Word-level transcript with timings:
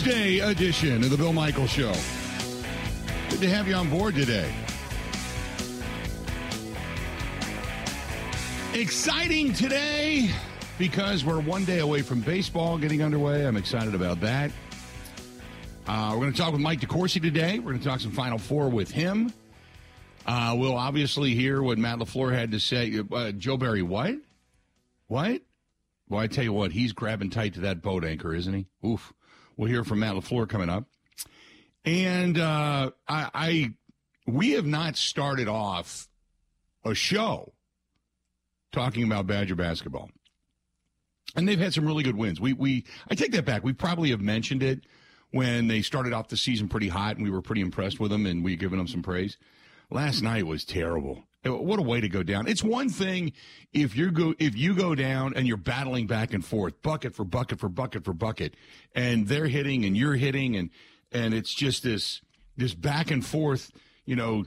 Wednesday 0.00 0.38
edition 0.38 1.04
of 1.04 1.10
the 1.10 1.16
Bill 1.16 1.34
Michaels 1.34 1.68
Show. 1.68 1.92
Good 3.28 3.40
to 3.40 3.50
have 3.50 3.68
you 3.68 3.74
on 3.74 3.90
board 3.90 4.14
today. 4.14 4.50
Exciting 8.72 9.52
today 9.52 10.30
because 10.78 11.22
we're 11.22 11.40
one 11.40 11.66
day 11.66 11.80
away 11.80 12.00
from 12.00 12.22
baseball 12.22 12.78
getting 12.78 13.02
underway. 13.02 13.46
I'm 13.46 13.58
excited 13.58 13.94
about 13.94 14.20
that. 14.20 14.50
Uh, 15.86 16.12
we're 16.14 16.20
going 16.20 16.32
to 16.32 16.38
talk 16.38 16.52
with 16.52 16.62
Mike 16.62 16.80
DeCourcy 16.80 17.20
today. 17.20 17.58
We're 17.58 17.72
going 17.72 17.80
to 17.80 17.88
talk 17.88 18.00
some 18.00 18.12
Final 18.12 18.38
Four 18.38 18.70
with 18.70 18.90
him. 18.90 19.30
Uh, 20.24 20.56
we'll 20.58 20.78
obviously 20.78 21.34
hear 21.34 21.62
what 21.62 21.76
Matt 21.76 21.98
LaFleur 21.98 22.32
had 22.32 22.52
to 22.52 22.60
say. 22.60 23.02
Uh, 23.12 23.32
Joe 23.32 23.58
Barry, 23.58 23.82
what? 23.82 24.14
What? 25.08 25.42
Well, 26.08 26.20
I 26.20 26.26
tell 26.26 26.44
you 26.44 26.54
what, 26.54 26.72
he's 26.72 26.92
grabbing 26.92 27.28
tight 27.28 27.54
to 27.54 27.60
that 27.60 27.82
boat 27.82 28.02
anchor, 28.02 28.34
isn't 28.34 28.54
he? 28.54 28.66
Oof. 28.86 29.12
We'll 29.60 29.68
hear 29.68 29.84
from 29.84 29.98
Matt 29.98 30.14
LaFleur 30.14 30.48
coming 30.48 30.70
up. 30.70 30.86
And 31.84 32.38
uh, 32.38 32.92
I, 33.06 33.30
I, 33.34 33.74
we 34.26 34.52
have 34.52 34.64
not 34.64 34.96
started 34.96 35.48
off 35.48 36.08
a 36.82 36.94
show 36.94 37.52
talking 38.72 39.04
about 39.04 39.26
Badger 39.26 39.56
basketball. 39.56 40.08
And 41.36 41.46
they've 41.46 41.58
had 41.58 41.74
some 41.74 41.84
really 41.84 42.02
good 42.02 42.16
wins. 42.16 42.40
We, 42.40 42.54
we, 42.54 42.86
I 43.10 43.14
take 43.14 43.32
that 43.32 43.44
back. 43.44 43.62
We 43.62 43.74
probably 43.74 44.08
have 44.12 44.22
mentioned 44.22 44.62
it 44.62 44.86
when 45.30 45.68
they 45.68 45.82
started 45.82 46.14
off 46.14 46.28
the 46.28 46.38
season 46.38 46.66
pretty 46.66 46.88
hot 46.88 47.16
and 47.16 47.24
we 47.24 47.30
were 47.30 47.42
pretty 47.42 47.60
impressed 47.60 48.00
with 48.00 48.10
them 48.10 48.24
and 48.24 48.42
we 48.42 48.56
given 48.56 48.78
them 48.78 48.88
some 48.88 49.02
praise. 49.02 49.36
Last 49.90 50.22
night 50.22 50.46
was 50.46 50.64
terrible. 50.64 51.24
What 51.44 51.78
a 51.78 51.82
way 51.82 52.00
to 52.00 52.08
go 52.08 52.22
down. 52.22 52.46
It's 52.46 52.62
one 52.62 52.90
thing 52.90 53.32
if 53.72 53.96
you 53.96 54.10
go 54.10 54.34
if 54.38 54.56
you 54.56 54.74
go 54.74 54.94
down 54.94 55.32
and 55.34 55.46
you're 55.46 55.56
battling 55.56 56.06
back 56.06 56.34
and 56.34 56.44
forth, 56.44 56.82
bucket 56.82 57.14
for 57.14 57.24
bucket 57.24 57.58
for 57.58 57.68
bucket 57.70 58.04
for 58.04 58.12
bucket, 58.12 58.54
and 58.94 59.26
they're 59.26 59.48
hitting 59.48 59.84
and 59.84 59.96
you're 59.96 60.16
hitting 60.16 60.56
and 60.56 60.70
and 61.12 61.32
it's 61.32 61.54
just 61.54 61.82
this 61.82 62.20
this 62.56 62.74
back 62.74 63.10
and 63.10 63.24
forth, 63.24 63.72
you 64.04 64.16
know, 64.16 64.44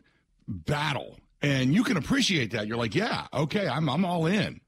battle. 0.48 1.18
And 1.42 1.74
you 1.74 1.84
can 1.84 1.98
appreciate 1.98 2.52
that. 2.52 2.68
You're 2.68 2.78
like, 2.78 2.94
yeah, 2.94 3.26
okay, 3.34 3.68
I'm 3.68 3.90
I'm 3.90 4.06
all 4.06 4.28
in. 4.28 4.62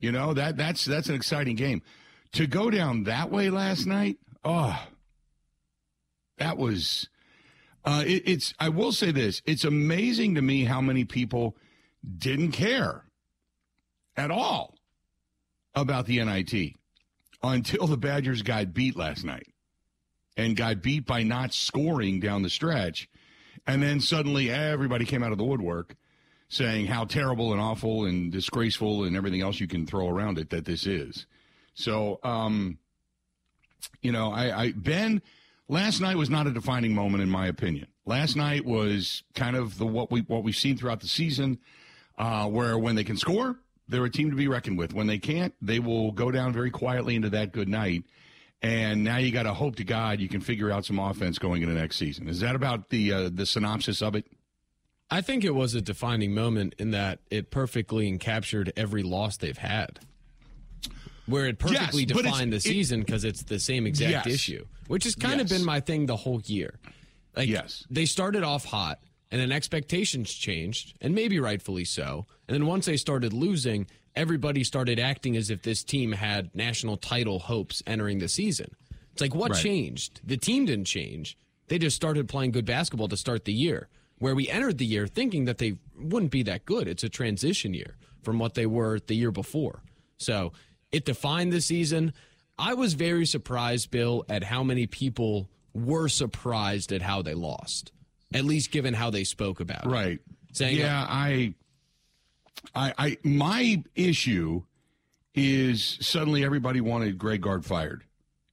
You 0.00 0.10
know, 0.10 0.32
that 0.34 0.56
that's 0.56 0.86
that's 0.86 1.10
an 1.10 1.16
exciting 1.16 1.56
game. 1.56 1.82
To 2.32 2.46
go 2.46 2.70
down 2.70 3.04
that 3.04 3.30
way 3.30 3.50
last 3.50 3.86
night, 3.86 4.16
oh 4.42 4.86
that 6.38 6.56
was 6.56 7.08
uh, 7.84 8.04
it, 8.06 8.22
it's. 8.26 8.54
I 8.58 8.68
will 8.68 8.92
say 8.92 9.12
this: 9.12 9.42
it's 9.46 9.64
amazing 9.64 10.34
to 10.34 10.42
me 10.42 10.64
how 10.64 10.80
many 10.80 11.04
people 11.04 11.56
didn't 12.18 12.52
care 12.52 13.04
at 14.16 14.30
all 14.30 14.74
about 15.74 16.06
the 16.06 16.22
NIT 16.22 16.74
until 17.42 17.86
the 17.86 17.96
Badgers 17.96 18.42
got 18.42 18.74
beat 18.74 18.96
last 18.96 19.24
night 19.24 19.52
and 20.36 20.56
got 20.56 20.82
beat 20.82 21.06
by 21.06 21.22
not 21.22 21.52
scoring 21.52 22.20
down 22.20 22.42
the 22.42 22.50
stretch, 22.50 23.08
and 23.66 23.82
then 23.82 24.00
suddenly 24.00 24.50
everybody 24.50 25.04
came 25.04 25.22
out 25.22 25.32
of 25.32 25.38
the 25.38 25.44
woodwork 25.44 25.94
saying 26.48 26.86
how 26.86 27.04
terrible 27.04 27.52
and 27.52 27.60
awful 27.60 28.06
and 28.06 28.32
disgraceful 28.32 29.04
and 29.04 29.16
everything 29.16 29.42
else 29.42 29.60
you 29.60 29.68
can 29.68 29.86
throw 29.86 30.08
around 30.08 30.38
it 30.38 30.50
that 30.50 30.64
this 30.64 30.86
is. 30.86 31.26
So, 31.74 32.18
um, 32.22 32.78
you 34.00 34.12
know, 34.12 34.32
I, 34.32 34.62
I 34.62 34.72
Ben 34.72 35.22
last 35.68 36.00
night 36.00 36.16
was 36.16 36.30
not 36.30 36.46
a 36.46 36.50
defining 36.50 36.94
moment 36.94 37.22
in 37.22 37.30
my 37.30 37.46
opinion. 37.46 37.86
Last 38.06 38.36
night 38.36 38.64
was 38.64 39.22
kind 39.34 39.56
of 39.56 39.78
the 39.78 39.86
what 39.86 40.10
we 40.10 40.20
what 40.22 40.42
we've 40.42 40.56
seen 40.56 40.76
throughout 40.76 41.00
the 41.00 41.08
season, 41.08 41.58
uh, 42.16 42.48
where 42.48 42.78
when 42.78 42.94
they 42.94 43.04
can 43.04 43.16
score, 43.16 43.58
they're 43.86 44.04
a 44.04 44.10
team 44.10 44.30
to 44.30 44.36
be 44.36 44.48
reckoned 44.48 44.78
with. 44.78 44.94
When 44.94 45.06
they 45.06 45.18
can't, 45.18 45.54
they 45.60 45.78
will 45.78 46.12
go 46.12 46.30
down 46.30 46.52
very 46.52 46.70
quietly 46.70 47.14
into 47.14 47.30
that 47.30 47.52
good 47.52 47.68
night. 47.68 48.04
And 48.60 49.04
now 49.04 49.18
you 49.18 49.30
got 49.30 49.44
to 49.44 49.54
hope 49.54 49.76
to 49.76 49.84
God 49.84 50.18
you 50.18 50.28
can 50.28 50.40
figure 50.40 50.70
out 50.70 50.84
some 50.84 50.98
offense 50.98 51.38
going 51.38 51.62
into 51.62 51.74
next 51.74 51.96
season. 51.96 52.28
Is 52.28 52.40
that 52.40 52.56
about 52.56 52.88
the 52.90 53.12
uh, 53.12 53.30
the 53.32 53.46
synopsis 53.46 54.02
of 54.02 54.14
it? 54.14 54.26
I 55.10 55.22
think 55.22 55.42
it 55.42 55.54
was 55.54 55.74
a 55.74 55.80
defining 55.80 56.34
moment 56.34 56.74
in 56.78 56.90
that 56.90 57.20
it 57.30 57.50
perfectly 57.50 58.08
encaptured 58.08 58.72
every 58.76 59.02
loss 59.02 59.38
they've 59.38 59.56
had 59.56 60.00
where 61.28 61.46
it 61.46 61.58
perfectly 61.58 62.04
yes, 62.04 62.16
defined 62.16 62.52
the 62.52 62.60
season 62.60 63.00
because 63.00 63.24
it, 63.24 63.28
it's 63.28 63.42
the 63.42 63.60
same 63.60 63.86
exact 63.86 64.26
yes. 64.26 64.34
issue, 64.34 64.64
which 64.86 65.04
has 65.04 65.14
kind 65.14 65.40
yes. 65.40 65.42
of 65.42 65.56
been 65.56 65.64
my 65.64 65.80
thing 65.80 66.06
the 66.06 66.16
whole 66.16 66.40
year. 66.46 66.78
Like, 67.36 67.48
yes, 67.48 67.84
they 67.90 68.06
started 68.06 68.42
off 68.42 68.64
hot, 68.64 68.98
and 69.30 69.40
then 69.40 69.52
expectations 69.52 70.32
changed, 70.32 70.96
and 71.00 71.14
maybe 71.14 71.38
rightfully 71.38 71.84
so. 71.84 72.26
And 72.48 72.54
then 72.54 72.66
once 72.66 72.86
they 72.86 72.96
started 72.96 73.32
losing, 73.32 73.86
everybody 74.16 74.64
started 74.64 74.98
acting 74.98 75.36
as 75.36 75.50
if 75.50 75.62
this 75.62 75.84
team 75.84 76.12
had 76.12 76.54
national 76.54 76.96
title 76.96 77.38
hopes 77.38 77.82
entering 77.86 78.18
the 78.18 78.28
season. 78.28 78.70
It's 79.12 79.20
like 79.20 79.34
what 79.34 79.52
right. 79.52 79.62
changed? 79.62 80.20
The 80.24 80.36
team 80.36 80.64
didn't 80.64 80.86
change. 80.86 81.36
They 81.68 81.78
just 81.78 81.96
started 81.96 82.28
playing 82.28 82.52
good 82.52 82.64
basketball 82.64 83.08
to 83.08 83.16
start 83.16 83.44
the 83.44 83.52
year. 83.52 83.88
Where 84.18 84.34
we 84.34 84.48
entered 84.48 84.78
the 84.78 84.86
year 84.86 85.06
thinking 85.06 85.44
that 85.44 85.58
they 85.58 85.76
wouldn't 85.96 86.32
be 86.32 86.42
that 86.44 86.64
good. 86.64 86.88
It's 86.88 87.04
a 87.04 87.08
transition 87.08 87.72
year 87.74 87.96
from 88.22 88.40
what 88.40 88.54
they 88.54 88.66
were 88.66 88.98
the 88.98 89.14
year 89.14 89.30
before. 89.30 89.82
So 90.16 90.52
it 90.92 91.04
defined 91.04 91.52
the 91.52 91.60
season. 91.60 92.12
I 92.58 92.74
was 92.74 92.94
very 92.94 93.26
surprised, 93.26 93.90
Bill, 93.90 94.24
at 94.28 94.42
how 94.42 94.62
many 94.62 94.86
people 94.86 95.48
were 95.74 96.08
surprised 96.08 96.92
at 96.92 97.02
how 97.02 97.22
they 97.22 97.34
lost. 97.34 97.92
At 98.34 98.44
least 98.44 98.70
given 98.70 98.94
how 98.94 99.10
they 99.10 99.24
spoke 99.24 99.60
about 99.60 99.86
it. 99.86 99.88
Right. 99.88 100.18
Saying, 100.52 100.76
yeah, 100.76 101.06
I, 101.08 101.54
I, 102.74 102.92
I, 102.98 103.18
my 103.22 103.82
issue 103.94 104.62
is 105.34 105.98
suddenly 106.00 106.44
everybody 106.44 106.80
wanted 106.80 107.16
Greg 107.18 107.42
Gard 107.42 107.64
fired, 107.64 108.04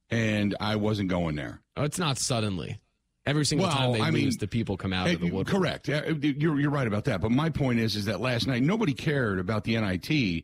and 0.10 0.56
I 0.60 0.76
wasn't 0.76 1.10
going 1.10 1.36
there. 1.36 1.62
Oh, 1.76 1.84
it's 1.84 2.00
not 2.00 2.18
suddenly. 2.18 2.80
Every 3.26 3.46
single 3.46 3.68
well, 3.68 3.76
time 3.76 3.94
they 3.94 4.02
I 4.02 4.10
lose, 4.12 4.24
mean, 4.24 4.32
the 4.40 4.48
people 4.48 4.78
come 4.78 4.94
out 4.94 5.08
of 5.08 5.14
eh, 5.14 5.18
the 5.18 5.32
woodwork. 5.32 5.48
Correct. 5.48 5.90
Eh, 5.90 6.14
you're 6.22 6.60
you're 6.60 6.70
right 6.70 6.88
about 6.88 7.06
that. 7.06 7.22
But 7.22 7.32
my 7.32 7.50
point 7.50 7.80
is, 7.80 7.96
is 7.96 8.06
that 8.06 8.22
last 8.22 8.46
night 8.46 8.62
nobody 8.62 8.94
cared 8.94 9.40
about 9.40 9.64
the 9.64 9.80
NIT 9.80 10.44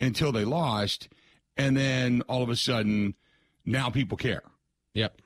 until 0.00 0.30
they 0.30 0.44
lost, 0.44 1.08
and 1.60 1.76
then 1.76 2.22
all 2.22 2.42
of 2.42 2.48
a 2.48 2.56
sudden 2.56 3.14
now 3.66 3.90
people 3.90 4.16
care. 4.16 4.42
Yep. 4.94 5.20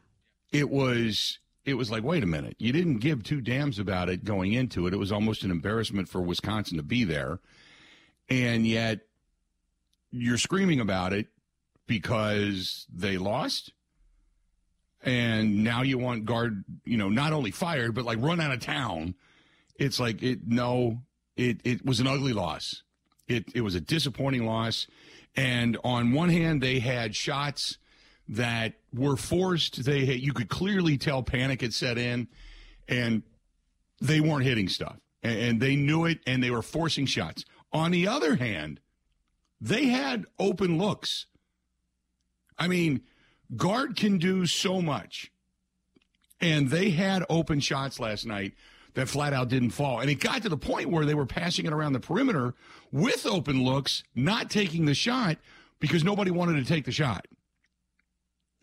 It 0.52 0.68
was 0.68 1.38
it 1.64 1.74
was 1.74 1.90
like, 1.90 2.02
wait 2.02 2.22
a 2.22 2.26
minute, 2.26 2.56
you 2.58 2.72
didn't 2.72 2.98
give 2.98 3.22
two 3.22 3.40
damns 3.40 3.78
about 3.78 4.10
it 4.10 4.24
going 4.24 4.52
into 4.52 4.86
it. 4.86 4.92
It 4.92 4.98
was 4.98 5.12
almost 5.12 5.44
an 5.44 5.50
embarrassment 5.50 6.08
for 6.08 6.20
Wisconsin 6.20 6.76
to 6.76 6.82
be 6.82 7.04
there. 7.04 7.38
And 8.28 8.66
yet 8.66 9.00
you're 10.10 10.36
screaming 10.36 10.80
about 10.80 11.12
it 11.12 11.28
because 11.86 12.86
they 12.92 13.16
lost. 13.16 13.72
And 15.02 15.62
now 15.62 15.82
you 15.82 15.98
want 15.98 16.24
Gard 16.24 16.64
you 16.84 16.96
know, 16.96 17.08
not 17.08 17.32
only 17.32 17.52
fired, 17.52 17.94
but 17.94 18.04
like 18.04 18.18
run 18.20 18.40
out 18.40 18.52
of 18.52 18.60
town. 18.60 19.14
It's 19.76 20.00
like 20.00 20.22
it 20.22 20.40
no, 20.46 21.02
it 21.36 21.60
it 21.64 21.86
was 21.86 22.00
an 22.00 22.08
ugly 22.08 22.32
loss. 22.32 22.82
It 23.28 23.44
it 23.54 23.60
was 23.60 23.74
a 23.74 23.80
disappointing 23.80 24.44
loss. 24.46 24.86
And 25.36 25.76
on 25.84 26.12
one 26.12 26.28
hand, 26.28 26.62
they 26.62 26.78
had 26.78 27.14
shots 27.16 27.78
that 28.28 28.74
were 28.92 29.16
forced. 29.16 29.84
They 29.84 30.14
you 30.14 30.32
could 30.32 30.48
clearly 30.48 30.96
tell 30.96 31.22
panic 31.22 31.60
had 31.60 31.74
set 31.74 31.98
in, 31.98 32.28
and 32.88 33.22
they 34.00 34.20
weren't 34.20 34.44
hitting 34.44 34.68
stuff, 34.68 34.96
and 35.22 35.60
they 35.60 35.76
knew 35.76 36.04
it, 36.04 36.20
and 36.26 36.42
they 36.42 36.50
were 36.50 36.62
forcing 36.62 37.06
shots. 37.06 37.44
On 37.72 37.90
the 37.90 38.06
other 38.06 38.36
hand, 38.36 38.80
they 39.60 39.86
had 39.86 40.26
open 40.38 40.78
looks. 40.78 41.26
I 42.56 42.68
mean, 42.68 43.02
Gard 43.56 43.96
can 43.96 44.18
do 44.18 44.46
so 44.46 44.80
much, 44.80 45.32
and 46.40 46.70
they 46.70 46.90
had 46.90 47.24
open 47.28 47.60
shots 47.60 47.98
last 47.98 48.24
night 48.24 48.54
that 48.94 49.08
flat 49.08 49.32
out 49.32 49.48
didn't 49.48 49.70
fall. 49.70 50.00
And 50.00 50.10
it 50.10 50.16
got 50.16 50.42
to 50.42 50.48
the 50.48 50.56
point 50.56 50.90
where 50.90 51.04
they 51.04 51.14
were 51.14 51.26
passing 51.26 51.66
it 51.66 51.72
around 51.72 51.92
the 51.92 52.00
perimeter 52.00 52.54
with 52.92 53.26
open 53.26 53.64
looks, 53.64 54.04
not 54.14 54.50
taking 54.50 54.86
the 54.86 54.94
shot 54.94 55.38
because 55.80 56.04
nobody 56.04 56.30
wanted 56.30 56.54
to 56.54 56.64
take 56.64 56.84
the 56.84 56.92
shot. 56.92 57.26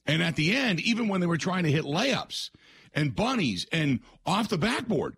And 0.05 0.23
at 0.23 0.35
the 0.35 0.55
end, 0.55 0.79
even 0.79 1.07
when 1.07 1.21
they 1.21 1.27
were 1.27 1.37
trying 1.37 1.63
to 1.63 1.71
hit 1.71 1.83
layups 1.83 2.49
and 2.93 3.15
bunnies 3.15 3.67
and 3.71 3.99
off 4.25 4.49
the 4.49 4.57
backboard, 4.57 5.15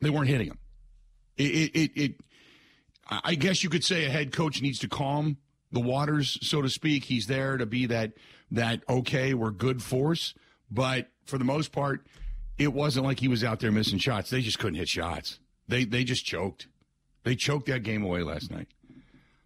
they 0.00 0.10
weren't 0.10 0.28
hitting 0.28 0.48
them. 0.48 0.58
It, 1.36 1.42
it, 1.42 1.78
it, 1.78 1.90
it 1.94 2.20
I 3.08 3.34
guess 3.34 3.62
you 3.62 3.70
could 3.70 3.84
say 3.84 4.04
a 4.04 4.10
head 4.10 4.32
coach 4.32 4.62
needs 4.62 4.78
to 4.80 4.88
calm 4.88 5.36
the 5.72 5.80
waters, 5.80 6.38
so 6.42 6.62
to 6.62 6.68
speak. 6.68 7.04
He's 7.04 7.26
there 7.26 7.56
to 7.56 7.66
be 7.66 7.86
that 7.86 8.12
that 8.50 8.82
okay, 8.88 9.34
we're 9.34 9.52
good 9.52 9.82
force, 9.82 10.34
but 10.70 11.08
for 11.24 11.38
the 11.38 11.44
most 11.44 11.70
part, 11.70 12.06
it 12.60 12.74
wasn't 12.74 13.06
like 13.06 13.18
he 13.18 13.28
was 13.28 13.42
out 13.42 13.58
there 13.60 13.72
missing 13.72 13.98
shots. 13.98 14.28
They 14.28 14.42
just 14.42 14.58
couldn't 14.58 14.78
hit 14.78 14.88
shots. 14.88 15.40
They 15.66 15.84
they 15.84 16.04
just 16.04 16.26
choked. 16.26 16.68
They 17.24 17.34
choked 17.34 17.66
that 17.66 17.82
game 17.82 18.04
away 18.04 18.22
last 18.22 18.50
night. 18.50 18.68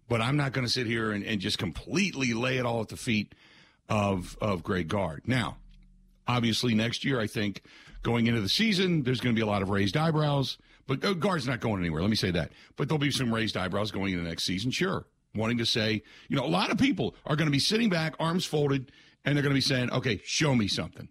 But 0.08 0.20
I'm 0.20 0.37
not 0.37 0.52
going 0.52 0.66
to 0.66 0.72
sit 0.72 0.87
here 0.87 1.12
and, 1.12 1.25
and 1.25 1.40
just 1.40 1.56
completely 1.56 2.34
lay 2.34 2.58
it 2.58 2.66
all 2.66 2.81
at 2.81 2.88
the 2.88 2.96
feet 2.96 3.34
of 3.88 4.37
of 4.40 4.64
Greg 4.64 4.88
Gard. 4.88 5.22
Now, 5.26 5.58
obviously, 6.26 6.75
next 6.75 7.05
year, 7.05 7.20
I 7.20 7.28
think 7.28 7.62
going 8.02 8.26
into 8.26 8.40
the 8.40 8.49
season, 8.49 9.05
there's 9.05 9.20
going 9.20 9.34
to 9.34 9.38
be 9.38 9.43
a 9.43 9.46
lot 9.46 9.62
of 9.62 9.70
raised 9.70 9.96
eyebrows. 9.96 10.58
But 10.87 11.02
uh, 11.05 11.14
Gard's 11.14 11.46
not 11.46 11.60
going 11.60 11.81
anywhere. 11.81 12.02
Let 12.02 12.10
me 12.10 12.17
say 12.17 12.32
that. 12.32 12.50
But 12.76 12.88
there'll 12.88 12.99
be 12.99 13.12
some 13.12 13.32
raised 13.32 13.56
eyebrows 13.56 13.90
going 13.93 14.12
into 14.12 14.28
next 14.28 14.43
season. 14.43 14.72
Sure, 14.72 15.06
wanting 15.37 15.58
to 15.58 15.67
say, 15.67 16.02
you 16.28 16.37
know, 16.37 16.44
a 16.44 16.49
lot 16.49 16.70
of 16.70 16.78
people 16.78 17.14
are 17.25 17.37
going 17.37 17.46
to 17.46 17.52
be 17.52 17.60
sitting 17.60 17.88
back, 17.88 18.14
arms 18.19 18.44
folded, 18.44 18.90
And 19.25 19.37
they're 19.37 19.43
going 19.43 19.55
to 19.55 19.56
be 19.56 19.60
saying, 19.60 19.90
okay, 19.93 20.20
show 20.25 20.55
me 20.55 20.67
something. 20.69 21.08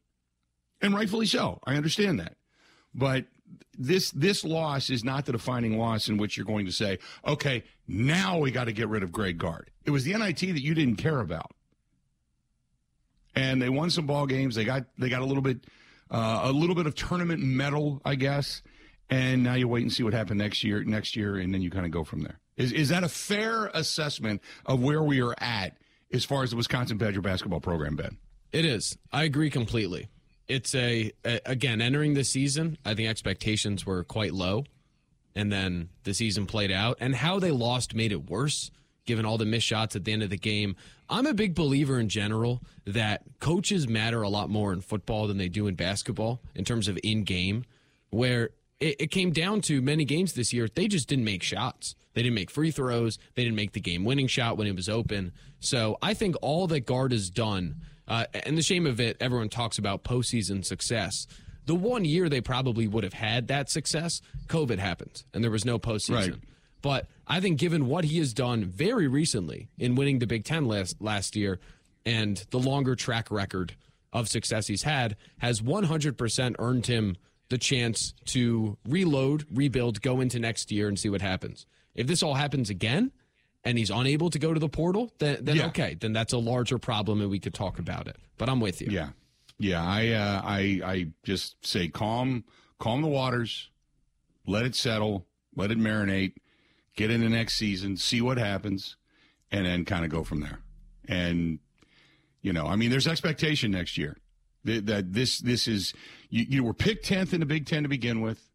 And 0.83 0.93
rightfully 0.93 1.25
so. 1.25 1.59
I 1.63 1.75
understand 1.75 2.19
that. 2.19 2.35
But 2.93 3.25
this 3.77 4.11
this 4.11 4.43
loss 4.43 4.89
is 4.89 5.03
not 5.03 5.25
the 5.25 5.31
defining 5.31 5.77
loss 5.77 6.09
in 6.09 6.17
which 6.17 6.37
you're 6.37 6.45
going 6.45 6.65
to 6.65 6.71
say, 6.71 6.99
okay, 7.25 7.63
now 7.87 8.37
we 8.37 8.51
got 8.51 8.65
to 8.65 8.73
get 8.73 8.89
rid 8.89 9.01
of 9.01 9.11
Greg 9.11 9.37
Gard. 9.37 9.71
It 9.85 9.91
was 9.91 10.03
the 10.03 10.13
NIT 10.13 10.39
that 10.39 10.61
you 10.61 10.75
didn't 10.75 10.97
care 10.97 11.21
about, 11.21 11.51
and 13.33 13.61
they 13.61 13.69
won 13.69 13.89
some 13.89 14.05
ball 14.05 14.27
games. 14.27 14.55
They 14.55 14.65
got 14.65 14.83
they 14.97 15.09
got 15.09 15.21
a 15.21 15.25
little 15.25 15.41
bit 15.41 15.65
uh, 16.11 16.41
a 16.43 16.51
little 16.51 16.75
bit 16.75 16.85
of 16.85 16.95
tournament 16.95 17.41
medal, 17.41 18.01
I 18.05 18.15
guess. 18.15 18.61
And 19.09 19.43
now 19.43 19.53
you 19.53 19.67
wait 19.67 19.83
and 19.83 19.91
see 19.91 20.03
what 20.03 20.13
happened 20.13 20.39
next 20.39 20.63
year. 20.63 20.83
Next 20.83 21.15
year, 21.15 21.37
and 21.37 21.53
then 21.53 21.61
you 21.61 21.71
kind 21.71 21.85
of 21.85 21.91
go 21.91 22.03
from 22.03 22.21
there. 22.21 22.39
Is 22.57 22.71
is 22.73 22.89
that 22.89 23.03
a 23.03 23.09
fair 23.09 23.67
assessment 23.73 24.41
of 24.65 24.83
where 24.83 25.01
we 25.01 25.21
are 25.21 25.33
at 25.39 25.77
as 26.11 26.25
far 26.25 26.43
as 26.43 26.51
the 26.51 26.57
Wisconsin 26.57 26.97
Badger 26.97 27.21
basketball 27.21 27.61
program, 27.61 27.95
Ben? 27.95 28.17
It 28.51 28.65
is. 28.65 28.97
I 29.11 29.23
agree 29.23 29.49
completely 29.49 30.09
it's 30.53 30.75
a, 30.75 31.11
a, 31.25 31.39
again 31.45 31.81
entering 31.81 32.13
the 32.13 32.23
season. 32.23 32.77
I 32.85 32.93
think 32.93 33.09
expectations 33.09 33.85
were 33.85 34.03
quite 34.03 34.33
low, 34.33 34.65
and 35.35 35.51
then 35.51 35.89
the 36.03 36.13
season 36.13 36.45
played 36.45 36.71
out, 36.71 36.97
and 36.99 37.15
how 37.15 37.39
they 37.39 37.51
lost 37.51 37.95
made 37.95 38.11
it 38.11 38.29
worse. 38.29 38.71
Given 39.05 39.25
all 39.25 39.37
the 39.37 39.45
missed 39.45 39.67
shots 39.67 39.97
at 39.97 40.05
the 40.05 40.13
end 40.13 40.23
of 40.23 40.29
the 40.29 40.37
game, 40.37 40.77
I'm 41.09 41.25
a 41.25 41.33
big 41.33 41.55
believer 41.55 41.99
in 41.99 42.07
general 42.07 42.61
that 42.85 43.23
coaches 43.41 43.85
matter 43.85 44.21
a 44.21 44.29
lot 44.29 44.49
more 44.49 44.71
in 44.71 44.79
football 44.79 45.27
than 45.27 45.37
they 45.37 45.49
do 45.49 45.67
in 45.67 45.75
basketball 45.75 46.39
in 46.55 46.63
terms 46.63 46.87
of 46.87 46.97
in 47.03 47.25
game, 47.25 47.65
where 48.11 48.51
it, 48.79 48.95
it 49.01 49.11
came 49.11 49.31
down 49.31 49.59
to 49.61 49.81
many 49.81 50.05
games 50.05 50.33
this 50.33 50.53
year. 50.53 50.69
They 50.73 50.87
just 50.87 51.09
didn't 51.09 51.25
make 51.25 51.43
shots. 51.43 51.95
They 52.13 52.23
didn't 52.23 52.35
make 52.35 52.49
free 52.49 52.71
throws. 52.71 53.17
They 53.35 53.43
didn't 53.43 53.57
make 53.57 53.73
the 53.73 53.81
game 53.81 54.05
winning 54.05 54.27
shot 54.27 54.55
when 54.55 54.67
it 54.67 54.75
was 54.75 54.87
open. 54.87 55.33
So 55.59 55.97
I 56.01 56.13
think 56.13 56.37
all 56.41 56.67
that 56.67 56.85
Gard 56.85 57.11
has 57.11 57.29
done 57.29 57.81
uh, 58.07 58.25
and 58.33 58.57
the 58.57 58.61
shame 58.61 58.85
of 58.85 58.99
it, 58.99 59.17
everyone 59.19 59.49
talks 59.49 59.77
about 59.77 60.03
postseason 60.03 60.65
success. 60.65 61.27
The 61.65 61.75
one 61.75 62.03
year 62.03 62.27
they 62.27 62.41
probably 62.41 62.87
would 62.87 63.03
have 63.03 63.13
had 63.13 63.47
that 63.47 63.69
success, 63.69 64.21
COVID 64.47 64.79
happened, 64.79 65.23
and 65.33 65.43
there 65.43 65.51
was 65.51 65.65
no 65.65 65.79
postseason. 65.79 66.31
Right. 66.31 66.39
But 66.81 67.07
I 67.25 67.39
think, 67.39 67.57
given 67.57 67.87
what 67.87 68.03
he 68.03 68.19
has 68.19 68.33
done 68.33 68.65
very 68.65 69.07
recently 69.07 69.69
in 69.77 69.95
winning 69.95 70.19
the 70.19 70.27
Big 70.27 70.43
Ten 70.43 70.65
last 70.65 71.01
last 71.01 71.35
year, 71.35 71.59
and 72.05 72.45
the 72.49 72.59
longer 72.59 72.95
track 72.95 73.31
record 73.31 73.75
of 74.11 74.27
success 74.27 74.67
he's 74.67 74.83
had, 74.83 75.15
has 75.39 75.61
100% 75.61 76.55
earned 76.59 76.85
him 76.85 77.15
the 77.49 77.57
chance 77.57 78.13
to 78.25 78.77
reload, 78.87 79.45
rebuild, 79.51 80.01
go 80.01 80.19
into 80.19 80.39
next 80.39 80.71
year, 80.71 80.87
and 80.87 80.99
see 80.99 81.09
what 81.09 81.21
happens. 81.21 81.65
If 81.95 82.07
this 82.07 82.21
all 82.21 82.33
happens 82.33 82.69
again, 82.69 83.11
and 83.65 83.77
he's 83.77 83.89
unable 83.89 84.29
to 84.29 84.39
go 84.39 84.53
to 84.53 84.59
the 84.59 84.69
portal, 84.69 85.11
then, 85.19 85.39
then 85.41 85.55
yeah. 85.57 85.67
okay, 85.67 85.95
then 85.99 86.13
that's 86.13 86.33
a 86.33 86.37
larger 86.37 86.77
problem 86.77 87.21
and 87.21 87.29
we 87.29 87.39
could 87.39 87.53
talk 87.53 87.79
about 87.79 88.07
it. 88.07 88.17
But 88.37 88.49
I'm 88.49 88.59
with 88.59 88.81
you. 88.81 88.87
Yeah, 88.89 89.09
yeah. 89.57 89.83
I 89.83 90.09
uh, 90.09 90.41
I 90.43 90.81
I 90.83 91.07
just 91.23 91.65
say 91.65 91.87
calm, 91.87 92.43
calm 92.79 93.01
the 93.01 93.07
waters, 93.07 93.69
let 94.45 94.65
it 94.65 94.75
settle, 94.75 95.25
let 95.55 95.71
it 95.71 95.79
marinate, 95.79 96.33
get 96.95 97.11
into 97.11 97.29
next 97.29 97.55
season, 97.55 97.97
see 97.97 98.21
what 98.21 98.37
happens, 98.37 98.97
and 99.51 99.65
then 99.65 99.85
kind 99.85 100.03
of 100.03 100.11
go 100.11 100.23
from 100.23 100.41
there. 100.41 100.59
And 101.07 101.59
you 102.41 102.53
know, 102.53 102.67
I 102.67 102.75
mean, 102.75 102.91
there's 102.91 103.07
expectation 103.07 103.71
next 103.71 103.97
year 103.97 104.17
that, 104.65 104.85
that 104.87 105.13
this 105.13 105.39
this 105.39 105.67
is 105.67 105.93
you, 106.29 106.45
you 106.47 106.63
were 106.63 106.73
picked 106.73 107.05
tenth 107.05 107.33
in 107.33 107.39
the 107.39 107.45
Big 107.45 107.65
Ten 107.65 107.83
to 107.83 107.89
begin 107.89 108.21
with. 108.21 108.49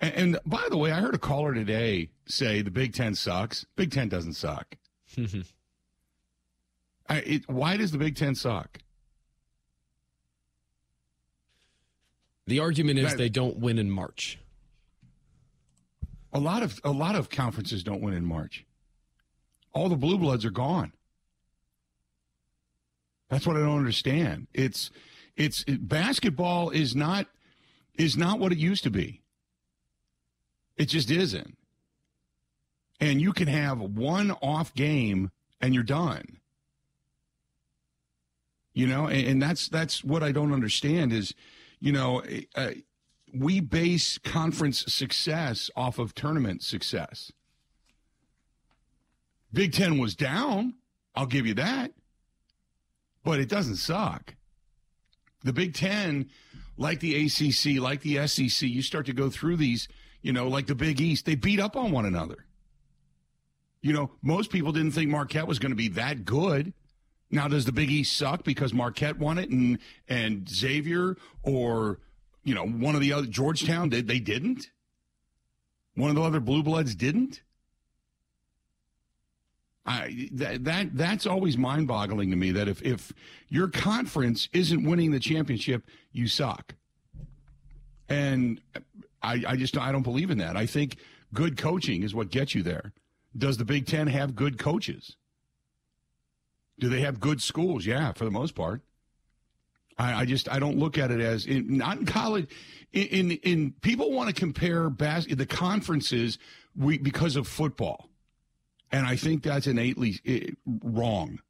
And, 0.00 0.14
and, 0.14 0.38
by 0.44 0.66
the 0.68 0.76
way, 0.76 0.92
I 0.92 1.00
heard 1.00 1.14
a 1.14 1.18
caller 1.18 1.54
today 1.54 2.10
say 2.26 2.60
the 2.62 2.70
Big 2.70 2.92
Ten 2.92 3.14
sucks. 3.14 3.64
Big 3.76 3.90
Ten 3.90 4.08
doesn't 4.08 4.34
suck. 4.34 4.76
I, 7.08 7.18
it, 7.18 7.48
why 7.48 7.76
does 7.76 7.92
the 7.92 7.98
Big 7.98 8.16
Ten 8.16 8.34
suck? 8.34 8.78
The 12.46 12.60
argument 12.60 12.98
is 12.98 13.10
that, 13.10 13.18
they 13.18 13.28
don't 13.28 13.58
win 13.58 13.78
in 13.78 13.90
March. 13.90 14.38
A 16.32 16.38
lot 16.38 16.62
of 16.62 16.78
a 16.84 16.90
lot 16.90 17.16
of 17.16 17.30
conferences 17.30 17.82
don't 17.82 18.02
win 18.02 18.14
in 18.14 18.24
March. 18.24 18.64
All 19.72 19.88
the 19.88 19.96
blue 19.96 20.18
bloods 20.18 20.44
are 20.44 20.50
gone. 20.50 20.92
That's 23.28 23.46
what 23.46 23.56
I 23.56 23.60
don't 23.60 23.78
understand. 23.78 24.46
It's 24.54 24.90
it's 25.34 25.64
it, 25.66 25.88
basketball 25.88 26.70
is 26.70 26.94
not 26.94 27.26
is 27.94 28.16
not 28.16 28.38
what 28.38 28.52
it 28.52 28.58
used 28.58 28.84
to 28.84 28.90
be. 28.90 29.22
It 30.76 30.86
just 30.86 31.10
isn't. 31.10 31.56
And 33.00 33.20
you 33.20 33.32
can 33.32 33.48
have 33.48 33.80
one 33.80 34.30
off 34.42 34.74
game 34.74 35.30
and 35.60 35.74
you're 35.74 35.82
done. 35.82 36.38
You 38.72 38.86
know, 38.86 39.06
and, 39.06 39.26
and 39.26 39.42
that's 39.42 39.68
that's 39.68 40.04
what 40.04 40.22
I 40.22 40.32
don't 40.32 40.52
understand 40.52 41.12
is, 41.12 41.34
you 41.80 41.92
know, 41.92 42.22
uh, 42.54 42.72
we 43.34 43.60
base 43.60 44.18
conference 44.18 44.84
success 44.92 45.70
off 45.74 45.98
of 45.98 46.14
tournament 46.14 46.62
success. 46.62 47.32
Big 49.52 49.72
Ten 49.72 49.98
was 49.98 50.14
down. 50.14 50.74
I'll 51.14 51.26
give 51.26 51.46
you 51.46 51.54
that. 51.54 51.92
But 53.24 53.40
it 53.40 53.48
doesn't 53.48 53.76
suck. 53.76 54.34
The 55.42 55.52
Big 55.52 55.74
Ten, 55.74 56.28
like 56.76 57.00
the 57.00 57.26
ACC, 57.26 57.80
like 57.80 58.02
the 58.02 58.26
SEC, 58.26 58.68
you 58.68 58.82
start 58.82 59.06
to 59.06 59.12
go 59.12 59.30
through 59.30 59.56
these 59.56 59.88
you 60.26 60.32
know, 60.32 60.48
like 60.48 60.66
the 60.66 60.74
Big 60.74 61.00
East, 61.00 61.24
they 61.24 61.36
beat 61.36 61.60
up 61.60 61.76
on 61.76 61.92
one 61.92 62.04
another. 62.04 62.46
You 63.80 63.92
know, 63.92 64.10
most 64.22 64.50
people 64.50 64.72
didn't 64.72 64.90
think 64.90 65.08
Marquette 65.08 65.46
was 65.46 65.60
going 65.60 65.70
to 65.70 65.76
be 65.76 65.86
that 65.90 66.24
good. 66.24 66.72
Now, 67.30 67.46
does 67.46 67.64
the 67.64 67.70
Big 67.70 67.92
East 67.92 68.16
suck 68.16 68.42
because 68.42 68.74
Marquette 68.74 69.20
won 69.20 69.38
it 69.38 69.50
and 69.50 69.78
and 70.08 70.48
Xavier 70.48 71.16
or 71.44 72.00
you 72.42 72.56
know 72.56 72.66
one 72.66 72.96
of 72.96 73.00
the 73.02 73.12
other 73.12 73.28
Georgetown 73.28 73.88
did 73.88 74.08
they 74.08 74.18
didn't? 74.18 74.72
One 75.94 76.10
of 76.10 76.16
the 76.16 76.22
other 76.22 76.40
blue 76.40 76.64
bloods 76.64 76.96
didn't. 76.96 77.42
I 79.86 80.28
that, 80.32 80.64
that 80.64 80.96
that's 80.96 81.24
always 81.24 81.56
mind 81.56 81.86
boggling 81.86 82.30
to 82.30 82.36
me. 82.36 82.50
That 82.50 82.66
if 82.66 82.82
if 82.82 83.12
your 83.48 83.68
conference 83.68 84.48
isn't 84.52 84.82
winning 84.82 85.12
the 85.12 85.20
championship, 85.20 85.84
you 86.10 86.26
suck. 86.26 86.74
And 88.08 88.60
I, 89.26 89.42
I 89.46 89.56
just 89.56 89.76
I 89.76 89.92
don't 89.92 90.02
believe 90.02 90.30
in 90.30 90.38
that. 90.38 90.56
I 90.56 90.66
think 90.66 90.96
good 91.34 91.56
coaching 91.56 92.02
is 92.02 92.14
what 92.14 92.30
gets 92.30 92.54
you 92.54 92.62
there. 92.62 92.92
Does 93.36 93.56
the 93.58 93.64
Big 93.64 93.86
Ten 93.86 94.06
have 94.06 94.34
good 94.34 94.58
coaches? 94.58 95.16
Do 96.78 96.88
they 96.88 97.00
have 97.00 97.20
good 97.20 97.42
schools? 97.42 97.84
Yeah, 97.84 98.12
for 98.12 98.24
the 98.24 98.30
most 98.30 98.54
part. 98.54 98.82
I, 99.98 100.22
I 100.22 100.24
just 100.26 100.50
I 100.50 100.58
don't 100.58 100.78
look 100.78 100.98
at 100.98 101.10
it 101.10 101.20
as 101.20 101.46
in, 101.46 101.78
not 101.78 101.98
in 101.98 102.06
college. 102.06 102.48
In 102.92 103.06
in, 103.06 103.30
in 103.30 103.74
people 103.80 104.12
want 104.12 104.28
to 104.28 104.34
compare 104.34 104.90
bas- 104.90 105.26
the 105.26 105.46
conferences 105.46 106.38
we, 106.76 106.98
because 106.98 107.36
of 107.36 107.48
football, 107.48 108.10
and 108.92 109.06
I 109.06 109.16
think 109.16 109.42
that's 109.42 109.66
innately 109.66 110.20
it, 110.24 110.56
wrong. 110.66 111.40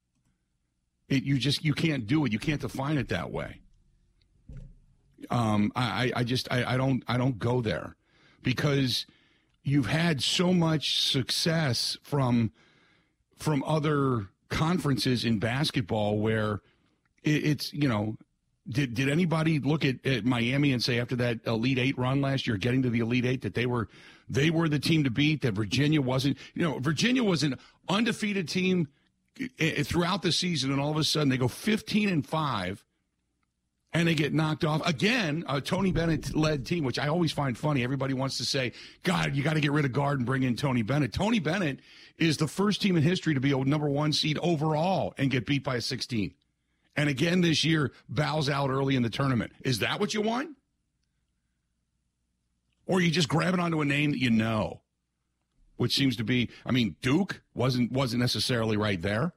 It, 1.08 1.24
you 1.24 1.38
just 1.38 1.64
you 1.64 1.74
can't 1.74 2.06
do 2.06 2.24
it. 2.24 2.32
You 2.32 2.38
can't 2.38 2.60
define 2.60 2.98
it 2.98 3.08
that 3.08 3.30
way. 3.30 3.60
Um, 5.30 5.72
I, 5.74 6.12
I 6.14 6.24
just 6.24 6.50
I, 6.50 6.74
I 6.74 6.76
don't 6.76 7.02
I 7.08 7.16
don't 7.16 7.38
go 7.38 7.60
there 7.60 7.96
because 8.42 9.06
you've 9.62 9.86
had 9.86 10.22
so 10.22 10.52
much 10.52 11.00
success 11.00 11.96
from 12.02 12.52
from 13.36 13.62
other 13.64 14.28
conferences 14.48 15.24
in 15.24 15.38
basketball 15.38 16.18
where 16.18 16.60
it, 17.22 17.44
it's 17.44 17.72
you 17.72 17.88
know 17.88 18.16
did 18.68 18.94
did 18.94 19.08
anybody 19.08 19.58
look 19.58 19.84
at, 19.84 20.04
at 20.06 20.24
Miami 20.24 20.72
and 20.72 20.82
say 20.82 20.98
after 20.98 21.16
that 21.16 21.40
Elite 21.46 21.78
Eight 21.78 21.98
run 21.98 22.20
last 22.20 22.46
year, 22.46 22.56
getting 22.56 22.82
to 22.82 22.90
the 22.90 23.00
Elite 23.00 23.24
Eight, 23.24 23.42
that 23.42 23.54
they 23.54 23.66
were 23.66 23.88
they 24.28 24.50
were 24.50 24.68
the 24.68 24.78
team 24.78 25.04
to 25.04 25.10
beat? 25.10 25.42
That 25.42 25.52
Virginia 25.52 26.00
wasn't. 26.00 26.38
You 26.54 26.62
know, 26.62 26.78
Virginia 26.78 27.22
was 27.22 27.42
an 27.42 27.58
undefeated 27.88 28.48
team 28.48 28.88
eh, 29.40 29.46
eh, 29.58 29.82
throughout 29.82 30.22
the 30.22 30.32
season, 30.32 30.72
and 30.72 30.80
all 30.80 30.90
of 30.90 30.96
a 30.96 31.04
sudden 31.04 31.28
they 31.28 31.36
go 31.36 31.48
fifteen 31.48 32.08
and 32.08 32.26
five, 32.26 32.84
and 33.96 34.06
they 34.06 34.14
get 34.14 34.34
knocked 34.34 34.62
off 34.62 34.86
again. 34.86 35.42
A 35.48 35.58
Tony 35.58 35.90
Bennett 35.90 36.36
led 36.36 36.66
team, 36.66 36.84
which 36.84 36.98
I 36.98 37.08
always 37.08 37.32
find 37.32 37.56
funny. 37.56 37.82
Everybody 37.82 38.12
wants 38.12 38.36
to 38.38 38.44
say, 38.44 38.72
"God, 39.02 39.34
you 39.34 39.42
got 39.42 39.54
to 39.54 39.60
get 39.60 39.72
rid 39.72 39.86
of 39.86 39.92
Gard 39.92 40.18
and 40.18 40.26
bring 40.26 40.42
in 40.42 40.54
Tony 40.54 40.82
Bennett." 40.82 41.14
Tony 41.14 41.38
Bennett 41.38 41.80
is 42.18 42.36
the 42.36 42.46
first 42.46 42.82
team 42.82 42.96
in 42.96 43.02
history 43.02 43.32
to 43.32 43.40
be 43.40 43.52
a 43.52 43.64
number 43.64 43.88
one 43.88 44.12
seed 44.12 44.38
overall 44.42 45.14
and 45.16 45.30
get 45.30 45.46
beat 45.46 45.64
by 45.64 45.76
a 45.76 45.80
16. 45.80 46.34
And 46.94 47.08
again 47.08 47.40
this 47.40 47.64
year, 47.64 47.92
bows 48.08 48.50
out 48.50 48.68
early 48.68 48.96
in 48.96 49.02
the 49.02 49.10
tournament. 49.10 49.52
Is 49.62 49.78
that 49.78 49.98
what 49.98 50.12
you 50.12 50.20
want? 50.20 50.56
Or 52.86 53.00
you 53.00 53.10
just 53.10 53.28
grabbing 53.28 53.60
onto 53.60 53.80
a 53.80 53.84
name 53.84 54.12
that 54.12 54.20
you 54.20 54.30
know? 54.30 54.82
Which 55.76 55.94
seems 55.94 56.16
to 56.16 56.24
be, 56.24 56.50
I 56.64 56.72
mean, 56.72 56.96
Duke 57.02 57.42
wasn't 57.54 57.92
wasn't 57.92 58.20
necessarily 58.20 58.76
right 58.76 59.00
there. 59.00 59.32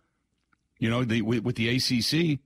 You 0.80 0.90
know, 0.90 1.04
the, 1.04 1.22
with, 1.22 1.44
with 1.44 1.56
the 1.56 1.70
ACC, 1.70 2.40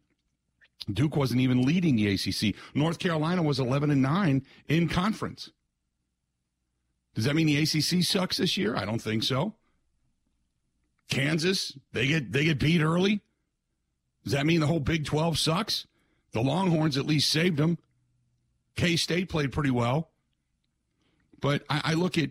Duke 0.91 1.15
wasn't 1.15 1.41
even 1.41 1.61
leading 1.61 1.95
the 1.95 2.13
ACC. 2.13 2.55
North 2.75 2.99
Carolina 2.99 3.41
was 3.41 3.59
11 3.59 3.91
and 3.91 4.01
9 4.01 4.45
in 4.67 4.89
conference. 4.89 5.51
Does 7.15 7.25
that 7.25 7.35
mean 7.35 7.47
the 7.47 7.57
ACC 7.57 8.03
sucks 8.03 8.37
this 8.37 8.57
year? 8.57 8.75
I 8.75 8.85
don't 8.85 9.01
think 9.01 9.23
so. 9.23 9.55
Kansas, 11.09 11.77
they 11.91 12.07
get 12.07 12.31
they 12.31 12.45
get 12.45 12.59
beat 12.59 12.81
early. 12.81 13.21
Does 14.23 14.33
that 14.33 14.45
mean 14.45 14.59
the 14.59 14.67
whole 14.67 14.79
Big 14.79 15.05
12 15.05 15.37
sucks? 15.37 15.85
The 16.31 16.41
Longhorns 16.41 16.97
at 16.97 17.05
least 17.05 17.29
saved 17.29 17.57
them. 17.57 17.77
K 18.75 18.95
State 18.95 19.29
played 19.29 19.51
pretty 19.51 19.69
well. 19.69 20.09
But 21.39 21.63
I, 21.69 21.81
I, 21.83 21.93
look 21.93 22.17
at, 22.17 22.29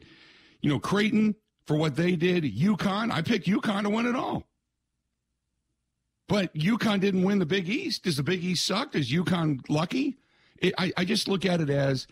you 0.63 0.71
know, 0.71 0.79
Creighton 0.79 1.37
for 1.67 1.77
what 1.77 1.97
they 1.97 2.17
did, 2.17 2.45
UConn. 2.45 3.13
I 3.13 3.21
picked 3.21 3.47
UConn 3.47 3.83
to 3.83 3.91
win 3.91 4.07
it 4.07 4.17
all. 4.17 4.47
But 6.33 6.55
UConn 6.55 6.99
didn't 6.99 7.25
win 7.25 7.41
the 7.41 7.45
Big 7.45 7.69
East. 7.69 8.05
Does 8.05 8.17
the 8.17 8.23
Big 8.23 8.43
East 8.43 8.65
suck? 8.65 8.95
Is 8.95 9.13
UConn 9.13 9.61
lucky? 9.69 10.17
It, 10.57 10.73
I, 10.79 10.91
I 10.97 11.05
just 11.05 11.29
look 11.29 11.45
at 11.45 11.61
it 11.61 11.69
as 11.69 12.07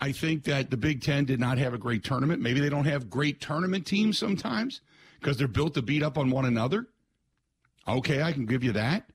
I 0.00 0.12
think 0.12 0.44
that 0.44 0.70
the 0.70 0.76
Big 0.76 1.02
Ten 1.02 1.24
did 1.24 1.40
not 1.40 1.58
have 1.58 1.74
a 1.74 1.78
great 1.78 2.04
tournament. 2.04 2.40
Maybe 2.40 2.60
they 2.60 2.68
don't 2.68 2.84
have 2.84 3.10
great 3.10 3.40
tournament 3.40 3.84
teams 3.84 4.16
sometimes 4.16 4.80
because 5.18 5.38
they're 5.38 5.48
built 5.48 5.74
to 5.74 5.82
beat 5.82 6.04
up 6.04 6.16
on 6.18 6.30
one 6.30 6.44
another. 6.44 6.86
Okay, 7.88 8.22
I 8.22 8.30
can 8.30 8.46
give 8.46 8.62
you 8.62 8.70
that. 8.74 9.10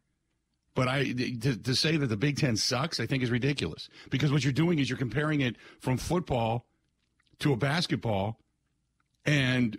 But 0.76 0.90
I 0.90 1.06
to, 1.06 1.56
to, 1.56 1.74
say 1.74 1.96
that 1.96 2.08
the 2.08 2.18
Big 2.18 2.36
Ten 2.36 2.58
sucks, 2.58 3.00
I 3.00 3.06
think 3.06 3.24
is 3.24 3.32
ridiculous 3.32 3.88
because 4.10 4.30
what 4.30 4.44
you're 4.44 4.52
doing 4.52 4.80
is 4.80 4.90
you're 4.90 5.00
comparing 5.00 5.40
it 5.40 5.56
from 5.80 5.96
football 5.96 6.66
to 7.40 7.54
a 7.54 7.56
basketball, 7.56 8.42
and 9.26 9.78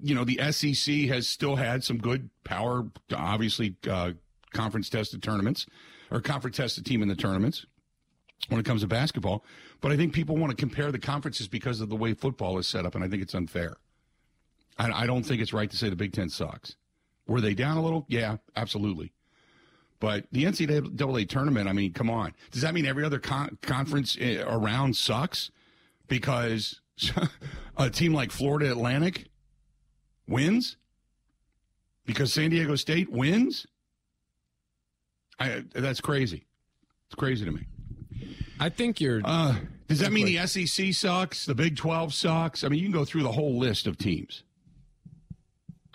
you 0.00 0.14
know 0.14 0.24
the 0.24 0.40
SEC 0.52 0.94
has 1.08 1.28
still 1.28 1.56
had 1.56 1.84
some 1.84 1.98
good 1.98 2.30
power, 2.44 2.86
obviously 3.14 3.76
uh, 3.90 4.12
conference 4.52 4.88
tested 4.88 5.22
tournaments 5.22 5.66
or 6.10 6.20
conference 6.20 6.56
tested 6.56 6.86
team 6.86 7.02
in 7.02 7.08
the 7.08 7.16
tournaments 7.16 7.66
when 8.48 8.60
it 8.60 8.66
comes 8.66 8.82
to 8.82 8.86
basketball. 8.86 9.44
But 9.80 9.92
I 9.92 9.96
think 9.96 10.12
people 10.12 10.36
want 10.36 10.50
to 10.50 10.56
compare 10.56 10.90
the 10.92 10.98
conferences 10.98 11.48
because 11.48 11.80
of 11.80 11.88
the 11.88 11.96
way 11.96 12.14
football 12.14 12.58
is 12.58 12.66
set 12.66 12.86
up, 12.86 12.94
and 12.94 13.04
I 13.04 13.08
think 13.08 13.22
it's 13.22 13.34
unfair. 13.34 13.76
I, 14.78 15.02
I 15.02 15.06
don't 15.06 15.22
think 15.22 15.42
it's 15.42 15.52
right 15.52 15.70
to 15.70 15.76
say 15.76 15.88
the 15.88 15.96
Big 15.96 16.12
Ten 16.12 16.28
sucks. 16.28 16.76
Were 17.26 17.40
they 17.40 17.54
down 17.54 17.76
a 17.76 17.82
little? 17.82 18.06
Yeah, 18.08 18.36
absolutely. 18.54 19.12
But 19.98 20.26
the 20.30 20.44
NCAA 20.44 21.28
tournament, 21.28 21.68
I 21.68 21.72
mean, 21.72 21.92
come 21.92 22.10
on. 22.10 22.34
Does 22.50 22.62
that 22.62 22.74
mean 22.74 22.86
every 22.86 23.04
other 23.04 23.18
con- 23.18 23.58
conference 23.62 24.16
eh, 24.20 24.42
around 24.46 24.96
sucks? 24.96 25.50
Because 26.06 26.80
a 27.76 27.90
team 27.90 28.12
like 28.12 28.30
Florida 28.30 28.70
Atlantic 28.70 29.26
wins? 30.26 30.76
Because 32.04 32.32
San 32.32 32.50
Diego 32.50 32.76
State 32.76 33.10
wins? 33.10 33.66
I, 35.38 35.64
that's 35.74 36.00
crazy. 36.00 36.46
It's 37.08 37.14
crazy 37.14 37.44
to 37.44 37.52
me. 37.52 37.66
I 38.58 38.68
think 38.68 39.00
you're. 39.00 39.20
Uh, 39.24 39.56
does 39.88 40.00
that 40.00 40.12
mean 40.12 40.26
the 40.26 40.46
SEC 40.46 40.92
sucks? 40.94 41.46
The 41.46 41.54
Big 41.54 41.76
12 41.76 42.14
sucks? 42.14 42.64
I 42.64 42.68
mean, 42.68 42.80
you 42.80 42.86
can 42.86 42.92
go 42.92 43.04
through 43.04 43.22
the 43.22 43.32
whole 43.32 43.58
list 43.58 43.86
of 43.86 43.98
teams. 43.98 44.42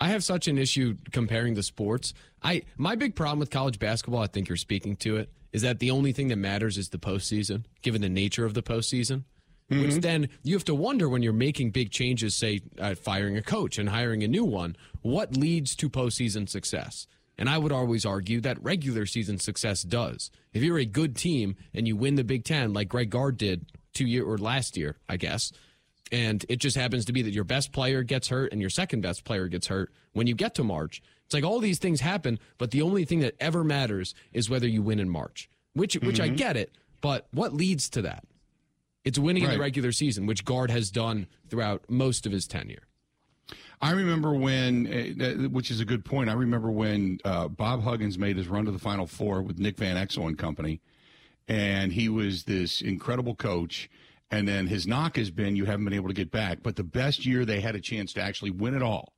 I 0.00 0.08
have 0.08 0.24
such 0.24 0.48
an 0.48 0.58
issue 0.58 0.96
comparing 1.12 1.54
the 1.54 1.62
sports. 1.62 2.12
I 2.42 2.62
my 2.76 2.96
big 2.96 3.14
problem 3.14 3.38
with 3.38 3.50
college 3.50 3.78
basketball, 3.78 4.20
I 4.20 4.26
think 4.26 4.48
you're 4.48 4.56
speaking 4.56 4.96
to 4.96 5.16
it, 5.16 5.30
is 5.52 5.62
that 5.62 5.78
the 5.78 5.92
only 5.92 6.10
thing 6.10 6.28
that 6.28 6.36
matters 6.36 6.76
is 6.76 6.88
the 6.88 6.98
postseason, 6.98 7.64
given 7.82 8.00
the 8.00 8.08
nature 8.08 8.44
of 8.44 8.54
the 8.54 8.62
postseason. 8.62 9.24
Mm-hmm. 9.70 9.82
Which 9.82 9.94
then 9.96 10.28
you 10.42 10.54
have 10.54 10.64
to 10.64 10.74
wonder 10.74 11.08
when 11.08 11.22
you're 11.22 11.32
making 11.32 11.70
big 11.70 11.90
changes, 11.90 12.34
say 12.34 12.60
uh, 12.78 12.94
firing 12.94 13.36
a 13.36 13.42
coach 13.42 13.78
and 13.78 13.88
hiring 13.88 14.22
a 14.22 14.28
new 14.28 14.44
one, 14.44 14.76
what 15.00 15.36
leads 15.36 15.74
to 15.76 15.88
postseason 15.88 16.48
success? 16.48 17.06
And 17.38 17.48
I 17.48 17.58
would 17.58 17.72
always 17.72 18.04
argue 18.04 18.40
that 18.42 18.62
regular 18.62 19.06
season 19.06 19.38
success 19.38 19.82
does. 19.82 20.30
If 20.52 20.62
you're 20.62 20.78
a 20.78 20.84
good 20.84 21.16
team 21.16 21.56
and 21.72 21.88
you 21.88 21.96
win 21.96 22.16
the 22.16 22.24
Big 22.24 22.44
Ten, 22.44 22.72
like 22.72 22.88
Greg 22.88 23.10
Gard 23.10 23.38
did 23.38 23.66
two 23.94 24.06
year 24.06 24.24
or 24.24 24.36
last 24.36 24.76
year, 24.76 24.98
I 25.08 25.16
guess, 25.16 25.52
and 26.12 26.44
it 26.48 26.56
just 26.56 26.76
happens 26.76 27.06
to 27.06 27.12
be 27.12 27.22
that 27.22 27.32
your 27.32 27.44
best 27.44 27.72
player 27.72 28.02
gets 28.02 28.28
hurt 28.28 28.52
and 28.52 28.60
your 28.60 28.70
second 28.70 29.00
best 29.00 29.24
player 29.24 29.48
gets 29.48 29.66
hurt 29.66 29.90
when 30.12 30.26
you 30.26 30.34
get 30.34 30.54
to 30.56 30.64
March. 30.64 31.02
It's 31.24 31.34
like 31.34 31.44
all 31.44 31.60
these 31.60 31.78
things 31.78 32.00
happen, 32.00 32.38
but 32.58 32.70
the 32.70 32.82
only 32.82 33.06
thing 33.06 33.20
that 33.20 33.34
ever 33.40 33.64
matters 33.64 34.14
is 34.34 34.50
whether 34.50 34.68
you 34.68 34.82
win 34.82 35.00
in 35.00 35.08
March. 35.08 35.48
Which 35.72 35.94
which 35.94 36.16
mm-hmm. 36.16 36.34
I 36.34 36.36
get 36.36 36.58
it, 36.58 36.76
but 37.00 37.26
what 37.32 37.54
leads 37.54 37.88
to 37.90 38.02
that? 38.02 38.24
It's 39.04 39.18
winning 39.18 39.44
right. 39.44 39.52
in 39.52 39.58
the 39.58 39.62
regular 39.62 39.92
season, 39.92 40.26
which 40.26 40.44
Gard 40.44 40.70
has 40.70 40.90
done 40.90 41.26
throughout 41.48 41.84
most 41.88 42.26
of 42.26 42.32
his 42.32 42.46
tenure. 42.46 42.86
I 43.80 43.90
remember 43.90 44.32
when, 44.32 44.86
uh, 45.20 45.48
which 45.48 45.70
is 45.70 45.80
a 45.80 45.84
good 45.84 46.04
point. 46.04 46.30
I 46.30 46.34
remember 46.34 46.70
when 46.70 47.18
uh, 47.24 47.48
Bob 47.48 47.82
Huggins 47.82 48.16
made 48.16 48.36
his 48.36 48.46
run 48.46 48.64
to 48.66 48.70
the 48.70 48.78
Final 48.78 49.06
Four 49.06 49.42
with 49.42 49.58
Nick 49.58 49.76
Van 49.76 49.96
Exel 49.96 50.28
and 50.28 50.38
company, 50.38 50.80
and 51.48 51.92
he 51.92 52.08
was 52.08 52.44
this 52.44 52.80
incredible 52.80 53.34
coach 53.34 53.90
and 54.32 54.48
then 54.48 54.66
his 54.66 54.86
knock 54.86 55.16
has 55.16 55.30
been 55.30 55.54
you 55.54 55.66
haven't 55.66 55.84
been 55.84 55.92
able 55.92 56.08
to 56.08 56.14
get 56.14 56.30
back. 56.30 56.62
But 56.62 56.76
the 56.76 56.82
best 56.82 57.26
year 57.26 57.44
they 57.44 57.60
had 57.60 57.76
a 57.76 57.80
chance 57.80 58.14
to 58.14 58.22
actually 58.22 58.50
win 58.50 58.74
it 58.74 58.82
all 58.82 59.12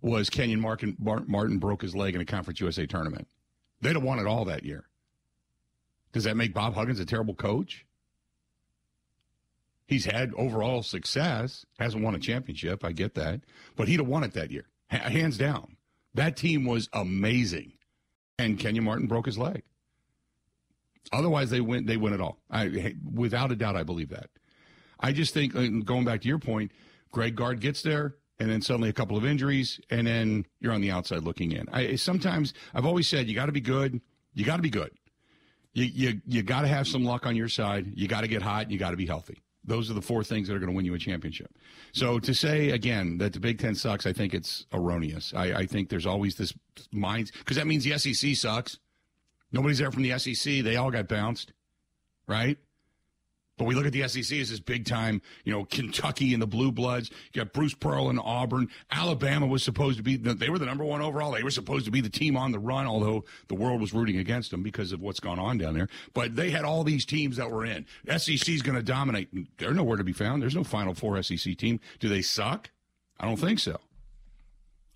was 0.00 0.30
Kenyon 0.30 0.60
Martin, 0.60 0.96
Martin 1.00 1.58
broke 1.58 1.82
his 1.82 1.96
leg 1.96 2.14
in 2.14 2.20
a 2.20 2.24
Conference 2.24 2.60
USA 2.60 2.86
tournament. 2.86 3.26
They'd 3.80 3.96
have 3.96 4.04
won 4.04 4.20
it 4.20 4.26
all 4.26 4.44
that 4.44 4.62
year. 4.62 4.88
Does 6.12 6.24
that 6.24 6.36
make 6.36 6.54
Bob 6.54 6.74
Huggins 6.74 7.00
a 7.00 7.04
terrible 7.04 7.34
coach? 7.34 7.84
He's 9.86 10.04
had 10.04 10.32
overall 10.36 10.82
success, 10.82 11.64
hasn't 11.78 12.02
won 12.02 12.14
a 12.14 12.18
championship. 12.18 12.84
I 12.84 12.92
get 12.92 13.14
that. 13.14 13.42
But 13.76 13.88
he'd 13.88 14.00
have 14.00 14.08
won 14.08 14.24
it 14.24 14.32
that 14.32 14.50
year, 14.50 14.66
hands 14.88 15.38
down. 15.38 15.76
That 16.14 16.36
team 16.36 16.64
was 16.64 16.88
amazing. 16.92 17.72
And 18.38 18.58
Kenyon 18.58 18.84
Martin 18.84 19.06
broke 19.06 19.26
his 19.26 19.38
leg. 19.38 19.62
Otherwise, 21.12 21.50
they 21.50 21.60
win. 21.60 21.86
They 21.86 21.96
win 21.96 22.12
it 22.12 22.20
all. 22.20 22.38
I, 22.50 22.94
without 23.12 23.52
a 23.52 23.56
doubt, 23.56 23.76
I 23.76 23.84
believe 23.84 24.08
that. 24.10 24.28
I 24.98 25.12
just 25.12 25.32
think, 25.32 25.54
uh, 25.54 25.66
going 25.84 26.04
back 26.04 26.22
to 26.22 26.28
your 26.28 26.38
point, 26.38 26.72
Greg 27.12 27.36
Gard 27.36 27.60
gets 27.60 27.82
there, 27.82 28.16
and 28.38 28.50
then 28.50 28.60
suddenly 28.60 28.88
a 28.88 28.92
couple 28.92 29.16
of 29.16 29.24
injuries, 29.24 29.80
and 29.88 30.06
then 30.06 30.46
you're 30.60 30.72
on 30.72 30.80
the 30.80 30.90
outside 30.90 31.22
looking 31.22 31.52
in. 31.52 31.68
I 31.72 31.96
sometimes 31.96 32.54
I've 32.74 32.86
always 32.86 33.08
said 33.08 33.28
you 33.28 33.34
got 33.34 33.46
to 33.46 33.52
be 33.52 33.60
good. 33.60 34.00
You 34.34 34.44
got 34.44 34.56
to 34.56 34.62
be 34.62 34.70
good. 34.70 34.90
You 35.72 35.84
you 35.84 36.20
you 36.26 36.42
got 36.42 36.62
to 36.62 36.68
have 36.68 36.88
some 36.88 37.04
luck 37.04 37.24
on 37.24 37.36
your 37.36 37.48
side. 37.48 37.92
You 37.94 38.08
got 38.08 38.22
to 38.22 38.28
get 38.28 38.42
hot. 38.42 38.70
You 38.70 38.78
got 38.78 38.90
to 38.90 38.96
be 38.96 39.06
healthy. 39.06 39.42
Those 39.66 39.90
are 39.90 39.94
the 39.94 40.02
four 40.02 40.22
things 40.22 40.48
that 40.48 40.54
are 40.54 40.58
going 40.58 40.70
to 40.70 40.76
win 40.76 40.84
you 40.84 40.94
a 40.94 40.98
championship. 40.98 41.56
So 41.92 42.18
to 42.20 42.34
say 42.34 42.70
again 42.70 43.18
that 43.18 43.32
the 43.32 43.40
Big 43.40 43.58
Ten 43.58 43.74
sucks, 43.74 44.06
I 44.06 44.12
think 44.12 44.32
it's 44.32 44.66
erroneous. 44.72 45.32
I, 45.34 45.52
I 45.52 45.66
think 45.66 45.88
there's 45.88 46.06
always 46.06 46.36
this 46.36 46.54
mind 46.92 47.32
because 47.38 47.56
that 47.56 47.66
means 47.66 47.84
the 47.84 47.98
SEC 47.98 48.36
sucks. 48.36 48.78
Nobody's 49.52 49.78
there 49.78 49.90
from 49.90 50.02
the 50.02 50.18
SEC. 50.18 50.62
They 50.64 50.76
all 50.76 50.90
got 50.90 51.08
bounced, 51.08 51.52
right? 52.26 52.58
But 53.58 53.64
we 53.64 53.74
look 53.74 53.86
at 53.86 53.92
the 53.92 54.06
SEC 54.06 54.38
as 54.38 54.50
this 54.50 54.60
big 54.60 54.84
time, 54.84 55.22
you 55.44 55.52
know, 55.52 55.64
Kentucky 55.64 56.34
and 56.34 56.42
the 56.42 56.46
Blue 56.46 56.70
Bloods. 56.70 57.10
You 57.32 57.42
got 57.42 57.54
Bruce 57.54 57.74
Pearl 57.74 58.10
and 58.10 58.20
Auburn. 58.22 58.68
Alabama 58.90 59.46
was 59.46 59.62
supposed 59.62 59.96
to 59.96 60.02
be, 60.02 60.16
they 60.16 60.50
were 60.50 60.58
the 60.58 60.66
number 60.66 60.84
one 60.84 61.00
overall. 61.00 61.32
They 61.32 61.42
were 61.42 61.50
supposed 61.50 61.86
to 61.86 61.90
be 61.90 62.02
the 62.02 62.10
team 62.10 62.36
on 62.36 62.52
the 62.52 62.58
run, 62.58 62.86
although 62.86 63.24
the 63.48 63.54
world 63.54 63.80
was 63.80 63.94
rooting 63.94 64.18
against 64.18 64.50
them 64.50 64.62
because 64.62 64.92
of 64.92 65.00
what's 65.00 65.20
gone 65.20 65.38
on 65.38 65.56
down 65.56 65.72
there. 65.72 65.88
But 66.12 66.36
they 66.36 66.50
had 66.50 66.64
all 66.64 66.84
these 66.84 67.06
teams 67.06 67.38
that 67.38 67.50
were 67.50 67.64
in. 67.64 67.86
SEC's 68.06 68.60
going 68.60 68.76
to 68.76 68.82
dominate. 68.82 69.28
They're 69.56 69.72
nowhere 69.72 69.96
to 69.96 70.04
be 70.04 70.12
found. 70.12 70.42
There's 70.42 70.54
no 70.54 70.64
Final 70.64 70.94
Four 70.94 71.22
SEC 71.22 71.56
team. 71.56 71.80
Do 71.98 72.08
they 72.08 72.22
suck? 72.22 72.70
I 73.18 73.26
don't 73.26 73.38
think 73.38 73.58
so. 73.58 73.80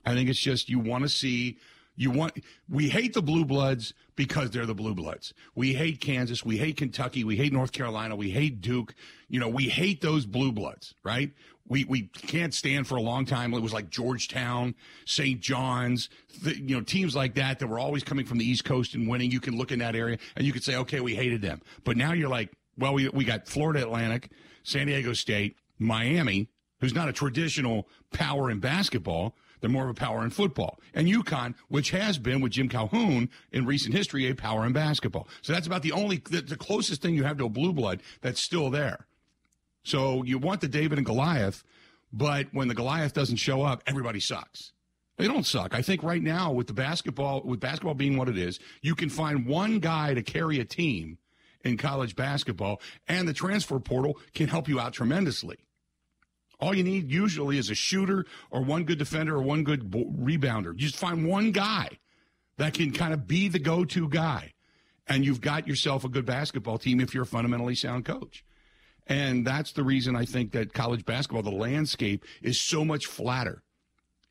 I 0.05 0.14
think 0.14 0.29
it's 0.29 0.38
just 0.38 0.69
you 0.69 0.79
want 0.79 1.02
to 1.02 1.09
see 1.09 1.59
you 1.97 2.11
want 2.11 2.33
we 2.69 2.89
hate 2.89 3.15
the 3.15 3.23
blue 3.23 3.45
bloods 3.45 3.95
because 4.17 4.51
they're 4.51 4.67
the 4.67 4.75
blue 4.75 4.95
bloods. 4.95 5.35
We 5.55 5.75
hate 5.75 6.01
Kansas, 6.01 6.45
we 6.45 6.57
hate 6.57 6.77
Kentucky, 6.77 7.25
we 7.25 7.37
hate 7.37 7.53
North 7.53 7.73
Carolina, 7.73 8.17
we 8.17 8.31
hate 8.31 8.61
Duke. 8.61 8.95
You 9.29 9.41
know, 9.41 9.49
we 9.49 9.65
hate 9.65 10.01
those 10.01 10.27
blue 10.27 10.53
bloods, 10.53 10.95
right? 11.05 11.33
We 11.69 11.85
we 11.85 12.03
can't 12.03 12.55
stand 12.55 12.87
for 12.87 12.97
a 12.97 13.03
long 13.03 13.25
time. 13.25 13.55
It 13.55 13.61
was 13.61 13.73
like 13.73 13.91
Georgetown, 13.91 14.75
St. 15.05 15.41
John's, 15.41 16.09
you 16.43 16.77
know, 16.77 16.81
teams 16.81 17.15
like 17.15 17.35
that 17.35 17.59
that 17.59 17.67
were 17.67 17.79
always 17.79 18.03
coming 18.03 18.25
from 18.25 18.39
the 18.39 18.49
East 18.49 18.65
Coast 18.65 18.95
and 18.95 19.09
winning. 19.09 19.31
You 19.31 19.41
can 19.41 19.57
look 19.57 19.71
in 19.71 19.79
that 19.81 19.95
area 19.95 20.19
and 20.37 20.47
you 20.47 20.53
could 20.53 20.65
say, 20.65 20.77
okay, 20.77 21.01
we 21.01 21.15
hated 21.15 21.43
them. 21.43 21.61
But 21.85 21.97
now 21.97 22.13
you're 22.13 22.29
like, 22.29 22.51
well, 22.79 22.95
we 22.95 23.09
we 23.11 23.25
got 23.25 23.47
Florida 23.47 23.83
Atlantic, 23.83 24.31
San 24.63 24.87
Diego 24.87 25.13
State, 25.13 25.57
Miami, 25.79 26.49
who's 26.81 26.95
not 26.95 27.09
a 27.09 27.13
traditional 27.13 27.89
power 28.13 28.51
in 28.51 28.59
basketball 28.59 29.37
they're 29.61 29.71
more 29.71 29.85
of 29.85 29.90
a 29.90 29.95
power 29.95 30.23
in 30.25 30.31
football. 30.31 30.81
And 30.95 31.09
UConn, 31.09 31.55
which 31.69 31.90
has 31.90 32.19
been 32.19 32.40
with 32.40 32.52
Jim 32.52 32.69
Calhoun 32.69 33.31
in 33.52 33.67
recent 33.67 33.95
history, 33.95 34.29
a 34.29 34.35
power 34.35 34.64
in 34.67 34.73
basketball. 34.73 35.29
So 35.43 35.52
that's 35.52 35.67
about 35.67 35.83
the 35.83 35.93
only, 35.93 36.23
the, 36.31 36.40
the 36.40 36.57
closest 36.57 37.02
thing 37.02 37.14
you 37.14 37.25
have 37.25 37.38
to 37.38 37.47
a 37.47 37.49
blue 37.49 37.73
blood 37.73 38.02
that's 38.21 38.40
still 38.40 38.71
there. 38.71 39.07
So 39.83 40.23
you 40.25 40.38
want 40.38 40.61
the 40.61 40.69
David 40.69 40.99
and 40.99 41.07
Goliath, 41.07 41.64
but 42.12 42.49
when 42.52 42.69
the 42.69 42.75
Goliath 42.75 43.14
doesn't 43.14 43.37
show 43.37 43.62
up, 43.62 43.83
everybody 43.87 44.21
sucks. 44.21 44.73
They 45.17 45.26
don't 45.26 45.47
suck. 45.47 45.75
I 45.75 45.83
think 45.83 46.02
right 46.02 46.23
now 46.23 46.50
with 46.50 46.67
the 46.67 46.73
basketball, 46.73 47.43
with 47.43 47.61
basketball 47.61 47.95
being 47.95 48.17
what 48.17 48.29
it 48.29 48.38
is, 48.38 48.59
you 48.81 48.95
can 48.95 49.11
find 49.11 49.47
one 49.47 49.79
guy 49.79 50.14
to 50.14 50.23
carry 50.23 50.61
a 50.61 50.64
team 50.64 51.19
in 51.62 51.76
college 51.76 52.17
basketball, 52.17 52.81
and 53.07 53.29
the 53.29 53.35
transfer 53.35 53.79
portal 53.79 54.19
can 54.35 54.49
help 54.49 54.67
you 54.67 54.81
out 54.81 54.95
tremendously. 54.95 55.59
All 56.61 56.75
you 56.75 56.85
need 56.85 57.11
usually 57.11 57.59
is 57.59 57.71
a 57.71 57.75
shooter 57.75 58.26
or 58.50 58.62
one 58.62 58.85
good 58.85 58.99
defender 58.99 59.35
or 59.37 59.43
one 59.43 59.64
good 59.64 59.90
rebounder. 59.90 60.73
You 60.75 60.87
just 60.88 60.97
find 60.97 61.26
one 61.26 61.52
guy 61.52 61.99
that 62.59 62.75
can 62.75 62.93
kind 62.93 63.14
of 63.14 63.26
be 63.26 63.49
the 63.49 63.59
go 63.59 63.85
to 63.87 64.09
guy. 64.09 64.52
And 65.07 65.25
you've 65.25 65.40
got 65.40 65.67
yourself 65.67 66.05
a 66.05 66.09
good 66.09 66.26
basketball 66.26 66.79
team 66.79 67.00
if 67.00 67.14
you're 67.14 67.25
a 67.25 67.26
fundamentally 67.26 67.75
sound 67.75 68.05
coach. 68.05 68.45
And 69.07 69.45
that's 69.47 69.73
the 69.73 69.83
reason 69.83 70.14
I 70.14 70.25
think 70.25 70.52
that 70.52 70.73
college 70.73 71.05
basketball, 71.05 71.43
the 71.43 71.50
landscape 71.50 72.25
is 72.43 72.61
so 72.61 72.85
much 72.85 73.07
flatter. 73.07 73.62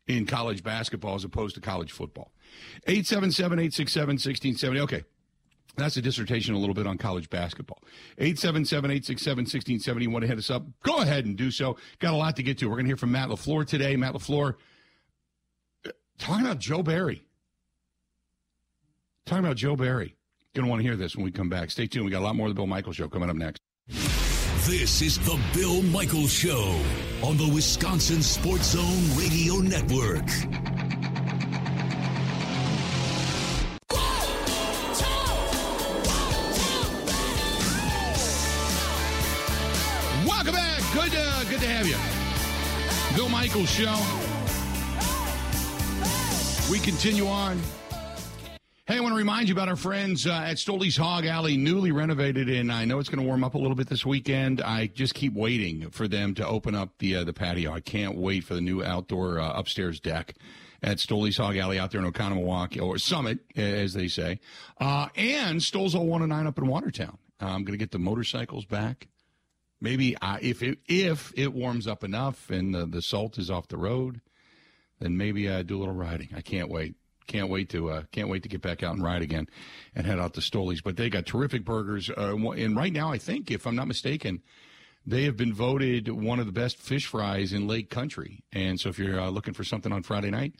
in 0.08 0.26
college 0.26 0.64
basketball 0.64 1.16
as 1.16 1.24
opposed 1.24 1.54
to 1.56 1.62
college 1.62 1.92
football. 1.92 2.32
877 2.88 3.60
867 3.60 4.08
1670. 4.16 4.80
Okay. 4.82 5.04
That's 5.80 5.98
a 5.98 6.02
dissertation 6.02 6.54
a 6.56 6.58
little 6.58 6.76
bit 6.76 6.88
on 6.88 6.98
college 6.98 7.30
basketball. 7.30 7.80
877 8.18 8.92
867 8.92 9.44
1670. 9.44 10.08
Want 10.08 10.24
to 10.24 10.28
hit 10.28 10.38
us 10.38 10.50
up? 10.50 10.66
Go 10.84 10.98
ahead 10.98 11.26
and 11.26 11.36
do 11.36 11.52
so. 11.52 11.78
Got 12.00 12.14
a 12.14 12.18
lot 12.18 12.36
to 12.38 12.44
get 12.44 12.58
to. 12.60 12.68
We're 12.68 12.76
going 12.76 12.86
to 12.86 12.90
hear 12.90 12.98
from 12.98 13.12
Matt 13.12 13.30
LaFleur 13.30 13.66
today. 13.66 13.96
Matt 13.96 14.14
LaFleur 14.14 14.56
uh, 15.86 15.92
talking 16.18 16.46
about 16.46 16.60
Joe 16.60 16.84
Barry. 16.84 17.24
Talking 19.26 19.46
about 19.46 19.58
Joe 19.58 19.76
Barry. 19.76 20.16
Going 20.56 20.66
to 20.66 20.70
want 20.70 20.80
to 20.82 20.88
hear 20.88 20.96
this 20.96 21.16
when 21.16 21.24
we 21.24 21.32
come 21.32 21.50
back. 21.50 21.70
Stay 21.70 21.88
tuned. 21.88 22.06
We 22.06 22.12
got 22.12 22.20
a 22.20 22.26
lot 22.26 22.36
more 22.36 22.48
of 22.48 22.52
the 22.52 22.56
Bill 22.56 22.68
Michaels 22.68 22.96
Show 22.96 23.08
coming 23.08 23.30
up 23.30 23.36
next. 23.36 23.62
This 23.88 25.02
is 25.02 25.20
the 25.20 25.40
Bill 25.54 25.82
Michaels 25.84 26.34
Show 26.34 26.80
on 27.24 27.38
the 27.38 27.50
Wisconsin 27.54 28.22
Sports 28.22 28.72
Zone 28.72 29.18
Radio 29.18 29.56
Network. 29.58 30.79
Good, 41.50 41.62
to 41.62 41.68
have 41.68 41.88
you. 41.88 41.98
Bill 43.16 43.30
Michaels 43.30 43.70
Show. 43.70 43.96
We 46.72 46.80
continue 46.80 47.28
on 47.28 47.60
Hey, 48.90 48.98
I 48.98 49.02
want 49.02 49.12
to 49.12 49.18
remind 49.18 49.48
you 49.48 49.54
about 49.54 49.70
our 49.70 49.76
friends 49.76 50.26
uh, 50.26 50.32
at 50.34 50.58
Stoley's 50.58 50.98
Hog 50.98 51.24
Alley, 51.24 51.58
newly 51.58 51.92
renovated, 51.92 52.50
and 52.50 52.72
I 52.72 52.86
know 52.86 52.98
it's 52.98 53.08
going 53.08 53.22
to 53.22 53.28
warm 53.28 53.44
up 53.44 53.54
a 53.54 53.58
little 53.60 53.76
bit 53.76 53.88
this 53.88 54.04
weekend. 54.04 54.64
I 54.64 54.88
just 54.88 55.14
keep 55.14 55.36
waiting 55.36 55.92
for 55.92 56.08
them 56.08 56.34
to 56.34 56.48
open 56.48 56.74
up 56.74 56.98
the 56.98 57.18
uh, 57.18 57.24
the 57.24 57.32
patio. 57.32 57.72
I 57.72 57.82
can't 57.82 58.18
wait 58.18 58.46
for 58.46 58.56
the 58.56 58.62
new 58.62 58.84
outdoor 58.84 59.40
uh, 59.40 59.52
upstairs 59.54 60.00
deck 60.00 60.34
at 60.82 60.98
Stoley's 60.98 61.38
Hog 61.38 61.56
Alley 61.56 61.78
out 61.78 61.92
there 61.92 62.02
in 62.04 62.12
Oconomowoc, 62.12 62.82
or 62.82 62.98
Summit, 62.98 63.38
as 63.56 63.94
they 63.94 64.08
say, 64.08 64.40
uh, 64.82 65.10
and 65.16 65.62
Stoll's 65.62 65.96
109 65.96 66.48
up 66.48 66.58
in 66.58 66.66
Watertown. 66.66 67.20
I'm 67.40 67.64
going 67.66 67.74
to 67.74 67.78
get 67.78 67.92
the 67.92 68.00
motorcycles 68.00 68.66
back. 68.66 69.08
Maybe 69.82 70.16
if 70.42 70.62
it 70.62 70.80
if 70.88 71.32
it 71.36 71.54
warms 71.54 71.88
up 71.88 72.04
enough 72.04 72.50
and 72.50 72.74
the, 72.74 72.86
the 72.86 73.02
salt 73.02 73.38
is 73.38 73.50
off 73.50 73.68
the 73.68 73.78
road, 73.78 74.22
then 75.00 75.18
maybe 75.18 75.50
I 75.50 75.64
do 75.64 75.78
a 75.78 75.80
little 75.80 75.96
riding. 75.96 76.30
I 76.36 76.42
can't 76.42 76.70
wait. 76.70 76.96
Can't 77.28 77.50
wait 77.50 77.70
to 77.70 77.92
uh, 77.92 78.04
can't 78.12 78.28
wait 78.28 78.44
to 78.44 78.50
get 78.50 78.62
back 78.62 78.82
out 78.82 78.96
and 78.96 79.04
ride 79.04 79.22
again, 79.22 79.48
and 79.94 80.08
head 80.08 80.20
out 80.20 80.34
to 80.34 80.42
Stoley's. 80.42 80.82
But 80.82 80.98
they 80.98 81.10
got 81.10 81.28
terrific 81.28 81.64
burgers, 81.64 82.10
uh, 82.10 82.36
and 82.36 82.76
right 82.76 82.92
now 82.92 83.12
I 83.12 83.20
think, 83.20 83.52
if 83.52 83.68
I'm 83.68 83.76
not 83.76 83.88
mistaken, 83.88 84.42
they 85.06 85.26
have 85.26 85.38
been 85.38 85.54
voted 85.54 86.10
one 86.10 86.40
of 86.40 86.48
the 86.48 86.52
best 86.52 86.78
fish 86.78 87.06
fries 87.06 87.54
in 87.54 87.68
Lake 87.68 87.90
Country. 87.90 88.44
And 88.52 88.80
so 88.80 88.90
if 88.90 88.98
you're 88.98 89.20
uh, 89.20 89.30
looking 89.30 89.54
for 89.54 89.64
something 89.64 89.92
on 89.92 90.04
Friday 90.04 90.32
night, 90.32 90.56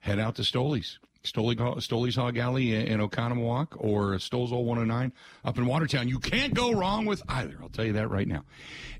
head 0.00 0.18
out 0.18 0.36
to 0.36 0.42
Stoley's. 0.42 0.98
Stoley, 1.26 1.56
Stoley's 1.56 2.16
Hog 2.16 2.38
Alley 2.38 2.74
in 2.74 3.00
Oconomowoc 3.00 3.68
or 3.76 4.18
Stoll's 4.18 4.52
109 4.52 5.12
up 5.44 5.58
in 5.58 5.66
Watertown. 5.66 6.08
You 6.08 6.18
can't 6.18 6.54
go 6.54 6.72
wrong 6.72 7.04
with 7.06 7.22
either. 7.28 7.56
I'll 7.60 7.68
tell 7.68 7.84
you 7.84 7.92
that 7.94 8.08
right 8.08 8.28
now. 8.28 8.44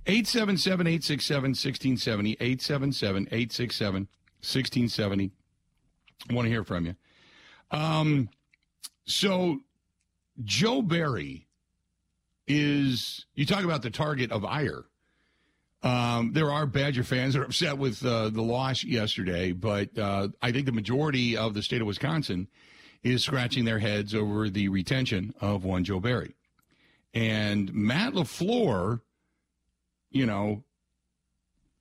877 0.06 0.87
867 0.87 1.50
1670. 1.50 2.33
877 2.40 3.23
867 3.30 4.02
1670. 4.40 5.30
I 6.28 6.35
want 6.35 6.47
to 6.47 6.50
hear 6.50 6.64
from 6.64 6.87
you. 6.87 6.97
Um, 7.71 8.28
so 9.04 9.61
Joe 10.45 10.83
Barry 10.83 11.47
is, 12.47 13.26
you 13.35 13.47
talk 13.47 13.64
about 13.64 13.83
the 13.83 13.90
target 13.90 14.33
of 14.33 14.45
ire. 14.45 14.85
Um, 15.86 16.32
there 16.32 16.50
are 16.50 16.66
Badger 16.66 17.04
fans 17.04 17.34
that 17.34 17.42
are 17.42 17.44
upset 17.44 17.78
with 17.78 18.04
uh, 18.04 18.30
the 18.30 18.42
loss 18.42 18.82
yesterday, 18.82 19.52
but 19.52 19.96
uh, 19.96 20.28
I 20.42 20.50
think 20.50 20.66
the 20.66 20.72
majority 20.72 21.36
of 21.36 21.54
the 21.54 21.62
state 21.62 21.80
of 21.80 21.86
Wisconsin 21.86 22.49
is 23.04 23.22
scratching 23.22 23.64
their 23.64 23.78
heads 23.78 24.12
over 24.12 24.50
the 24.50 24.68
retention 24.68 25.32
of 25.40 25.64
one 25.64 25.84
Joe 25.84 26.00
Barry. 26.00 26.34
And 27.14 27.72
Matt 27.72 28.14
LaFleur, 28.14 29.00
you 30.10 30.26
know, 30.26 30.64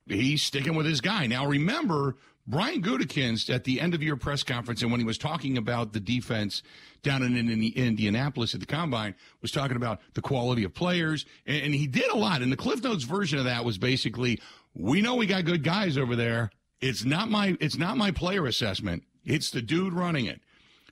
he's 0.06 0.40
sticking 0.40 0.76
with 0.76 0.86
his 0.86 1.00
guy. 1.00 1.26
Now, 1.26 1.44
remember, 1.44 2.14
Brian 2.48 2.80
Gutekunst 2.80 3.52
at 3.52 3.64
the 3.64 3.80
end 3.80 3.92
of 3.92 4.02
your 4.02 4.16
press 4.16 4.44
conference, 4.44 4.80
and 4.82 4.90
when 4.90 5.00
he 5.00 5.06
was 5.06 5.18
talking 5.18 5.58
about 5.58 5.92
the 5.92 6.00
defense 6.00 6.62
down 7.02 7.22
in, 7.22 7.36
in, 7.36 7.50
in 7.50 7.72
Indianapolis 7.74 8.54
at 8.54 8.60
the 8.60 8.66
combine, 8.66 9.16
was 9.42 9.50
talking 9.50 9.76
about 9.76 10.00
the 10.14 10.22
quality 10.22 10.62
of 10.62 10.72
players, 10.72 11.26
and, 11.44 11.64
and 11.64 11.74
he 11.74 11.88
did 11.88 12.08
a 12.10 12.16
lot. 12.16 12.42
And 12.42 12.52
the 12.52 12.56
Cliff 12.56 12.82
Notes 12.84 13.04
version 13.04 13.38
of 13.38 13.46
that 13.46 13.64
was 13.64 13.78
basically, 13.78 14.40
"We 14.74 15.02
know 15.02 15.16
we 15.16 15.26
got 15.26 15.44
good 15.44 15.64
guys 15.64 15.98
over 15.98 16.14
there. 16.14 16.50
It's 16.80 17.04
not 17.04 17.28
my 17.30 17.56
it's 17.60 17.76
not 17.76 17.96
my 17.96 18.12
player 18.12 18.46
assessment. 18.46 19.02
It's 19.24 19.50
the 19.50 19.62
dude 19.62 19.92
running 19.92 20.26
it. 20.26 20.40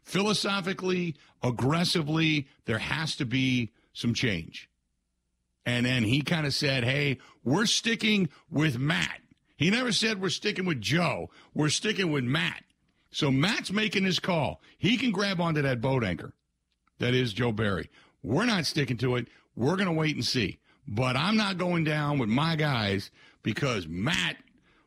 Philosophically, 0.02 1.14
aggressively, 1.42 2.48
there 2.64 2.78
has 2.78 3.14
to 3.16 3.24
be 3.24 3.70
some 3.92 4.12
change." 4.12 4.68
And 5.64 5.86
then 5.86 6.02
he 6.02 6.20
kind 6.20 6.46
of 6.46 6.52
said, 6.52 6.82
"Hey, 6.82 7.18
we're 7.44 7.66
sticking 7.66 8.28
with 8.50 8.76
Matt." 8.76 9.20
He 9.56 9.70
never 9.70 9.92
said 9.92 10.20
we're 10.20 10.30
sticking 10.30 10.66
with 10.66 10.80
Joe. 10.80 11.30
We're 11.54 11.68
sticking 11.68 12.10
with 12.10 12.24
Matt. 12.24 12.64
So 13.10 13.30
Matt's 13.30 13.70
making 13.70 14.04
his 14.04 14.18
call. 14.18 14.60
He 14.76 14.96
can 14.96 15.12
grab 15.12 15.40
onto 15.40 15.62
that 15.62 15.80
boat 15.80 16.02
anchor. 16.02 16.34
That 16.98 17.14
is 17.14 17.32
Joe 17.32 17.52
Barry. 17.52 17.90
We're 18.22 18.46
not 18.46 18.66
sticking 18.66 18.96
to 18.98 19.16
it. 19.16 19.28
We're 19.54 19.76
going 19.76 19.86
to 19.86 19.92
wait 19.92 20.16
and 20.16 20.24
see. 20.24 20.58
But 20.86 21.16
I'm 21.16 21.36
not 21.36 21.56
going 21.56 21.84
down 21.84 22.18
with 22.18 22.28
my 22.28 22.56
guys 22.56 23.10
because 23.42 23.86
Matt 23.86 24.36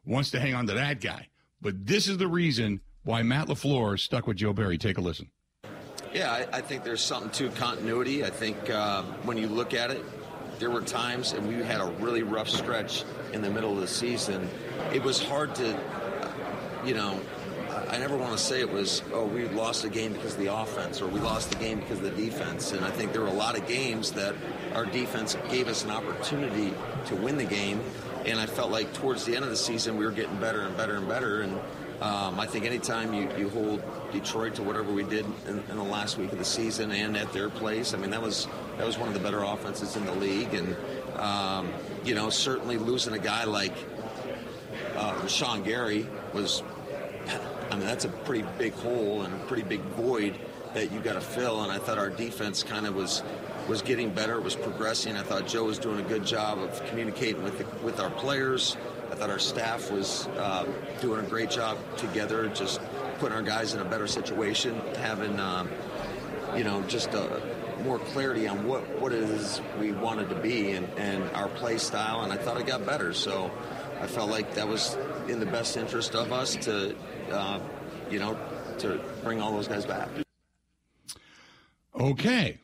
wants 0.05 0.31
to 0.31 0.39
hang 0.39 0.53
on 0.53 0.67
to 0.67 0.73
that 0.73 1.01
guy. 1.01 1.29
But 1.61 1.85
this 1.85 2.07
is 2.07 2.17
the 2.17 2.27
reason 2.27 2.81
why 3.03 3.23
Matt 3.23 3.47
LaFleur 3.47 3.97
stuck 3.99 4.27
with 4.27 4.37
Joe 4.37 4.53
Barry. 4.53 4.77
Take 4.77 4.97
a 4.97 5.01
listen. 5.01 5.31
Yeah, 6.13 6.31
I, 6.31 6.57
I 6.57 6.61
think 6.61 6.83
there's 6.83 7.01
something 7.01 7.31
to 7.31 7.49
continuity. 7.57 8.23
I 8.23 8.29
think 8.29 8.69
uh, 8.69 9.03
when 9.23 9.37
you 9.37 9.47
look 9.47 9.73
at 9.73 9.91
it, 9.91 10.03
there 10.59 10.69
were 10.69 10.81
times, 10.81 11.33
and 11.33 11.47
we 11.47 11.55
had 11.63 11.81
a 11.81 11.85
really 11.99 12.23
rough 12.23 12.49
stretch 12.49 13.03
in 13.33 13.41
the 13.41 13.49
middle 13.49 13.73
of 13.73 13.79
the 13.79 13.87
season. 13.87 14.49
It 14.93 15.03
was 15.03 15.21
hard 15.21 15.55
to, 15.55 15.79
you 16.85 16.93
know, 16.93 17.19
I 17.89 17.97
never 17.97 18.17
want 18.17 18.33
to 18.33 18.37
say 18.37 18.59
it 18.59 18.71
was, 18.71 19.01
oh, 19.13 19.25
we 19.25 19.47
lost 19.49 19.85
a 19.85 19.89
game 19.89 20.13
because 20.13 20.33
of 20.33 20.39
the 20.39 20.53
offense 20.53 21.01
or 21.01 21.07
we 21.07 21.19
lost 21.19 21.51
the 21.51 21.57
game 21.57 21.79
because 21.79 21.99
of 21.99 22.03
the 22.03 22.21
defense. 22.21 22.73
And 22.73 22.83
I 22.83 22.89
think 22.89 23.13
there 23.13 23.21
were 23.21 23.27
a 23.27 23.33
lot 23.33 23.57
of 23.57 23.67
games 23.67 24.11
that 24.13 24.35
our 24.73 24.85
defense 24.85 25.37
gave 25.49 25.67
us 25.67 25.83
an 25.83 25.91
opportunity 25.91 26.73
to 27.05 27.15
win 27.15 27.37
the 27.37 27.45
game. 27.45 27.81
And 28.25 28.39
I 28.39 28.45
felt 28.45 28.71
like 28.71 28.93
towards 28.93 29.25
the 29.25 29.35
end 29.35 29.45
of 29.45 29.51
the 29.51 29.57
season, 29.57 29.97
we 29.97 30.05
were 30.05 30.11
getting 30.11 30.37
better 30.37 30.61
and 30.61 30.75
better 30.75 30.95
and 30.95 31.07
better. 31.07 31.41
And 31.41 31.53
um, 32.01 32.39
I 32.39 32.45
think 32.45 32.65
anytime 32.65 33.13
you, 33.13 33.29
you 33.37 33.49
hold 33.49 33.81
Detroit 34.11 34.55
to 34.55 34.63
whatever 34.63 34.91
we 34.91 35.03
did 35.03 35.25
in, 35.47 35.63
in, 35.69 35.77
the 35.77 35.83
last 35.83 36.17
week 36.17 36.31
of 36.31 36.37
the 36.37 36.45
season 36.45 36.91
and 36.91 37.15
at 37.15 37.31
their 37.31 37.49
place, 37.49 37.93
I 37.93 37.97
mean 37.97 38.11
that 38.11 38.21
was 38.21 38.47
that 38.77 38.85
was 38.85 38.97
one 38.97 39.07
of 39.07 39.13
the 39.13 39.19
better 39.19 39.43
offenses 39.43 39.95
in 39.95 40.05
the 40.05 40.13
league, 40.13 40.53
and 40.53 40.75
um, 41.17 41.69
you 42.03 42.15
know 42.15 42.29
certainly 42.29 42.77
losing 42.77 43.13
a 43.13 43.19
guy 43.19 43.43
like 43.43 43.73
uh, 44.95 45.13
Rashan 45.15 45.63
Gary 45.63 46.07
was, 46.33 46.63
I 47.71 47.75
mean 47.75 47.85
that's 47.85 48.05
a 48.05 48.09
pretty 48.09 48.45
big 48.57 48.73
hole 48.73 49.23
and 49.23 49.33
a 49.33 49.37
pretty 49.45 49.63
big 49.63 49.81
void 49.81 50.37
that 50.73 50.91
you 50.91 50.99
got 50.99 51.13
to 51.13 51.21
fill, 51.21 51.63
and 51.63 51.71
I 51.71 51.79
thought 51.79 51.97
our 51.97 52.09
defense 52.09 52.63
kind 52.63 52.85
of 52.85 52.95
was 52.95 53.23
was 53.67 53.81
getting 53.81 54.11
better, 54.11 54.39
was 54.39 54.55
progressing. 54.55 55.17
I 55.17 55.23
thought 55.23 55.47
Joe 55.47 55.65
was 55.65 55.77
doing 55.77 55.99
a 55.99 56.07
good 56.07 56.25
job 56.25 56.59
of 56.59 56.85
communicating 56.85 57.43
with 57.43 57.57
the, 57.57 57.65
with 57.85 57.99
our 57.99 58.09
players. 58.09 58.77
I 59.11 59.15
thought 59.15 59.29
our 59.29 59.39
staff 59.39 59.91
was 59.91 60.27
uh, 60.37 60.65
doing 61.01 61.25
a 61.25 61.27
great 61.27 61.49
job 61.49 61.77
together, 61.97 62.47
just 62.49 62.79
putting 63.19 63.35
our 63.35 63.41
guys 63.41 63.73
in 63.73 63.81
a 63.81 63.85
better 63.85 64.07
situation, 64.07 64.79
having 64.99 65.39
um, 65.39 65.69
you 66.55 66.63
know 66.63 66.81
just 66.83 67.13
a, 67.13 67.41
more 67.83 67.99
clarity 67.99 68.47
on 68.47 68.67
what 68.67 68.87
what 68.99 69.13
it 69.13 69.23
is 69.23 69.61
we 69.79 69.91
wanted 69.91 70.29
to 70.29 70.35
be 70.35 70.71
and, 70.71 70.87
and 70.97 71.23
our 71.31 71.47
play 71.47 71.77
style. 71.77 72.21
And 72.21 72.31
I 72.31 72.37
thought 72.37 72.59
it 72.59 72.67
got 72.67 72.85
better. 72.85 73.13
So 73.13 73.51
I 74.01 74.07
felt 74.07 74.29
like 74.29 74.53
that 74.55 74.67
was 74.67 74.97
in 75.27 75.39
the 75.39 75.45
best 75.45 75.77
interest 75.77 76.15
of 76.15 76.31
us 76.31 76.55
to 76.57 76.95
uh, 77.31 77.59
you 78.09 78.19
know 78.19 78.37
to 78.79 79.01
bring 79.23 79.41
all 79.41 79.51
those 79.51 79.67
guys 79.67 79.85
back. 79.85 80.09
Okay, 81.99 82.59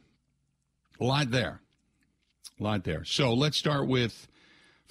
a 1.00 1.04
lot 1.04 1.32
there, 1.32 1.62
a 2.60 2.64
lot 2.64 2.84
there. 2.84 3.04
So 3.04 3.34
let's 3.34 3.58
start 3.58 3.88
with 3.88 4.28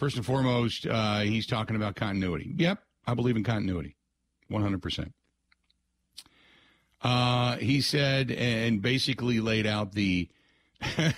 First 0.02 0.16
and 0.16 0.26
foremost, 0.26 0.84
uh, 0.84 1.20
he's 1.20 1.46
talking 1.46 1.76
about 1.76 1.94
continuity. 1.94 2.52
Yep, 2.56 2.80
I 3.06 3.14
believe 3.14 3.36
in 3.36 3.44
continuity, 3.44 3.94
100%. 4.50 5.12
Uh, 7.02 7.56
he 7.56 7.80
said 7.80 8.30
and 8.30 8.80
basically 8.80 9.40
laid 9.40 9.66
out 9.66 9.92
the 9.92 10.28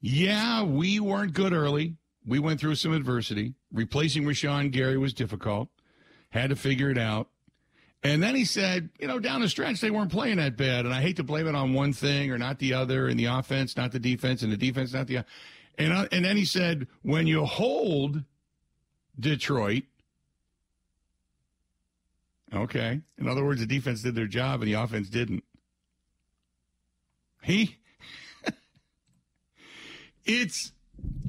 yeah, 0.00 0.62
we 0.62 1.00
weren't 1.00 1.32
good 1.32 1.52
early. 1.52 1.96
We 2.26 2.38
went 2.38 2.60
through 2.60 2.76
some 2.76 2.92
adversity. 2.92 3.54
Replacing 3.72 4.24
Rashan 4.24 4.70
Gary 4.70 4.98
was 4.98 5.14
difficult. 5.14 5.68
Had 6.30 6.50
to 6.50 6.56
figure 6.56 6.90
it 6.90 6.98
out. 6.98 7.28
And 8.02 8.22
then 8.22 8.36
he 8.36 8.44
said, 8.44 8.90
you 9.00 9.08
know, 9.08 9.18
down 9.18 9.40
the 9.40 9.48
stretch, 9.48 9.80
they 9.80 9.90
weren't 9.90 10.12
playing 10.12 10.36
that 10.36 10.56
bad. 10.56 10.84
And 10.84 10.94
I 10.94 11.00
hate 11.00 11.16
to 11.16 11.24
blame 11.24 11.48
it 11.48 11.54
on 11.56 11.72
one 11.72 11.92
thing 11.92 12.30
or 12.30 12.38
not 12.38 12.58
the 12.58 12.74
other, 12.74 13.08
and 13.08 13.18
the 13.18 13.24
offense, 13.24 13.76
not 13.76 13.90
the 13.90 13.98
defense, 13.98 14.42
and 14.42 14.52
the 14.52 14.56
defense, 14.56 14.92
not 14.92 15.08
the. 15.08 15.24
And, 15.78 15.92
uh, 15.92 16.06
and 16.12 16.24
then 16.24 16.36
he 16.36 16.44
said, 16.44 16.86
when 17.02 17.26
you 17.26 17.44
hold 17.44 18.22
Detroit, 19.18 19.84
Okay. 22.54 23.00
In 23.18 23.28
other 23.28 23.44
words, 23.44 23.60
the 23.60 23.66
defense 23.66 24.02
did 24.02 24.14
their 24.14 24.26
job 24.26 24.60
and 24.60 24.68
the 24.68 24.74
offense 24.74 25.08
didn't. 25.08 25.44
He. 27.42 27.76
it's 30.24 30.72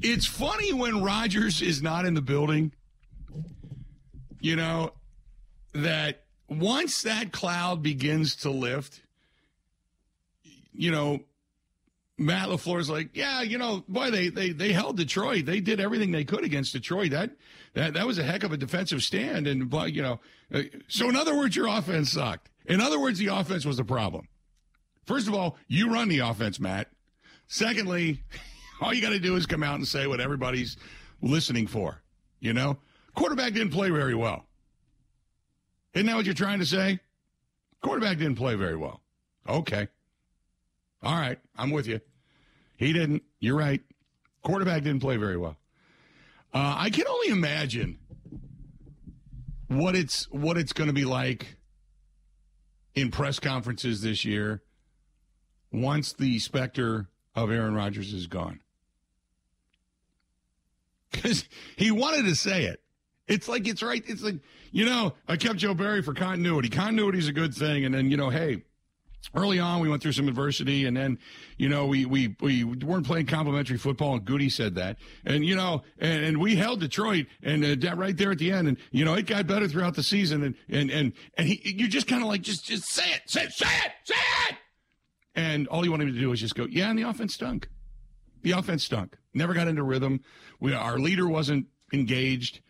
it's 0.00 0.26
funny 0.26 0.72
when 0.72 1.02
Rodgers 1.02 1.62
is 1.62 1.82
not 1.82 2.04
in 2.06 2.14
the 2.14 2.22
building. 2.22 2.72
You 4.40 4.56
know 4.56 4.92
that 5.74 6.24
once 6.48 7.02
that 7.02 7.32
cloud 7.32 7.82
begins 7.82 8.36
to 8.36 8.50
lift, 8.50 9.02
you 10.72 10.90
know, 10.90 11.20
Matt 12.18 12.48
LaFleur's 12.48 12.90
like, 12.90 13.16
yeah, 13.16 13.42
you 13.42 13.58
know, 13.58 13.84
boy, 13.88 14.10
they 14.10 14.28
they 14.28 14.50
they 14.50 14.72
held 14.72 14.96
Detroit. 14.96 15.46
They 15.46 15.60
did 15.60 15.80
everything 15.80 16.10
they 16.10 16.24
could 16.24 16.44
against 16.44 16.72
Detroit. 16.72 17.10
That 17.10 17.30
that 17.74 17.94
that 17.94 18.06
was 18.06 18.18
a 18.18 18.22
heck 18.22 18.42
of 18.42 18.52
a 18.52 18.56
defensive 18.56 19.02
stand. 19.02 19.46
And 19.46 19.72
you 19.94 20.02
know, 20.02 20.20
uh, 20.52 20.62
so 20.88 21.08
in 21.08 21.16
other 21.16 21.36
words, 21.36 21.54
your 21.56 21.66
offense 21.66 22.12
sucked. 22.12 22.50
In 22.66 22.80
other 22.80 22.98
words, 22.98 23.18
the 23.18 23.28
offense 23.28 23.64
was 23.64 23.76
the 23.76 23.84
problem. 23.84 24.28
First 25.06 25.28
of 25.28 25.34
all, 25.34 25.56
you 25.66 25.92
run 25.92 26.08
the 26.08 26.20
offense, 26.20 26.60
Matt. 26.60 26.88
Secondly, 27.48 28.22
all 28.80 28.94
you 28.94 29.02
got 29.02 29.10
to 29.10 29.18
do 29.20 29.36
is 29.36 29.46
come 29.46 29.62
out 29.62 29.76
and 29.76 29.86
say 29.86 30.06
what 30.06 30.20
everybody's 30.20 30.76
listening 31.22 31.66
for. 31.66 32.02
You 32.40 32.52
know, 32.52 32.78
quarterback 33.14 33.52
didn't 33.52 33.72
play 33.72 33.90
very 33.90 34.14
well. 34.14 34.46
Isn't 35.94 36.06
that 36.06 36.16
what 36.16 36.24
you're 36.24 36.34
trying 36.34 36.60
to 36.60 36.66
say? 36.66 37.00
Quarterback 37.82 38.18
didn't 38.18 38.36
play 38.36 38.54
very 38.54 38.76
well. 38.76 39.00
Okay. 39.48 39.88
All 41.02 41.14
right, 41.14 41.38
I'm 41.56 41.70
with 41.70 41.86
you. 41.86 42.00
He 42.76 42.92
didn't. 42.92 43.22
You're 43.40 43.56
right. 43.56 43.80
Quarterback 44.42 44.82
didn't 44.82 45.00
play 45.00 45.16
very 45.16 45.36
well. 45.36 45.56
Uh, 46.52 46.74
I 46.78 46.90
can 46.90 47.06
only 47.06 47.28
imagine 47.28 47.98
what 49.68 49.94
it's 49.94 50.24
what 50.30 50.56
it's 50.56 50.72
going 50.72 50.88
to 50.88 50.94
be 50.94 51.04
like 51.04 51.56
in 52.94 53.10
press 53.10 53.38
conferences 53.38 54.02
this 54.02 54.24
year 54.24 54.62
once 55.72 56.12
the 56.12 56.38
specter 56.40 57.08
of 57.34 57.50
Aaron 57.50 57.74
Rodgers 57.74 58.12
is 58.12 58.26
gone. 58.26 58.60
Because 61.10 61.44
he 61.76 61.90
wanted 61.90 62.24
to 62.24 62.34
say 62.34 62.64
it. 62.64 62.80
It's 63.28 63.48
like 63.48 63.68
it's 63.68 63.82
right. 63.82 64.02
It's 64.06 64.22
like 64.22 64.40
you 64.72 64.84
know, 64.84 65.14
I 65.28 65.36
kept 65.36 65.56
Joe 65.56 65.74
Barry 65.74 66.02
for 66.02 66.14
continuity. 66.14 66.68
Continuity 66.68 67.18
is 67.18 67.28
a 67.28 67.32
good 67.32 67.54
thing, 67.54 67.84
and 67.84 67.94
then 67.94 68.10
you 68.10 68.16
know, 68.16 68.30
hey, 68.30 68.64
early 69.34 69.58
on 69.58 69.80
we 69.80 69.88
went 69.88 70.02
through 70.02 70.12
some 70.12 70.28
adversity 70.28 70.86
and 70.86 70.96
then 70.96 71.18
you 71.56 71.68
know 71.68 71.86
we 71.86 72.04
we 72.04 72.34
we 72.40 72.64
weren't 72.64 73.06
playing 73.06 73.26
complimentary 73.26 73.78
football 73.78 74.14
and 74.14 74.24
goody 74.24 74.48
said 74.48 74.74
that. 74.74 74.96
And 75.24 75.44
you 75.44 75.54
know 75.54 75.82
and, 75.98 76.24
and 76.24 76.38
we 76.38 76.56
held 76.56 76.80
detroit 76.80 77.26
and 77.42 77.84
uh, 77.84 77.96
right 77.96 78.16
there 78.16 78.32
at 78.32 78.38
the 78.38 78.52
end 78.52 78.68
and 78.68 78.76
you 78.90 79.04
know 79.04 79.14
it 79.14 79.26
got 79.26 79.46
better 79.46 79.68
throughout 79.68 79.94
the 79.94 80.02
season 80.02 80.42
and 80.42 80.54
and 80.68 80.90
and, 80.90 81.12
and 81.36 81.48
he 81.48 81.60
you 81.64 81.88
just 81.88 82.06
kind 82.06 82.22
of 82.22 82.28
like 82.28 82.42
just 82.42 82.64
just 82.64 82.84
say 82.86 83.10
it 83.12 83.22
say 83.26 83.44
it 83.44 83.52
say 83.52 83.66
it 83.66 83.92
say 84.04 84.14
it! 84.48 84.56
And 85.34 85.68
all 85.68 85.84
you 85.84 85.90
wanted 85.90 86.12
to 86.12 86.18
do 86.18 86.30
was 86.30 86.40
just 86.40 86.54
go 86.54 86.66
yeah 86.70 86.90
and 86.90 86.98
the 86.98 87.08
offense 87.08 87.34
stunk. 87.34 87.68
The 88.42 88.52
offense 88.52 88.84
stunk. 88.84 89.16
Never 89.34 89.52
got 89.52 89.68
into 89.68 89.82
rhythm. 89.82 90.20
We 90.60 90.72
our 90.72 90.98
leader 90.98 91.28
wasn't 91.28 91.66
engaged 91.92 92.60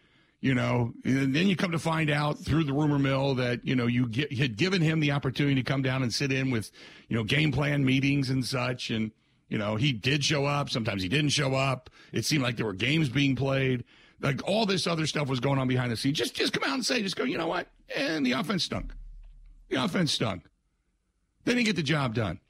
you 0.40 0.55
know, 0.55 0.92
and 1.05 1.35
then 1.35 1.48
you 1.48 1.57
come 1.57 1.72
to 1.72 1.79
find 1.79 2.11
out 2.11 2.38
through 2.38 2.64
the 2.64 2.72
rumor 2.72 2.98
mill 2.98 3.35
that, 3.35 3.66
you 3.66 3.76
know, 3.76 3.87
you 3.87 4.07
get, 4.07 4.33
had 4.33 4.57
given 4.57 4.81
him 4.81 5.00
the 5.00 5.12
opportunity 5.12 5.57
to 5.57 5.62
come 5.62 5.83
down 5.83 6.03
and 6.03 6.12
sit 6.12 6.33
in 6.33 6.50
with, 6.50 6.70
you 7.09 7.16
know, 7.16 7.24
game 7.24 7.53
plan 7.53 7.85
meetings 7.85 8.31
and 8.31 8.44
such. 8.44 8.90
And, 8.90 9.11
you 9.48 9.59
know, 9.59 9.76
he 9.76 9.92
did 9.92 10.24
show 10.24 10.46
up. 10.46 10.70
Sometimes 10.70 11.03
he 11.03 11.09
didn't 11.09 11.31
show 11.31 11.55
up. 11.55 11.90
It 12.12 12.24
seemed 12.24 12.42
like 12.42 12.57
there 12.57 12.64
were 12.64 12.72
games 12.72 13.11
being 13.11 13.37
played. 13.37 13.85
Like 14.22 14.46
all 14.48 14.64
this 14.64 14.87
other 14.87 15.07
stuff 15.07 15.29
was 15.29 15.40
going 15.40 15.59
on 15.59 15.68
behind 15.68 15.92
the 15.92 15.96
scenes. 15.96 16.16
Just, 16.16 16.35
just 16.35 16.55
come 16.55 16.68
out 16.68 16.74
and 16.74 16.85
say, 16.85 17.03
just 17.03 17.16
go, 17.16 17.24
you 17.24 17.37
know 17.37 17.48
what? 17.48 17.68
And 17.94 18.24
the 18.24 18.33
offense 18.33 18.64
stunk. 18.64 18.92
The 19.68 19.83
offense 19.83 20.12
stunk. 20.12 20.44
They 21.44 21.55
didn't 21.55 21.66
get 21.66 21.76
the 21.76 21.83
job 21.83 22.14
done. 22.14 22.40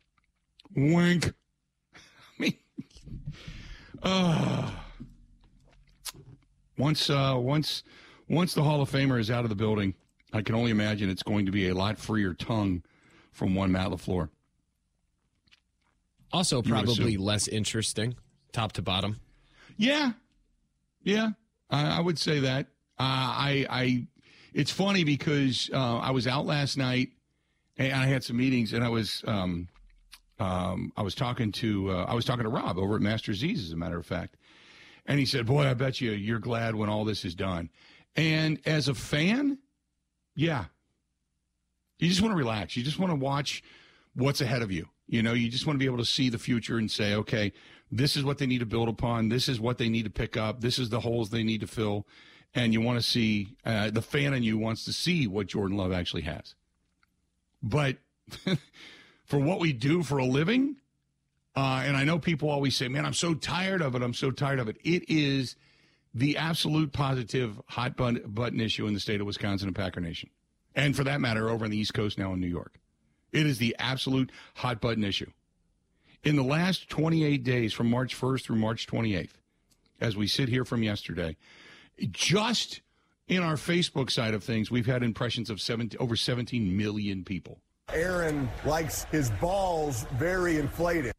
Wink. 0.76 1.32
I 1.94 1.98
mean, 2.38 2.54
uh, 4.02 4.70
once 6.80 7.10
uh, 7.10 7.34
once 7.36 7.84
once 8.28 8.54
the 8.54 8.62
Hall 8.62 8.80
of 8.80 8.90
Famer 8.90 9.20
is 9.20 9.30
out 9.30 9.44
of 9.44 9.50
the 9.50 9.56
building, 9.56 9.94
I 10.32 10.42
can 10.42 10.54
only 10.54 10.70
imagine 10.70 11.10
it's 11.10 11.22
going 11.22 11.46
to 11.46 11.52
be 11.52 11.68
a 11.68 11.74
lot 11.74 11.98
freer 11.98 12.34
tongue 12.34 12.82
from 13.32 13.54
one 13.54 13.70
Matt 13.72 13.88
LaFleur. 13.88 14.28
Also, 16.32 16.62
probably 16.62 17.16
less 17.16 17.48
interesting, 17.48 18.14
top 18.52 18.72
to 18.72 18.82
bottom. 18.82 19.20
Yeah, 19.76 20.12
yeah, 21.02 21.30
I, 21.70 21.98
I 21.98 22.00
would 22.00 22.18
say 22.18 22.40
that. 22.40 22.66
Uh, 22.98 23.02
I, 23.02 23.66
I, 23.68 24.06
it's 24.52 24.70
funny 24.70 25.04
because 25.04 25.70
uh, 25.72 25.98
I 25.98 26.10
was 26.10 26.26
out 26.26 26.46
last 26.46 26.76
night 26.76 27.10
and 27.78 27.94
I 27.94 28.06
had 28.06 28.22
some 28.22 28.36
meetings, 28.36 28.72
and 28.72 28.84
I 28.84 28.90
was, 28.90 29.24
um, 29.26 29.68
um, 30.38 30.92
I 30.96 31.02
was 31.02 31.14
talking 31.14 31.50
to, 31.52 31.90
uh, 31.90 32.04
I 32.08 32.14
was 32.14 32.24
talking 32.24 32.44
to 32.44 32.50
Rob 32.50 32.78
over 32.78 32.94
at 32.94 33.00
Master 33.00 33.32
Z's, 33.32 33.64
as 33.64 33.72
a 33.72 33.76
matter 33.76 33.98
of 33.98 34.06
fact, 34.06 34.36
and 35.06 35.18
he 35.18 35.26
said, 35.26 35.46
Boy, 35.46 35.66
I 35.66 35.74
bet 35.74 36.00
you 36.00 36.12
you're 36.12 36.38
glad 36.38 36.74
when 36.74 36.88
all 36.88 37.04
this 37.04 37.24
is 37.24 37.34
done. 37.34 37.70
And 38.16 38.60
as 38.66 38.88
a 38.88 38.94
fan, 38.94 39.58
yeah. 40.34 40.66
You 41.98 42.08
just 42.08 42.22
want 42.22 42.32
to 42.32 42.36
relax. 42.36 42.76
You 42.76 42.82
just 42.82 42.98
want 42.98 43.10
to 43.12 43.16
watch 43.16 43.62
what's 44.14 44.40
ahead 44.40 44.62
of 44.62 44.72
you. 44.72 44.88
You 45.06 45.22
know, 45.22 45.32
you 45.32 45.48
just 45.48 45.66
want 45.66 45.74
to 45.74 45.78
be 45.78 45.86
able 45.86 45.98
to 45.98 46.04
see 46.04 46.28
the 46.28 46.38
future 46.38 46.78
and 46.78 46.90
say, 46.90 47.14
okay, 47.14 47.52
this 47.90 48.16
is 48.16 48.24
what 48.24 48.38
they 48.38 48.46
need 48.46 48.60
to 48.60 48.66
build 48.66 48.88
upon. 48.88 49.28
This 49.28 49.48
is 49.48 49.60
what 49.60 49.78
they 49.78 49.88
need 49.88 50.04
to 50.04 50.10
pick 50.10 50.36
up. 50.36 50.60
This 50.60 50.78
is 50.78 50.88
the 50.88 51.00
holes 51.00 51.30
they 51.30 51.42
need 51.42 51.60
to 51.60 51.66
fill. 51.66 52.06
And 52.54 52.72
you 52.72 52.80
want 52.80 52.98
to 52.98 53.06
see, 53.06 53.56
uh, 53.64 53.90
the 53.90 54.02
fan 54.02 54.34
in 54.34 54.42
you 54.42 54.56
wants 54.56 54.84
to 54.84 54.92
see 54.92 55.26
what 55.26 55.48
Jordan 55.48 55.76
Love 55.76 55.92
actually 55.92 56.22
has. 56.22 56.54
But 57.62 57.98
for 59.24 59.38
what 59.38 59.60
we 59.60 59.72
do 59.72 60.02
for 60.02 60.18
a 60.18 60.24
living, 60.24 60.76
uh, 61.56 61.82
and 61.84 61.96
I 61.96 62.04
know 62.04 62.18
people 62.18 62.48
always 62.48 62.76
say, 62.76 62.88
man, 62.88 63.04
I'm 63.04 63.14
so 63.14 63.34
tired 63.34 63.82
of 63.82 63.94
it. 63.94 64.02
I'm 64.02 64.14
so 64.14 64.30
tired 64.30 64.60
of 64.60 64.68
it. 64.68 64.76
It 64.84 65.04
is 65.08 65.56
the 66.14 66.36
absolute 66.36 66.92
positive 66.92 67.60
hot 67.66 67.96
button 67.96 68.60
issue 68.60 68.86
in 68.86 68.94
the 68.94 69.00
state 69.00 69.20
of 69.20 69.26
Wisconsin 69.26 69.68
and 69.68 69.76
Packer 69.76 70.00
Nation. 70.00 70.30
And 70.74 70.94
for 70.94 71.04
that 71.04 71.20
matter, 71.20 71.48
over 71.48 71.64
on 71.64 71.70
the 71.70 71.78
East 71.78 71.94
Coast 71.94 72.18
now 72.18 72.32
in 72.32 72.40
New 72.40 72.46
York. 72.46 72.78
It 73.32 73.46
is 73.46 73.58
the 73.58 73.76
absolute 73.78 74.30
hot 74.56 74.80
button 74.80 75.04
issue. 75.04 75.30
In 76.22 76.36
the 76.36 76.42
last 76.42 76.88
28 76.88 77.42
days, 77.44 77.72
from 77.72 77.88
March 77.88 78.18
1st 78.18 78.42
through 78.42 78.56
March 78.56 78.86
28th, 78.86 79.30
as 80.00 80.16
we 80.16 80.26
sit 80.26 80.48
here 80.48 80.64
from 80.64 80.82
yesterday, 80.82 81.36
just 82.10 82.80
in 83.28 83.42
our 83.42 83.54
Facebook 83.54 84.10
side 84.10 84.34
of 84.34 84.42
things, 84.42 84.70
we've 84.70 84.86
had 84.86 85.02
impressions 85.02 85.50
of 85.50 85.60
70, 85.60 85.96
over 85.98 86.16
17 86.16 86.76
million 86.76 87.24
people. 87.24 87.60
Aaron 87.92 88.48
likes 88.64 89.04
his 89.04 89.30
balls 89.32 90.06
very 90.18 90.58
inflated. 90.58 91.12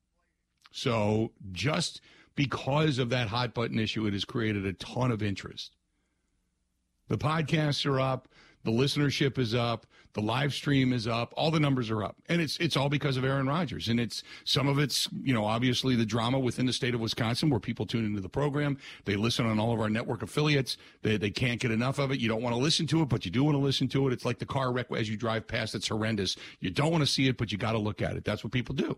So 0.71 1.31
just 1.51 2.01
because 2.35 2.97
of 2.97 3.09
that 3.09 3.27
hot 3.27 3.53
button 3.53 3.79
issue, 3.79 4.05
it 4.05 4.13
has 4.13 4.25
created 4.25 4.65
a 4.65 4.73
ton 4.73 5.11
of 5.11 5.21
interest. 5.21 5.75
The 7.07 7.17
podcasts 7.17 7.85
are 7.85 7.99
up, 7.99 8.29
the 8.63 8.71
listenership 8.71 9.37
is 9.37 9.53
up, 9.53 9.85
the 10.13 10.21
live 10.21 10.53
stream 10.53 10.93
is 10.93 11.07
up, 11.07 11.33
all 11.35 11.51
the 11.51 11.59
numbers 11.59 11.89
are 11.89 12.03
up. 12.03 12.17
And 12.27 12.41
it's 12.41 12.57
it's 12.57 12.77
all 12.77 12.89
because 12.89 13.17
of 13.17 13.23
Aaron 13.23 13.47
Rodgers. 13.47 13.89
And 13.89 13.99
it's 13.99 14.23
some 14.43 14.67
of 14.67 14.79
it's, 14.79 15.07
you 15.21 15.33
know, 15.33 15.45
obviously 15.45 15.95
the 15.95 16.05
drama 16.05 16.39
within 16.39 16.65
the 16.65 16.73
state 16.73 16.93
of 16.93 17.01
Wisconsin 17.01 17.49
where 17.49 17.59
people 17.59 17.85
tune 17.85 18.05
into 18.05 18.21
the 18.21 18.29
program. 18.29 18.77
They 19.05 19.15
listen 19.15 19.45
on 19.45 19.59
all 19.59 19.73
of 19.73 19.79
our 19.79 19.89
network 19.89 20.21
affiliates. 20.21 20.77
They 21.01 21.17
they 21.17 21.31
can't 21.31 21.59
get 21.59 21.71
enough 21.71 21.99
of 21.99 22.11
it. 22.11 22.19
You 22.19 22.29
don't 22.29 22.41
want 22.41 22.55
to 22.55 22.61
listen 22.61 22.87
to 22.87 23.01
it, 23.01 23.09
but 23.09 23.25
you 23.25 23.31
do 23.31 23.43
want 23.43 23.55
to 23.55 23.59
listen 23.61 23.87
to 23.89 24.07
it. 24.07 24.13
It's 24.13 24.25
like 24.25 24.39
the 24.39 24.45
car 24.45 24.71
wreck 24.71 24.87
as 24.91 25.09
you 25.09 25.17
drive 25.17 25.47
past, 25.47 25.75
it's 25.75 25.87
horrendous. 25.87 26.35
You 26.59 26.69
don't 26.69 26.91
want 26.91 27.01
to 27.01 27.07
see 27.07 27.27
it, 27.27 27.37
but 27.37 27.51
you 27.51 27.57
got 27.57 27.73
to 27.73 27.79
look 27.79 28.01
at 28.01 28.15
it. 28.15 28.25
That's 28.25 28.43
what 28.43 28.53
people 28.53 28.75
do. 28.75 28.97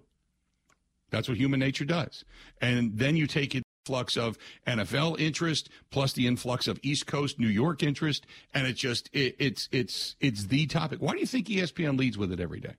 That's 1.13 1.29
what 1.29 1.37
human 1.37 1.59
nature 1.59 1.85
does. 1.85 2.25
And 2.59 2.97
then 2.97 3.15
you 3.15 3.27
take 3.27 3.53
it 3.53 3.63
influx 3.85 4.17
of 4.17 4.37
NFL 4.65 5.19
interest 5.19 5.69
plus 5.91 6.13
the 6.13 6.25
influx 6.25 6.67
of 6.67 6.79
East 6.81 7.05
Coast 7.05 7.37
New 7.39 7.47
York 7.47 7.83
interest, 7.83 8.25
and 8.53 8.65
it 8.65 8.73
just 8.73 9.09
it, 9.13 9.35
it's 9.37 9.69
it's 9.71 10.15
it's 10.19 10.45
the 10.45 10.65
topic. 10.65 11.01
Why 11.01 11.13
do 11.13 11.19
you 11.19 11.27
think 11.27 11.47
ESPN 11.47 11.99
leads 11.99 12.17
with 12.17 12.31
it 12.31 12.39
every 12.39 12.59
day? 12.59 12.75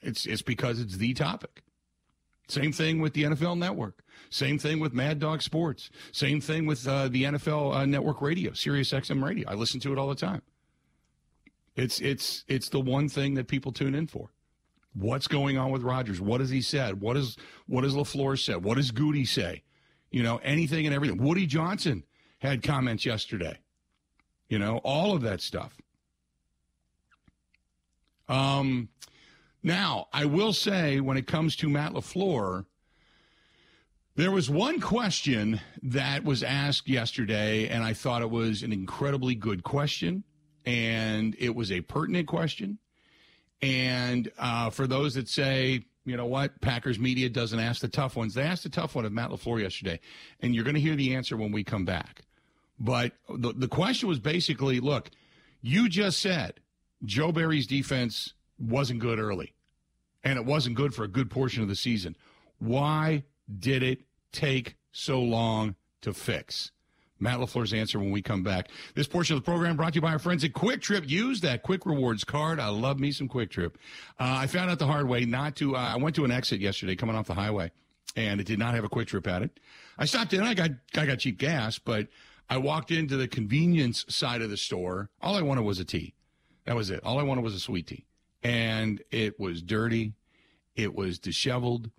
It's 0.00 0.24
it's 0.24 0.42
because 0.42 0.78
it's 0.80 0.98
the 0.98 1.14
topic. 1.14 1.62
Same 2.46 2.72
thing 2.72 3.00
with 3.00 3.14
the 3.14 3.24
NFL 3.24 3.58
Network. 3.58 4.04
Same 4.30 4.58
thing 4.58 4.78
with 4.78 4.92
Mad 4.92 5.18
Dog 5.18 5.42
Sports. 5.42 5.90
Same 6.12 6.40
thing 6.40 6.66
with 6.66 6.86
uh, 6.86 7.08
the 7.08 7.24
NFL 7.24 7.74
uh, 7.74 7.86
Network 7.86 8.20
Radio, 8.20 8.52
Sirius 8.52 8.92
XM 8.92 9.24
Radio. 9.24 9.50
I 9.50 9.54
listen 9.54 9.80
to 9.80 9.92
it 9.92 9.98
all 9.98 10.08
the 10.08 10.14
time. 10.14 10.42
It's 11.74 12.00
it's 12.00 12.44
it's 12.46 12.68
the 12.68 12.80
one 12.80 13.08
thing 13.08 13.34
that 13.34 13.48
people 13.48 13.72
tune 13.72 13.94
in 13.96 14.06
for. 14.06 14.30
What's 14.94 15.26
going 15.26 15.58
on 15.58 15.70
with 15.70 15.82
Rodgers? 15.82 16.20
What 16.20 16.40
has 16.40 16.50
he 16.50 16.62
said? 16.62 17.00
What 17.00 17.16
is 17.16 17.36
what 17.66 17.84
has 17.84 17.94
LaFleur 17.94 18.38
said? 18.42 18.62
What 18.62 18.76
does 18.76 18.90
Goody 18.90 19.24
say? 19.24 19.62
You 20.10 20.22
know, 20.22 20.38
anything 20.42 20.86
and 20.86 20.94
everything. 20.94 21.18
Woody 21.18 21.46
Johnson 21.46 22.04
had 22.38 22.62
comments 22.62 23.04
yesterday. 23.04 23.58
You 24.48 24.58
know, 24.58 24.78
all 24.78 25.14
of 25.14 25.22
that 25.22 25.40
stuff. 25.40 25.76
Um, 28.28 28.88
now, 29.62 30.06
I 30.12 30.26
will 30.26 30.52
say 30.52 31.00
when 31.00 31.16
it 31.16 31.26
comes 31.26 31.56
to 31.56 31.68
Matt 31.68 31.92
LaFleur, 31.92 32.64
there 34.16 34.30
was 34.30 34.48
one 34.48 34.80
question 34.80 35.60
that 35.82 36.22
was 36.22 36.42
asked 36.42 36.88
yesterday, 36.88 37.68
and 37.68 37.82
I 37.82 37.94
thought 37.94 38.22
it 38.22 38.30
was 38.30 38.62
an 38.62 38.72
incredibly 38.72 39.34
good 39.34 39.64
question. 39.64 40.24
and 40.66 41.36
it 41.38 41.54
was 41.54 41.70
a 41.70 41.80
pertinent 41.82 42.26
question. 42.26 42.78
And 43.62 44.30
uh, 44.38 44.70
for 44.70 44.86
those 44.86 45.14
that 45.14 45.28
say, 45.28 45.84
you 46.04 46.16
know 46.16 46.26
what, 46.26 46.60
Packers 46.60 46.98
media 46.98 47.28
doesn't 47.30 47.58
ask 47.58 47.80
the 47.80 47.88
tough 47.88 48.16
ones, 48.16 48.34
they 48.34 48.42
asked 48.42 48.64
the 48.64 48.68
tough 48.68 48.94
one 48.94 49.04
of 49.04 49.12
Matt 49.12 49.30
LaFleur 49.30 49.62
yesterday, 49.62 50.00
and 50.40 50.54
you're 50.54 50.64
going 50.64 50.74
to 50.74 50.80
hear 50.80 50.96
the 50.96 51.14
answer 51.14 51.36
when 51.36 51.52
we 51.52 51.64
come 51.64 51.84
back. 51.84 52.22
But 52.78 53.12
the, 53.28 53.52
the 53.52 53.68
question 53.68 54.08
was 54.08 54.18
basically 54.18 54.80
look, 54.80 55.10
you 55.62 55.88
just 55.88 56.18
said 56.20 56.60
Joe 57.04 57.32
Barry's 57.32 57.66
defense 57.66 58.34
wasn't 58.58 59.00
good 59.00 59.18
early, 59.18 59.54
and 60.22 60.38
it 60.38 60.44
wasn't 60.44 60.76
good 60.76 60.94
for 60.94 61.04
a 61.04 61.08
good 61.08 61.30
portion 61.30 61.62
of 61.62 61.68
the 61.68 61.76
season. 61.76 62.16
Why 62.58 63.24
did 63.58 63.82
it 63.82 64.02
take 64.32 64.76
so 64.92 65.20
long 65.20 65.76
to 66.02 66.12
fix? 66.12 66.70
Matt 67.20 67.38
LaFleur's 67.38 67.72
answer 67.72 67.98
when 67.98 68.10
we 68.10 68.22
come 68.22 68.42
back. 68.42 68.68
This 68.94 69.06
portion 69.06 69.36
of 69.36 69.42
the 69.42 69.44
program 69.44 69.76
brought 69.76 69.92
to 69.92 69.96
you 69.96 70.00
by 70.02 70.12
our 70.12 70.18
friends 70.18 70.44
at 70.44 70.52
Kwik 70.52 70.80
Trip. 70.80 71.04
Use 71.08 71.40
that 71.42 71.62
Kwik 71.62 71.86
Rewards 71.86 72.24
card. 72.24 72.58
I 72.58 72.68
love 72.68 72.98
me 72.98 73.12
some 73.12 73.28
Kwik 73.28 73.50
Trip. 73.50 73.78
Uh, 74.18 74.38
I 74.40 74.46
found 74.46 74.70
out 74.70 74.78
the 74.78 74.86
hard 74.86 75.08
way 75.08 75.24
not 75.24 75.56
to, 75.56 75.76
uh, 75.76 75.78
I 75.78 75.96
went 75.96 76.16
to 76.16 76.24
an 76.24 76.30
exit 76.30 76.60
yesterday 76.60 76.96
coming 76.96 77.16
off 77.16 77.26
the 77.26 77.34
highway 77.34 77.70
and 78.16 78.40
it 78.40 78.46
did 78.46 78.58
not 78.58 78.74
have 78.74 78.84
a 78.84 78.88
Kwik 78.88 79.06
Trip 79.06 79.26
at 79.26 79.42
it. 79.42 79.60
I 79.98 80.04
stopped 80.06 80.32
in, 80.32 80.42
I 80.42 80.54
got, 80.54 80.70
I 80.96 81.06
got 81.06 81.20
cheap 81.20 81.38
gas, 81.38 81.78
but 81.78 82.08
I 82.48 82.58
walked 82.58 82.90
into 82.90 83.16
the 83.16 83.28
convenience 83.28 84.04
side 84.08 84.42
of 84.42 84.50
the 84.50 84.56
store. 84.56 85.10
All 85.20 85.34
I 85.36 85.42
wanted 85.42 85.62
was 85.62 85.78
a 85.78 85.84
tea. 85.84 86.14
That 86.66 86.76
was 86.76 86.90
it. 86.90 87.00
All 87.04 87.18
I 87.18 87.22
wanted 87.22 87.44
was 87.44 87.54
a 87.54 87.60
sweet 87.60 87.86
tea. 87.86 88.06
And 88.42 89.02
it 89.10 89.38
was 89.38 89.62
dirty. 89.62 90.14
It 90.76 90.94
was 90.94 91.18
disheveled. 91.18 91.90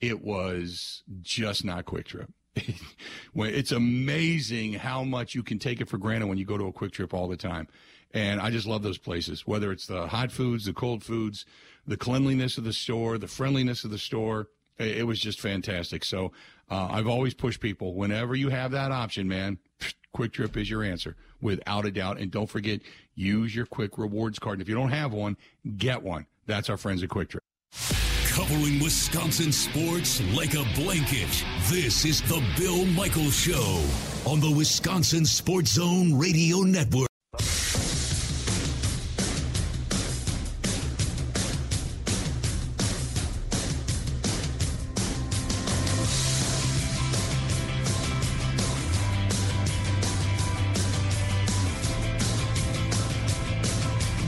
It 0.00 0.22
was 0.22 1.02
just 1.20 1.64
not 1.64 1.84
Kwik 1.84 2.06
Trip. 2.06 2.30
it's 3.34 3.72
amazing 3.72 4.74
how 4.74 5.04
much 5.04 5.34
you 5.34 5.42
can 5.42 5.58
take 5.58 5.80
it 5.80 5.88
for 5.88 5.98
granted 5.98 6.26
when 6.26 6.38
you 6.38 6.44
go 6.44 6.58
to 6.58 6.66
a 6.66 6.72
Kwik 6.72 6.92
Trip 6.92 7.14
all 7.14 7.28
the 7.28 7.36
time. 7.36 7.68
And 8.12 8.40
I 8.40 8.50
just 8.50 8.66
love 8.66 8.82
those 8.82 8.98
places, 8.98 9.46
whether 9.46 9.70
it's 9.70 9.86
the 9.86 10.08
hot 10.08 10.32
foods, 10.32 10.64
the 10.64 10.72
cold 10.72 11.04
foods, 11.04 11.46
the 11.86 11.96
cleanliness 11.96 12.58
of 12.58 12.64
the 12.64 12.72
store, 12.72 13.18
the 13.18 13.28
friendliness 13.28 13.84
of 13.84 13.90
the 13.90 13.98
store. 13.98 14.48
It 14.78 15.06
was 15.06 15.20
just 15.20 15.40
fantastic. 15.40 16.04
So 16.04 16.32
uh, 16.70 16.88
I've 16.90 17.06
always 17.06 17.34
pushed 17.34 17.60
people 17.60 17.94
whenever 17.94 18.34
you 18.34 18.48
have 18.48 18.72
that 18.72 18.90
option, 18.90 19.28
man. 19.28 19.58
Kwik 20.12 20.32
Trip 20.32 20.56
is 20.56 20.68
your 20.68 20.82
answer 20.82 21.14
without 21.40 21.86
a 21.86 21.92
doubt. 21.92 22.18
And 22.18 22.32
don't 22.32 22.48
forget, 22.48 22.80
use 23.14 23.54
your 23.54 23.66
Kwik 23.66 23.96
Rewards 23.96 24.40
card. 24.40 24.54
And 24.54 24.62
if 24.62 24.68
you 24.68 24.74
don't 24.74 24.90
have 24.90 25.12
one, 25.12 25.36
get 25.76 26.02
one. 26.02 26.26
That's 26.46 26.68
our 26.68 26.76
friends 26.76 27.04
at 27.04 27.10
Kwik 27.10 27.28
Trip. 27.28 27.44
Covering 28.40 28.80
Wisconsin 28.80 29.52
sports 29.52 30.22
like 30.34 30.54
a 30.54 30.64
blanket. 30.74 31.44
This 31.68 32.06
is 32.06 32.22
the 32.22 32.42
Bill 32.56 32.86
Michaels 32.86 33.36
Show 33.36 33.84
on 34.24 34.40
the 34.40 34.50
Wisconsin 34.50 35.26
Sports 35.26 35.72
Zone 35.72 36.18
Radio 36.18 36.62
Network. 36.62 37.06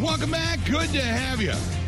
Welcome 0.03 0.33
back. 0.33 0.59
Good 0.67 0.91
to 0.91 1.01
have 1.01 1.41
you. 1.41 1.82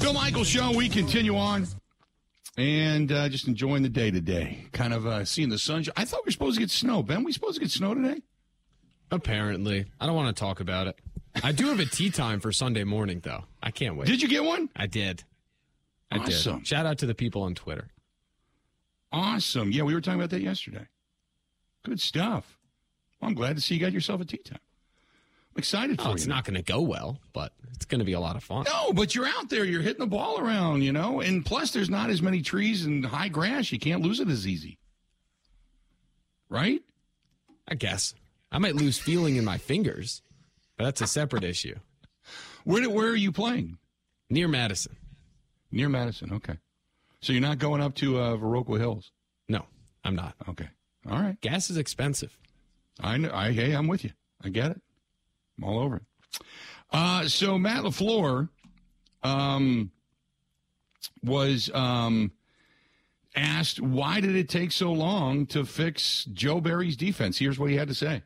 Bill 0.00 0.12
Michael 0.12 0.44
Show. 0.44 0.72
We 0.72 0.88
continue 0.88 1.36
on 1.36 1.66
and 2.56 3.10
uh, 3.10 3.28
just 3.28 3.48
enjoying 3.48 3.82
the 3.82 3.88
day 3.88 4.10
today. 4.10 4.66
Kind 4.72 4.92
of 4.92 5.06
uh, 5.06 5.24
seeing 5.24 5.48
the 5.48 5.58
sunshine. 5.58 5.94
I 5.96 6.04
thought 6.04 6.20
we 6.24 6.28
were 6.28 6.32
supposed 6.32 6.56
to 6.56 6.60
get 6.60 6.70
snow. 6.70 7.02
Ben, 7.02 7.24
we 7.24 7.32
supposed 7.32 7.54
to 7.54 7.60
get 7.60 7.70
snow 7.70 7.94
today? 7.94 8.20
Apparently. 9.10 9.86
I 10.00 10.06
don't 10.06 10.14
want 10.14 10.36
to 10.36 10.38
talk 10.38 10.60
about 10.60 10.86
it. 10.86 10.98
I 11.42 11.52
do 11.52 11.68
have 11.68 11.80
a 11.80 11.86
tee 11.86 12.10
time 12.10 12.40
for 12.40 12.52
Sunday 12.52 12.84
morning, 12.84 13.20
though. 13.22 13.44
I 13.62 13.70
can't 13.70 13.96
wait. 13.96 14.06
Did 14.06 14.20
you 14.20 14.28
get 14.28 14.44
one? 14.44 14.68
I 14.76 14.86
did. 14.86 15.24
I 16.10 16.18
awesome. 16.18 16.58
did. 16.58 16.66
Shout 16.66 16.84
out 16.84 16.98
to 16.98 17.06
the 17.06 17.14
people 17.14 17.42
on 17.42 17.54
Twitter. 17.54 17.88
Awesome. 19.12 19.72
Yeah, 19.72 19.84
we 19.84 19.94
were 19.94 20.00
talking 20.00 20.20
about 20.20 20.30
that 20.30 20.42
yesterday. 20.42 20.86
Good 21.84 22.00
stuff. 22.00 22.58
Well, 23.20 23.28
I'm 23.28 23.34
glad 23.34 23.56
to 23.56 23.62
see 23.62 23.74
you 23.74 23.80
got 23.80 23.92
yourself 23.92 24.20
a 24.20 24.24
tee 24.24 24.38
time 24.38 24.58
excited 25.58 26.00
for 26.00 26.08
oh, 26.08 26.12
it's 26.12 26.24
you. 26.24 26.28
not 26.30 26.44
going 26.44 26.54
to 26.54 26.62
go 26.62 26.80
well, 26.80 27.20
but 27.32 27.52
it's 27.74 27.84
going 27.84 27.98
to 27.98 28.04
be 28.04 28.12
a 28.12 28.20
lot 28.20 28.36
of 28.36 28.42
fun. 28.42 28.64
No, 28.64 28.92
but 28.92 29.14
you're 29.14 29.26
out 29.26 29.50
there, 29.50 29.64
you're 29.64 29.82
hitting 29.82 30.00
the 30.00 30.06
ball 30.06 30.40
around, 30.40 30.82
you 30.82 30.92
know, 30.92 31.20
and 31.20 31.44
plus 31.44 31.72
there's 31.72 31.90
not 31.90 32.10
as 32.10 32.22
many 32.22 32.40
trees 32.40 32.86
and 32.86 33.04
high 33.04 33.28
grass. 33.28 33.70
You 33.70 33.78
can't 33.78 34.02
lose 34.02 34.20
it 34.20 34.28
as 34.28 34.46
easy, 34.46 34.78
right? 36.48 36.80
I 37.68 37.74
guess 37.74 38.14
I 38.50 38.58
might 38.58 38.74
lose 38.74 38.98
feeling 38.98 39.36
in 39.36 39.44
my 39.44 39.58
fingers, 39.58 40.22
but 40.76 40.84
that's 40.84 41.00
a 41.00 41.06
separate 41.06 41.44
issue. 41.44 41.76
Where 42.64 42.88
where 42.88 43.08
are 43.08 43.16
you 43.16 43.32
playing? 43.32 43.78
Near 44.30 44.48
Madison. 44.48 44.96
Near 45.70 45.88
Madison. 45.88 46.32
Okay, 46.34 46.56
so 47.20 47.32
you're 47.32 47.42
not 47.42 47.58
going 47.58 47.82
up 47.82 47.94
to 47.96 48.18
uh, 48.18 48.36
Viroqua 48.36 48.78
Hills. 48.78 49.12
No, 49.48 49.64
I'm 50.04 50.14
not. 50.14 50.34
Okay, 50.48 50.68
all 51.10 51.20
right. 51.20 51.40
Gas 51.40 51.70
is 51.70 51.76
expensive. 51.76 52.36
I 53.00 53.16
know. 53.18 53.30
I 53.32 53.52
hey, 53.52 53.72
I'm 53.74 53.86
with 53.88 54.04
you. 54.04 54.10
I 54.42 54.48
get 54.48 54.70
it. 54.70 54.80
I'm 55.58 55.64
all 55.64 55.80
over 55.80 55.96
it. 55.96 56.02
Uh, 56.90 57.28
so 57.28 57.58
Matt 57.58 57.84
LaFleur 57.84 58.48
um, 59.22 59.90
was 61.22 61.70
um, 61.74 62.32
asked, 63.36 63.80
why 63.80 64.20
did 64.20 64.36
it 64.36 64.48
take 64.48 64.72
so 64.72 64.92
long 64.92 65.46
to 65.46 65.64
fix 65.64 66.24
Joe 66.32 66.60
Barry's 66.60 66.96
defense? 66.96 67.38
Here's 67.38 67.58
what 67.58 67.70
he 67.70 67.76
had 67.76 67.88
to 67.88 67.94
say. 67.94 68.22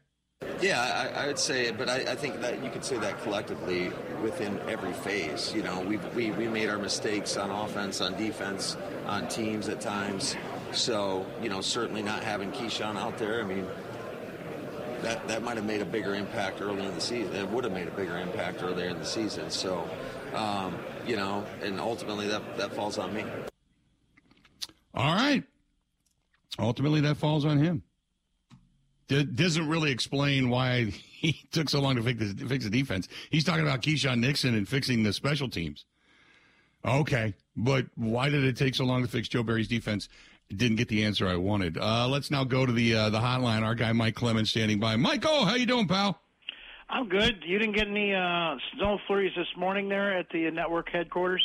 Yeah, 0.60 1.10
I, 1.14 1.24
I 1.24 1.26
would 1.26 1.38
say 1.38 1.66
it, 1.66 1.78
but 1.78 1.88
I, 1.88 1.96
I, 1.98 2.14
think 2.14 2.40
that 2.40 2.62
you 2.62 2.70
could 2.70 2.84
say 2.84 2.96
that 2.98 3.20
collectively 3.22 3.92
within 4.22 4.60
every 4.68 4.92
phase. 4.92 5.52
You 5.54 5.62
know, 5.62 5.80
we 5.80 5.98
we 6.16 6.30
we 6.32 6.48
made 6.48 6.68
our 6.68 6.78
mistakes 6.78 7.36
on 7.36 7.50
offense, 7.50 8.00
on 8.00 8.16
defense, 8.16 8.76
on 9.06 9.28
teams 9.28 9.68
at 9.68 9.80
times. 9.80 10.36
So, 10.72 11.26
you 11.42 11.48
know, 11.48 11.60
certainly 11.60 12.02
not 12.02 12.22
having 12.22 12.50
Keisean 12.52 12.96
out 12.96 13.18
there. 13.18 13.40
I 13.40 13.44
mean, 13.44 13.66
that 15.02 15.26
that 15.28 15.42
might 15.42 15.56
have 15.56 15.66
made 15.66 15.82
a 15.82 15.84
bigger 15.84 16.14
impact 16.14 16.60
early 16.60 16.84
in 16.84 16.94
the 16.94 17.00
season. 17.00 17.34
It 17.34 17.48
would 17.50 17.64
have 17.64 17.72
made 17.72 17.88
a 17.88 17.92
bigger 17.92 18.16
impact 18.18 18.62
earlier 18.62 18.88
in 18.88 18.98
the 18.98 19.04
season. 19.04 19.50
So, 19.50 19.88
um, 20.34 20.78
you 21.06 21.16
know, 21.16 21.44
and 21.62 21.80
ultimately 21.80 22.28
that 22.28 22.56
that 22.56 22.72
falls 22.74 22.98
on 22.98 23.14
me. 23.14 23.24
All 24.94 25.14
right. 25.14 25.44
Ultimately, 26.58 27.00
that 27.00 27.16
falls 27.16 27.44
on 27.44 27.58
him. 27.58 27.82
It 29.08 29.36
doesn't 29.36 29.68
really 29.68 29.90
explain 29.90 30.48
why 30.48 30.84
he 30.84 31.32
took 31.52 31.68
so 31.68 31.80
long 31.80 31.96
to 31.96 32.02
fix 32.02 32.18
the, 32.18 32.46
fix 32.46 32.64
the 32.64 32.70
defense. 32.70 33.08
He's 33.30 33.44
talking 33.44 33.62
about 33.62 33.82
Keisean 33.82 34.18
Nixon 34.18 34.54
and 34.54 34.68
fixing 34.68 35.02
the 35.02 35.12
special 35.12 35.48
teams. 35.48 35.84
Okay, 36.84 37.34
but 37.56 37.86
why 37.94 38.28
did 38.28 38.44
it 38.44 38.56
take 38.56 38.74
so 38.74 38.84
long 38.84 39.02
to 39.02 39.08
fix 39.08 39.28
Joe 39.28 39.42
Barry's 39.42 39.68
defense? 39.68 40.08
Didn't 40.56 40.76
get 40.76 40.88
the 40.88 41.04
answer 41.04 41.28
I 41.28 41.36
wanted. 41.36 41.78
Uh, 41.78 42.08
let's 42.08 42.30
now 42.30 42.44
go 42.44 42.66
to 42.66 42.72
the 42.72 42.94
uh, 42.94 43.10
the 43.10 43.20
hotline. 43.20 43.62
Our 43.62 43.74
guy 43.74 43.92
Mike 43.92 44.14
Clemens 44.14 44.50
standing 44.50 44.78
by. 44.78 44.96
Michael, 44.96 45.44
how 45.44 45.54
you 45.54 45.66
doing, 45.66 45.88
pal? 45.88 46.18
I'm 46.88 47.08
good. 47.08 47.42
You 47.46 47.58
didn't 47.58 47.74
get 47.74 47.88
any 47.88 48.14
uh, 48.14 48.56
snow 48.76 48.98
flurries 49.06 49.32
this 49.34 49.46
morning 49.56 49.88
there 49.88 50.16
at 50.16 50.28
the 50.30 50.50
network 50.50 50.90
headquarters? 50.90 51.42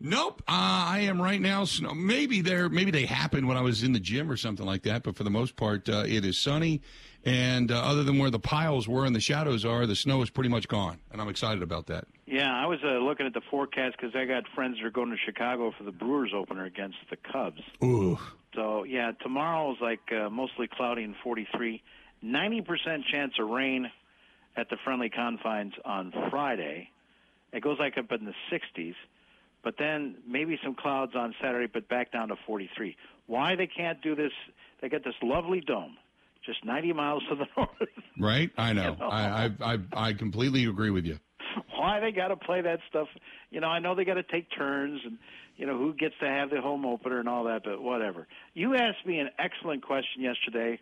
Nope. 0.00 0.42
Uh, 0.46 0.52
I 0.52 1.00
am 1.00 1.20
right 1.20 1.40
now. 1.40 1.64
Snow. 1.64 1.94
Maybe 1.94 2.40
there. 2.40 2.68
Maybe 2.68 2.90
they 2.90 3.04
happened 3.04 3.48
when 3.48 3.56
I 3.56 3.62
was 3.62 3.82
in 3.82 3.92
the 3.92 4.00
gym 4.00 4.30
or 4.30 4.36
something 4.36 4.66
like 4.66 4.82
that. 4.82 5.02
But 5.02 5.16
for 5.16 5.24
the 5.24 5.30
most 5.30 5.56
part, 5.56 5.88
uh, 5.88 6.04
it 6.06 6.24
is 6.24 6.38
sunny. 6.38 6.82
And 7.24 7.72
uh, 7.72 7.80
other 7.82 8.04
than 8.04 8.18
where 8.18 8.30
the 8.30 8.38
piles 8.38 8.88
were 8.88 9.04
and 9.04 9.14
the 9.14 9.20
shadows 9.20 9.64
are, 9.64 9.86
the 9.86 9.96
snow 9.96 10.22
is 10.22 10.30
pretty 10.30 10.48
much 10.48 10.68
gone, 10.68 10.98
and 11.10 11.20
I'm 11.20 11.28
excited 11.28 11.62
about 11.62 11.86
that. 11.86 12.06
Yeah, 12.26 12.50
I 12.50 12.66
was 12.66 12.78
uh, 12.84 12.98
looking 12.98 13.26
at 13.26 13.34
the 13.34 13.42
forecast 13.50 13.96
because 13.98 14.14
I 14.14 14.24
got 14.24 14.44
friends 14.54 14.78
that 14.78 14.86
are 14.86 14.90
going 14.90 15.10
to 15.10 15.16
Chicago 15.16 15.72
for 15.76 15.84
the 15.84 15.92
Brewers 15.92 16.32
opener 16.34 16.64
against 16.64 16.96
the 17.10 17.16
Cubs. 17.16 17.60
Ooh. 17.82 18.18
So 18.54 18.84
yeah, 18.84 19.12
tomorrow 19.20 19.72
is 19.72 19.78
like 19.80 20.00
uh, 20.12 20.30
mostly 20.30 20.68
cloudy 20.68 21.02
and 21.02 21.14
43, 21.22 21.82
90 22.22 22.60
percent 22.62 23.04
chance 23.10 23.32
of 23.38 23.48
rain 23.48 23.90
at 24.56 24.70
the 24.70 24.76
friendly 24.84 25.10
confines 25.10 25.72
on 25.84 26.12
Friday. 26.30 26.90
It 27.52 27.62
goes 27.62 27.78
like 27.78 27.96
up 27.98 28.12
in 28.12 28.26
the 28.26 28.34
60s, 28.52 28.94
but 29.62 29.74
then 29.78 30.16
maybe 30.26 30.58
some 30.62 30.74
clouds 30.74 31.12
on 31.14 31.34
Saturday, 31.40 31.70
but 31.72 31.88
back 31.88 32.12
down 32.12 32.28
to 32.28 32.36
43. 32.46 32.96
Why 33.26 33.56
they 33.56 33.66
can't 33.66 34.02
do 34.02 34.14
this? 34.14 34.32
They 34.80 34.88
got 34.88 35.04
this 35.04 35.14
lovely 35.22 35.60
dome 35.60 35.96
just 36.48 36.64
90 36.64 36.94
miles 36.94 37.22
to 37.28 37.36
the 37.36 37.46
north. 37.56 37.70
Right, 38.18 38.50
I 38.56 38.72
know. 38.72 38.92
You 38.92 38.98
know? 38.98 39.08
I, 39.08 39.44
I 39.44 39.74
I 39.74 39.78
I 40.08 40.12
completely 40.14 40.64
agree 40.64 40.90
with 40.90 41.04
you. 41.04 41.18
Why 41.76 42.00
they 42.00 42.10
got 42.10 42.28
to 42.28 42.36
play 42.36 42.62
that 42.62 42.80
stuff? 42.88 43.08
You 43.50 43.60
know, 43.60 43.68
I 43.68 43.78
know 43.78 43.94
they 43.94 44.04
got 44.04 44.14
to 44.14 44.22
take 44.22 44.46
turns 44.56 45.00
and 45.04 45.18
you 45.56 45.66
know 45.66 45.76
who 45.76 45.92
gets 45.92 46.14
to 46.20 46.26
have 46.26 46.50
the 46.50 46.60
home 46.60 46.86
opener 46.86 47.20
and 47.20 47.28
all 47.28 47.44
that, 47.44 47.62
but 47.64 47.82
whatever. 47.82 48.26
You 48.54 48.74
asked 48.74 49.06
me 49.06 49.18
an 49.18 49.28
excellent 49.38 49.82
question 49.82 50.22
yesterday, 50.22 50.80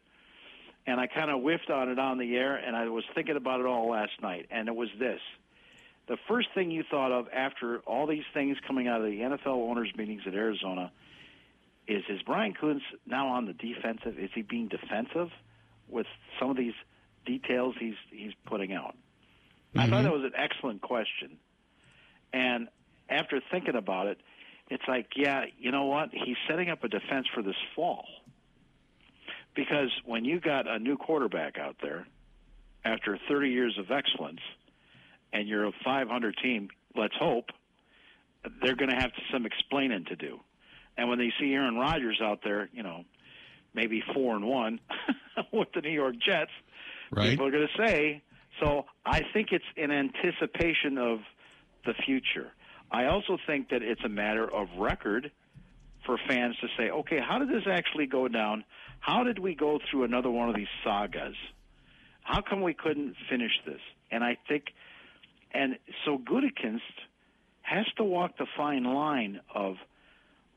and 0.87 1.01
I 1.01 1.09
kind 1.09 1.31
of 1.31 1.43
whiffed 1.43 1.71
on 1.71 1.91
it 1.91 1.99
on 1.99 2.19
the 2.19 2.37
air, 2.37 2.57
and 2.57 2.77
I 2.77 2.89
was 2.89 3.05
thinking 3.15 3.37
about 3.37 3.61
it 3.61 3.67
all 3.67 3.91
last 3.91 4.13
night, 4.23 4.47
and 4.51 4.69
it 4.69 4.77
was 4.77 4.89
this. 4.99 5.21
The 6.09 6.17
first 6.29 6.49
thing 6.55 6.71
you 6.71 6.85
thought 6.89 7.11
of 7.11 7.27
after 7.35 7.79
all 7.81 8.07
these 8.07 8.25
things 8.33 8.57
coming 8.65 8.87
out 8.87 9.01
of 9.01 9.07
the 9.07 9.19
NFL 9.19 9.69
owners' 9.69 9.93
meetings 9.97 10.23
at 10.27 10.35
Arizona 10.35 10.93
is 11.89 12.05
is 12.09 12.23
Brian 12.23 12.55
Kuntz 12.55 12.85
now 13.07 13.29
on 13.29 13.47
the 13.47 13.53
defensive? 13.53 14.19
Is 14.19 14.31
he 14.35 14.43
being 14.43 14.69
defensive? 14.69 15.31
With 15.89 16.07
some 16.39 16.51
of 16.51 16.57
these 16.57 16.75
details 17.25 17.75
he's 17.79 17.95
he's 18.11 18.33
putting 18.47 18.73
out? 18.73 18.97
Mm-hmm. 19.75 19.81
I 19.81 19.89
thought 19.89 20.03
that 20.03 20.13
was 20.13 20.25
an 20.25 20.33
excellent 20.37 20.83
question, 20.83 21.39
and 22.33 22.69
after 23.09 23.41
thinking 23.51 23.77
about 23.77 24.07
it, 24.09 24.19
it's 24.69 24.83
like, 24.89 25.11
yeah, 25.17 25.45
you 25.59 25.71
know 25.71 25.85
what? 25.85 26.11
He's 26.13 26.37
setting 26.49 26.71
up 26.71 26.83
a 26.83 26.89
defense 26.89 27.27
for 27.35 27.43
this 27.43 27.57
fall. 27.75 28.05
Because 29.55 29.91
when 30.05 30.25
you 30.25 30.41
got 30.41 30.67
a 30.67 30.79
new 30.79 30.97
quarterback 30.97 31.57
out 31.59 31.77
there 31.81 32.07
after 32.85 33.19
30 33.29 33.51
years 33.51 33.79
of 33.79 33.91
excellence, 33.91 34.41
and 35.33 35.49
you're 35.49 35.67
a 35.67 35.73
500 35.85 36.37
team, 36.43 36.69
let's 36.95 37.15
hope, 37.19 37.51
they're 38.63 38.77
going 38.77 38.91
to 38.91 38.97
have 38.97 39.13
some 39.33 39.47
explaining 39.47 40.05
to 40.07 40.17
do. 40.17 40.41
And 40.97 41.09
when 41.09 41.19
they 41.19 41.33
see 41.39 41.53
Aaron 41.53 41.77
Rodgers 41.77 42.21
out 42.23 42.41
there, 42.45 42.69
you 42.73 42.83
know, 42.83 43.05
maybe 43.77 44.03
four 44.13 44.35
and 44.35 44.45
one 44.45 44.81
with 45.53 45.69
the 45.75 45.83
New 45.83 45.91
York 45.91 46.17
Jets, 46.19 46.51
right. 47.13 47.31
people 47.31 47.47
are 47.47 47.51
going 47.53 47.69
to 47.69 47.87
say. 47.87 48.23
So 48.61 48.87
I 49.05 49.23
think 49.33 49.49
it's 49.53 49.65
in 49.77 49.93
anticipation 49.93 50.99
of 50.99 51.19
the 51.85 51.95
future. 52.05 52.53
I 52.91 53.07
also 53.07 53.39
think 53.47 53.69
that 53.69 53.83
it's 53.83 54.01
a 54.05 54.09
matter 54.09 54.53
of 54.53 54.69
record 54.79 55.31
for 56.05 56.19
fans 56.29 56.57
to 56.61 56.69
say, 56.79 56.91
okay, 56.91 57.19
how 57.21 57.39
did 57.39 57.49
this 57.49 57.65
actually 57.71 58.07
go 58.07 58.29
down? 58.29 58.65
How 59.01 59.25
did 59.25 59.39
we 59.39 59.55
go 59.55 59.79
through 59.91 60.05
another 60.05 60.31
one 60.31 60.49
of 60.49 60.57
these 60.57 60.69
sagas? 60.85 61.35
How 62.23 62.41
come 62.41 62.63
we 62.63 62.75
couldn't 62.75 63.15
finish 63.29 63.53
this? 63.67 63.81
And 64.11 64.25
I 64.25 64.37
think, 64.49 64.65
and 65.53 65.77
so 66.05 66.19
Gutekunst 66.19 66.81
has 67.63 67.87
to 67.99 68.05
walk 68.05 68.39
the 68.39 68.47
fine 68.57 68.85
line 68.85 69.41
of, 69.55 69.77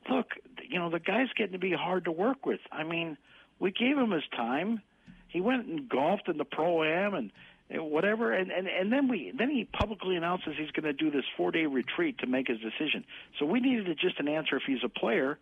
look, 0.08 0.28
you 0.68 0.78
know, 0.78 0.90
the 0.90 1.00
guy's 1.00 1.28
getting 1.36 1.52
to 1.52 1.58
be 1.58 1.72
hard 1.72 2.04
to 2.04 2.12
work 2.12 2.46
with. 2.46 2.60
I 2.70 2.84
mean, 2.84 3.16
we 3.58 3.70
gave 3.72 3.96
him 3.96 4.10
his 4.10 4.24
time. 4.34 4.80
He 5.28 5.40
went 5.40 5.66
and 5.66 5.88
golfed 5.88 6.28
in 6.28 6.38
the 6.38 6.44
pro 6.44 6.82
am 6.82 7.14
and 7.14 7.30
whatever 7.72 8.32
and, 8.32 8.50
and 8.50 8.66
and 8.66 8.92
then 8.92 9.06
we 9.06 9.32
then 9.36 9.48
he 9.48 9.64
publicly 9.64 10.16
announces 10.16 10.54
he's 10.58 10.72
going 10.72 10.84
to 10.84 10.92
do 10.92 11.08
this 11.08 11.24
four 11.36 11.52
day 11.52 11.66
retreat 11.66 12.18
to 12.18 12.26
make 12.26 12.48
his 12.48 12.58
decision. 12.58 13.04
So 13.38 13.46
we 13.46 13.60
needed 13.60 13.96
just 14.00 14.18
an 14.18 14.26
answer 14.26 14.56
if 14.56 14.64
he's 14.66 14.82
a 14.84 14.88
player. 14.88 15.38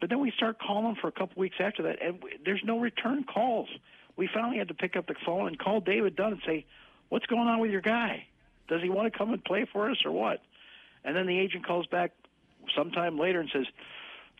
But 0.00 0.10
then 0.10 0.20
we 0.20 0.32
start 0.36 0.58
calling 0.60 0.96
for 1.00 1.08
a 1.08 1.12
couple 1.12 1.40
weeks 1.40 1.56
after 1.58 1.82
that 1.84 2.00
and 2.00 2.22
we, 2.22 2.38
there's 2.44 2.62
no 2.64 2.78
return 2.78 3.24
calls. 3.24 3.68
We 4.16 4.28
finally 4.32 4.58
had 4.58 4.68
to 4.68 4.74
pick 4.74 4.94
up 4.94 5.08
the 5.08 5.16
phone 5.26 5.48
and 5.48 5.58
call 5.58 5.80
david 5.80 6.14
dunn 6.14 6.32
and 6.32 6.42
say 6.46 6.64
what's 7.08 7.26
going 7.26 7.48
on 7.48 7.58
with 7.58 7.72
your 7.72 7.80
guy? 7.80 8.26
Does 8.68 8.80
he 8.80 8.88
want 8.88 9.12
to 9.12 9.18
come 9.18 9.32
and 9.32 9.42
play 9.42 9.66
for 9.72 9.90
us 9.90 9.96
or 10.04 10.12
what? 10.12 10.42
And 11.04 11.16
then 11.16 11.26
the 11.26 11.38
agent 11.38 11.66
calls 11.66 11.86
back 11.86 12.12
sometime 12.76 13.18
later 13.18 13.40
and 13.40 13.50
says 13.52 13.66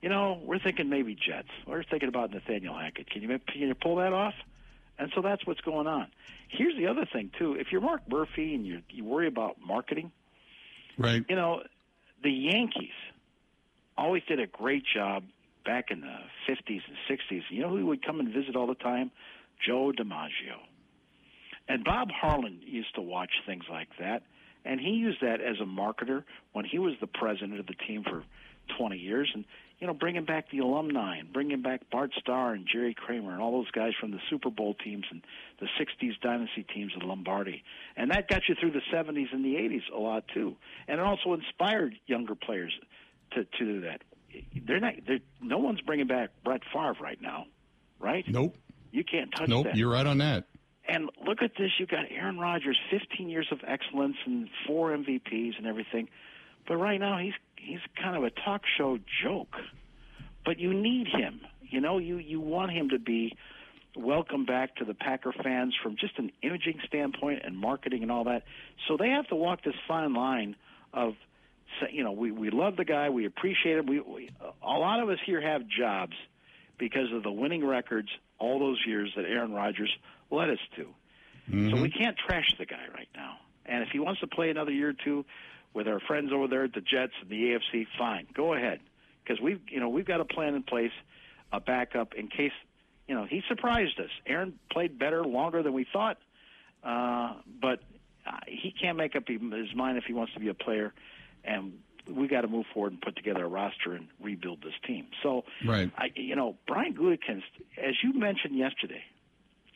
you 0.02 0.08
know 0.08 0.40
we're 0.44 0.58
thinking 0.58 0.88
maybe 0.88 1.14
jets 1.14 1.48
we're 1.66 1.84
thinking 1.84 2.08
about 2.08 2.30
nathaniel 2.32 2.74
hackett 2.74 3.08
can 3.10 3.22
you 3.22 3.28
can 3.28 3.60
you 3.60 3.74
pull 3.74 3.96
that 3.96 4.12
off 4.12 4.34
and 4.98 5.10
so 5.14 5.22
that's 5.22 5.46
what's 5.46 5.60
going 5.60 5.86
on. 5.86 6.06
Here's 6.48 6.76
the 6.76 6.86
other 6.86 7.06
thing 7.12 7.30
too: 7.38 7.54
if 7.54 7.68
you're 7.72 7.80
Mark 7.80 8.02
Murphy 8.08 8.54
and 8.54 8.66
you 8.66 8.82
you 8.90 9.04
worry 9.04 9.26
about 9.26 9.56
marketing, 9.64 10.12
right? 10.98 11.24
You 11.28 11.36
know, 11.36 11.62
the 12.22 12.30
Yankees 12.30 12.94
always 13.96 14.22
did 14.28 14.40
a 14.40 14.46
great 14.46 14.84
job 14.94 15.24
back 15.64 15.86
in 15.90 16.00
the 16.00 16.16
50s 16.48 16.82
and 16.86 17.18
60s. 17.18 17.42
You 17.50 17.62
know 17.62 17.70
who 17.70 17.86
would 17.86 18.04
come 18.04 18.20
and 18.20 18.32
visit 18.32 18.54
all 18.54 18.66
the 18.66 18.74
time? 18.74 19.10
Joe 19.66 19.92
DiMaggio. 19.96 20.58
And 21.68 21.82
Bob 21.82 22.08
Harlan 22.10 22.60
used 22.62 22.94
to 22.96 23.00
watch 23.00 23.30
things 23.46 23.64
like 23.70 23.88
that, 23.98 24.22
and 24.64 24.80
he 24.80 24.90
used 24.90 25.20
that 25.20 25.40
as 25.40 25.56
a 25.60 25.64
marketer 25.64 26.24
when 26.52 26.64
he 26.64 26.78
was 26.78 26.94
the 27.00 27.06
president 27.06 27.60
of 27.60 27.66
the 27.66 27.74
team 27.86 28.02
for 28.02 28.24
20 28.78 28.96
years. 28.96 29.30
And 29.34 29.44
you 29.80 29.86
know, 29.86 29.92
bringing 29.94 30.24
back 30.24 30.50
the 30.50 30.60
alumni 30.60 31.18
and 31.18 31.32
bringing 31.32 31.60
back 31.60 31.90
Bart 31.90 32.12
Starr 32.18 32.54
and 32.54 32.66
Jerry 32.70 32.94
Kramer 32.94 33.32
and 33.32 33.42
all 33.42 33.52
those 33.52 33.70
guys 33.70 33.92
from 34.00 34.12
the 34.12 34.20
Super 34.30 34.48
Bowl 34.48 34.74
teams 34.74 35.04
and 35.10 35.20
the 35.58 35.66
60s 35.78 36.18
dynasty 36.22 36.64
teams 36.72 36.92
of 36.96 37.06
Lombardi. 37.06 37.62
And 37.96 38.10
that 38.10 38.28
got 38.28 38.42
you 38.48 38.54
through 38.58 38.70
the 38.70 38.82
70s 38.92 39.32
and 39.32 39.44
the 39.44 39.56
80s 39.56 39.82
a 39.94 39.98
lot 39.98 40.24
too. 40.32 40.56
And 40.86 41.00
it 41.00 41.04
also 41.04 41.34
inspired 41.34 41.96
younger 42.06 42.34
players 42.34 42.72
to, 43.32 43.44
to 43.44 43.64
do 43.64 43.80
that. 43.82 44.02
They're 44.64 44.80
not, 44.80 44.94
they're, 45.06 45.20
no 45.40 45.58
one's 45.58 45.80
bringing 45.80 46.06
back 46.06 46.30
Brett 46.44 46.62
Favre 46.72 46.96
right 47.00 47.20
now, 47.20 47.46
right? 48.00 48.24
Nope. 48.26 48.56
You 48.90 49.04
can't 49.04 49.30
touch 49.32 49.48
nope, 49.48 49.64
that. 49.64 49.70
Nope, 49.70 49.76
you're 49.76 49.90
right 49.90 50.06
on 50.06 50.18
that. 50.18 50.44
And 50.86 51.10
look 51.26 51.42
at 51.42 51.52
this. 51.58 51.70
You've 51.78 51.88
got 51.88 52.04
Aaron 52.10 52.38
Rodgers, 52.38 52.78
15 52.90 53.28
years 53.28 53.48
of 53.50 53.60
excellence 53.66 54.16
and 54.26 54.48
four 54.66 54.90
MVPs 54.90 55.56
and 55.56 55.66
everything. 55.66 56.08
But 56.68 56.76
right 56.76 57.00
now, 57.00 57.18
he's 57.18 57.32
he's 57.56 57.80
kind 58.00 58.16
of 58.16 58.24
a 58.24 58.30
talk 58.30 58.62
show 58.76 58.98
joke. 59.22 59.54
But 60.44 60.58
you 60.58 60.74
need 60.74 61.06
him. 61.06 61.40
You 61.62 61.80
know, 61.80 61.98
you 61.98 62.18
you 62.18 62.40
want 62.40 62.72
him 62.72 62.90
to 62.90 62.98
be 62.98 63.36
welcome 63.96 64.44
back 64.44 64.76
to 64.76 64.84
the 64.84 64.94
Packer 64.94 65.32
fans 65.32 65.74
from 65.82 65.96
just 65.96 66.18
an 66.18 66.30
imaging 66.42 66.80
standpoint 66.86 67.42
and 67.44 67.56
marketing 67.56 68.02
and 68.02 68.10
all 68.10 68.24
that. 68.24 68.42
So 68.88 68.96
they 68.96 69.10
have 69.10 69.28
to 69.28 69.36
walk 69.36 69.62
this 69.62 69.74
fine 69.88 70.14
line 70.14 70.56
of 70.92 71.14
you 71.90 72.04
know, 72.04 72.12
we 72.12 72.30
we 72.30 72.50
love 72.50 72.76
the 72.76 72.84
guy, 72.84 73.10
we 73.10 73.26
appreciate 73.26 73.78
him. 73.78 73.86
We, 73.86 74.00
we 74.00 74.30
a 74.62 74.72
lot 74.72 75.00
of 75.00 75.08
us 75.08 75.18
here 75.24 75.40
have 75.40 75.62
jobs 75.66 76.14
because 76.78 77.12
of 77.12 77.22
the 77.22 77.32
winning 77.32 77.64
records 77.64 78.08
all 78.38 78.58
those 78.58 78.82
years 78.86 79.12
that 79.16 79.24
Aaron 79.24 79.52
Rodgers 79.52 79.92
led 80.30 80.50
us 80.50 80.58
to. 80.76 80.82
Mm-hmm. 81.50 81.70
So 81.70 81.82
we 81.82 81.90
can't 81.90 82.16
trash 82.16 82.54
the 82.58 82.66
guy 82.66 82.86
right 82.94 83.08
now. 83.14 83.36
And 83.66 83.82
if 83.82 83.90
he 83.92 83.98
wants 83.98 84.20
to 84.20 84.26
play 84.26 84.50
another 84.50 84.72
year 84.72 84.90
or 84.90 84.94
two, 85.04 85.24
with 85.74 85.88
our 85.88 86.00
friends 86.00 86.30
over 86.32 86.46
there 86.46 86.64
at 86.64 86.72
the 86.72 86.80
Jets 86.80 87.12
and 87.20 87.28
the 87.28 87.58
AFC, 87.74 87.86
fine, 87.98 88.26
go 88.32 88.54
ahead, 88.54 88.80
because 89.22 89.42
we've 89.42 89.60
you 89.68 89.80
know 89.80 89.88
we've 89.88 90.06
got 90.06 90.20
a 90.20 90.24
plan 90.24 90.54
in 90.54 90.62
place, 90.62 90.92
a 91.52 91.60
backup 91.60 92.14
in 92.14 92.28
case 92.28 92.52
you 93.08 93.14
know 93.14 93.26
he 93.28 93.42
surprised 93.48 93.98
us. 93.98 94.10
Aaron 94.26 94.58
played 94.70 94.98
better 94.98 95.24
longer 95.24 95.62
than 95.62 95.72
we 95.72 95.84
thought, 95.92 96.18
uh, 96.84 97.34
but 97.60 97.80
uh, 98.26 98.38
he 98.46 98.72
can't 98.80 98.96
make 98.96 99.16
up 99.16 99.24
his 99.26 99.74
mind 99.74 99.98
if 99.98 100.04
he 100.04 100.14
wants 100.14 100.32
to 100.34 100.40
be 100.40 100.48
a 100.48 100.54
player, 100.54 100.94
and 101.44 101.72
we 102.08 102.28
got 102.28 102.42
to 102.42 102.48
move 102.48 102.66
forward 102.72 102.92
and 102.92 103.00
put 103.00 103.16
together 103.16 103.44
a 103.44 103.48
roster 103.48 103.94
and 103.94 104.06
rebuild 104.22 104.62
this 104.62 104.74
team. 104.86 105.06
So, 105.22 105.44
right. 105.66 105.90
I, 105.96 106.10
you 106.14 106.36
know, 106.36 106.56
Brian 106.66 106.94
Gutekunst, 106.94 107.42
as 107.82 107.94
you 108.02 108.12
mentioned 108.12 108.56
yesterday, 108.56 109.02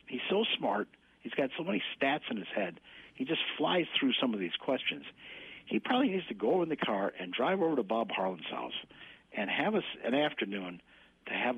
he's 0.09 0.21
so 0.29 0.43
smart. 0.57 0.87
He's 1.21 1.33
got 1.33 1.49
so 1.57 1.63
many 1.63 1.81
stats 1.95 2.29
in 2.29 2.37
his 2.37 2.47
head. 2.53 2.79
He 3.13 3.25
just 3.25 3.41
flies 3.57 3.85
through 3.99 4.13
some 4.19 4.33
of 4.33 4.39
these 4.39 4.55
questions 4.59 5.03
he 5.69 5.79
probably 5.79 6.09
needs 6.09 6.27
to 6.27 6.33
go 6.33 6.63
in 6.63 6.69
the 6.69 6.75
car 6.75 7.13
and 7.19 7.31
drive 7.31 7.61
over 7.61 7.75
to 7.75 7.83
Bob 7.83 8.09
Harlan's 8.09 8.49
house 8.49 8.73
and 9.35 9.49
have 9.49 9.75
a, 9.75 9.81
an 10.03 10.15
afternoon 10.15 10.81
to 11.27 11.33
have 11.33 11.55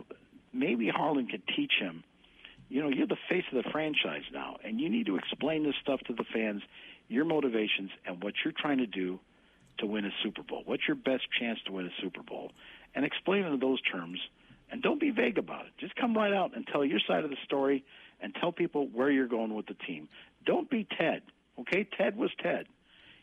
maybe 0.54 0.90
Harlan 0.90 1.28
could 1.28 1.44
teach 1.56 1.72
him. 1.80 2.04
You 2.68 2.84
know, 2.84 2.90
you're 2.90 3.08
the 3.08 3.18
face 3.30 3.46
of 3.52 3.64
the 3.64 3.70
franchise 3.70 4.24
now, 4.34 4.58
and 4.64 4.80
you 4.80 4.90
need 4.90 5.06
to 5.06 5.16
explain 5.16 5.64
this 5.64 5.76
stuff 5.82 6.02
to 6.08 6.14
the 6.14 6.26
fans, 6.34 6.62
your 7.08 7.26
motivations, 7.26 7.90
and 8.06 8.22
what 8.22 8.34
you're 8.44 8.54
trying 8.58 8.80
to 8.80 8.86
do 8.86 9.20
to 9.80 9.86
win 9.86 10.06
a 10.06 10.12
Super 10.24 10.44
Bowl. 10.44 10.64
What's 10.66 10.84
your 10.88 10.96
best 10.96 11.24
chance 11.40 11.60
to 11.66 11.72
win 11.72 11.86
a 11.86 12.02
Super 12.02 12.22
Bowl? 12.22 12.52
And 12.94 13.06
explain 13.06 13.44
it 13.44 13.54
in 13.54 13.60
those 13.60 13.82
terms. 13.82 14.20
And 14.72 14.82
don't 14.82 15.00
be 15.00 15.12
vague 15.12 15.38
about 15.38 15.66
it. 15.66 15.72
Just 15.80 15.96
come 15.96 16.16
right 16.16 16.34
out 16.34 16.56
and 16.56 16.66
tell 16.68 16.84
your 16.84 17.00
side 17.06 17.24
of 17.24 17.30
the 17.30 17.38
story 17.46 17.84
and 18.22 18.36
tell 18.36 18.52
people 18.52 18.88
where 18.94 19.10
you're 19.10 19.28
going 19.28 19.54
with 19.54 19.68
the 19.68 19.76
team. 19.88 20.08
Don't 20.46 20.70
be 20.70 20.88
Ted. 20.98 21.22
Okay? 21.60 21.88
Ted 21.98 22.18
was 22.18 22.32
Ted. 22.42 22.68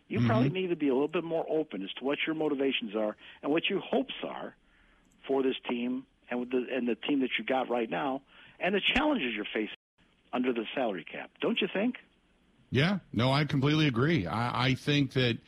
You 0.08 0.18
mm-hmm. 0.18 0.28
probably 0.28 0.50
need 0.50 0.68
to 0.68 0.76
be 0.76 0.88
a 0.88 0.92
little 0.92 1.08
bit 1.08 1.24
more 1.24 1.44
open 1.48 1.82
as 1.82 1.90
to 1.98 2.04
what 2.04 2.18
your 2.26 2.34
motivations 2.34 2.94
are 2.96 3.16
and 3.42 3.52
what 3.52 3.68
your 3.68 3.80
hopes 3.80 4.14
are 4.26 4.54
for 5.26 5.42
this 5.42 5.56
team 5.68 6.04
and 6.30 6.40
with 6.40 6.50
the 6.50 6.66
and 6.72 6.88
the 6.88 6.94
team 6.94 7.20
that 7.20 7.30
you 7.38 7.44
got 7.44 7.68
right 7.68 7.90
now 7.90 8.22
and 8.58 8.74
the 8.74 8.80
challenges 8.94 9.32
you're 9.34 9.44
facing 9.52 9.76
under 10.32 10.52
the 10.52 10.64
salary 10.74 11.04
cap. 11.11 11.30
Don't 11.40 11.61
you 11.61 11.68
think? 11.72 11.96
Yeah, 12.70 12.99
no, 13.12 13.32
I 13.32 13.44
completely 13.44 13.86
agree. 13.86 14.26
I, 14.26 14.68
I 14.68 14.74
think 14.74 15.12
that 15.14 15.38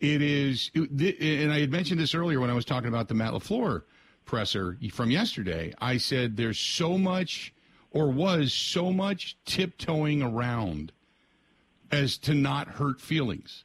it 0.00 0.22
is, 0.22 0.70
and 0.74 1.52
I 1.52 1.60
had 1.60 1.70
mentioned 1.70 2.00
this 2.00 2.14
earlier 2.14 2.40
when 2.40 2.50
I 2.50 2.54
was 2.54 2.64
talking 2.64 2.88
about 2.88 3.08
the 3.08 3.14
Matt 3.14 3.32
LaFleur 3.32 3.82
presser 4.24 4.76
from 4.92 5.10
yesterday. 5.10 5.72
I 5.80 5.98
said 5.98 6.36
there's 6.36 6.58
so 6.58 6.98
much, 6.98 7.54
or 7.94 8.10
was 8.10 8.52
so 8.52 8.92
much 8.92 9.38
tiptoeing 9.46 10.20
around 10.20 10.92
as 11.90 12.18
to 12.18 12.34
not 12.34 12.68
hurt 12.68 13.00
feelings 13.00 13.64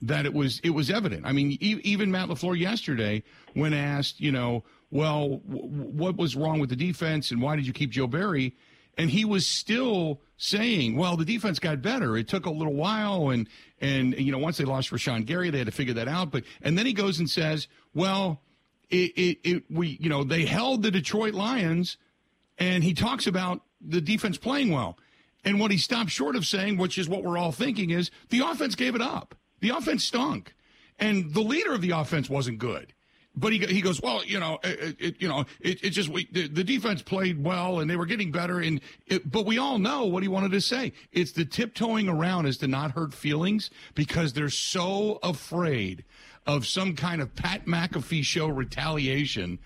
that 0.00 0.26
it 0.26 0.34
was 0.34 0.60
it 0.64 0.70
was 0.70 0.90
evident. 0.90 1.24
I 1.24 1.32
mean, 1.32 1.52
e- 1.60 1.80
even 1.84 2.10
Matt 2.10 2.28
LaFleur 2.28 2.58
yesterday, 2.58 3.22
when 3.54 3.72
asked, 3.72 4.20
you 4.20 4.32
know, 4.32 4.64
well, 4.90 5.40
w- 5.48 5.68
what 5.68 6.16
was 6.16 6.34
wrong 6.34 6.58
with 6.58 6.70
the 6.70 6.76
defense 6.76 7.30
and 7.30 7.40
why 7.40 7.54
did 7.54 7.66
you 7.66 7.72
keep 7.72 7.90
Joe 7.90 8.08
Barry? 8.08 8.56
And 8.98 9.08
he 9.08 9.24
was 9.24 9.46
still 9.46 10.20
saying, 10.36 10.96
well, 10.96 11.16
the 11.16 11.24
defense 11.24 11.58
got 11.58 11.80
better. 11.80 12.16
It 12.16 12.28
took 12.28 12.46
a 12.46 12.50
little 12.50 12.74
while, 12.74 13.30
and 13.30 13.48
and 13.80 14.14
you 14.18 14.32
know, 14.32 14.38
once 14.38 14.56
they 14.56 14.64
lost 14.64 14.90
Rashan 14.90 15.24
Gary, 15.24 15.50
they 15.50 15.58
had 15.58 15.66
to 15.66 15.72
figure 15.72 15.94
that 15.94 16.08
out. 16.08 16.30
But 16.30 16.44
and 16.62 16.76
then 16.76 16.84
he 16.84 16.92
goes 16.92 17.18
and 17.18 17.30
says, 17.30 17.68
well, 17.94 18.40
it, 18.90 19.12
it, 19.16 19.38
it 19.44 19.64
we 19.70 19.98
you 20.00 20.08
know 20.08 20.24
they 20.24 20.44
held 20.44 20.82
the 20.82 20.90
Detroit 20.90 21.32
Lions, 21.32 21.96
and 22.58 22.84
he 22.84 22.94
talks 22.94 23.26
about 23.26 23.62
the 23.80 24.00
defense 24.00 24.38
playing 24.38 24.70
well. 24.70 24.98
And 25.44 25.58
what 25.58 25.70
he 25.70 25.78
stopped 25.78 26.10
short 26.10 26.36
of 26.36 26.46
saying, 26.46 26.76
which 26.76 26.98
is 26.98 27.08
what 27.08 27.24
we're 27.24 27.38
all 27.38 27.52
thinking, 27.52 27.90
is 27.90 28.10
the 28.30 28.40
offense 28.40 28.74
gave 28.74 28.94
it 28.94 29.02
up. 29.02 29.34
The 29.60 29.70
offense 29.70 30.04
stunk, 30.04 30.54
and 30.98 31.32
the 31.34 31.40
leader 31.40 31.72
of 31.72 31.80
the 31.80 31.90
offense 31.90 32.30
wasn't 32.30 32.58
good. 32.58 32.92
but 33.34 33.52
he 33.52 33.58
he 33.58 33.80
goes, 33.80 34.00
well, 34.00 34.24
you 34.24 34.38
know, 34.38 34.58
it, 34.62 34.96
it 35.00 35.22
you 35.22 35.28
know, 35.28 35.44
it, 35.60 35.82
it 35.84 35.90
just 35.90 36.08
we, 36.08 36.28
the, 36.30 36.48
the, 36.48 36.64
defense 36.64 37.00
played 37.00 37.42
well 37.42 37.80
and 37.80 37.88
they 37.88 37.96
were 37.96 38.06
getting 38.06 38.30
better, 38.30 38.60
and 38.60 38.80
it, 39.06 39.30
but 39.30 39.46
we 39.46 39.58
all 39.58 39.78
know 39.78 40.04
what 40.04 40.22
he 40.22 40.28
wanted 40.28 40.52
to 40.52 40.60
say. 40.60 40.92
It's 41.12 41.32
the 41.32 41.44
tiptoeing 41.44 42.08
around 42.08 42.46
is 42.46 42.58
to 42.58 42.68
not 42.68 42.92
hurt 42.92 43.14
feelings 43.14 43.70
because 43.94 44.32
they're 44.32 44.50
so 44.50 45.18
afraid 45.22 46.04
of 46.46 46.66
some 46.66 46.94
kind 46.94 47.22
of 47.22 47.34
Pat 47.34 47.66
McAfee 47.66 48.24
show 48.24 48.48
retaliation 48.48 49.58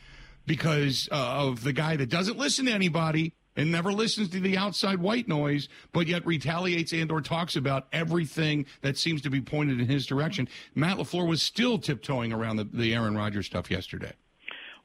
because 0.46 1.08
uh, 1.12 1.14
of 1.16 1.64
the 1.64 1.72
guy 1.72 1.96
that 1.96 2.08
doesn't 2.08 2.38
listen 2.38 2.66
to 2.66 2.72
anybody 2.72 3.34
and 3.56 3.72
never 3.72 3.92
listens 3.92 4.28
to 4.28 4.40
the 4.40 4.56
outside 4.56 5.00
white 5.00 5.28
noise, 5.28 5.68
but 5.92 6.06
yet 6.06 6.24
retaliates 6.26 6.92
and 6.92 7.10
or 7.10 7.20
talks 7.20 7.56
about 7.56 7.86
everything 7.92 8.66
that 8.82 8.98
seems 8.98 9.22
to 9.22 9.30
be 9.30 9.40
pointed 9.40 9.80
in 9.80 9.88
his 9.88 10.06
direction. 10.06 10.48
Matt 10.74 10.98
LaFleur 10.98 11.26
was 11.26 11.42
still 11.42 11.78
tiptoeing 11.78 12.32
around 12.32 12.56
the, 12.56 12.64
the 12.64 12.94
Aaron 12.94 13.16
Rodgers 13.16 13.46
stuff 13.46 13.70
yesterday. 13.70 14.12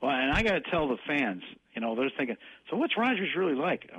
Well, 0.02 0.12
and 0.12 0.32
I 0.32 0.42
got 0.42 0.54
to 0.54 0.62
tell 0.62 0.88
the 0.88 0.98
fans, 1.06 1.44
you 1.76 1.82
know, 1.82 1.96
they're 1.96 2.12
thinking, 2.18 2.38
so 2.70 2.78
what's 2.78 2.98
Rodgers 2.98 3.30
really 3.36 3.56
like? 3.56 3.92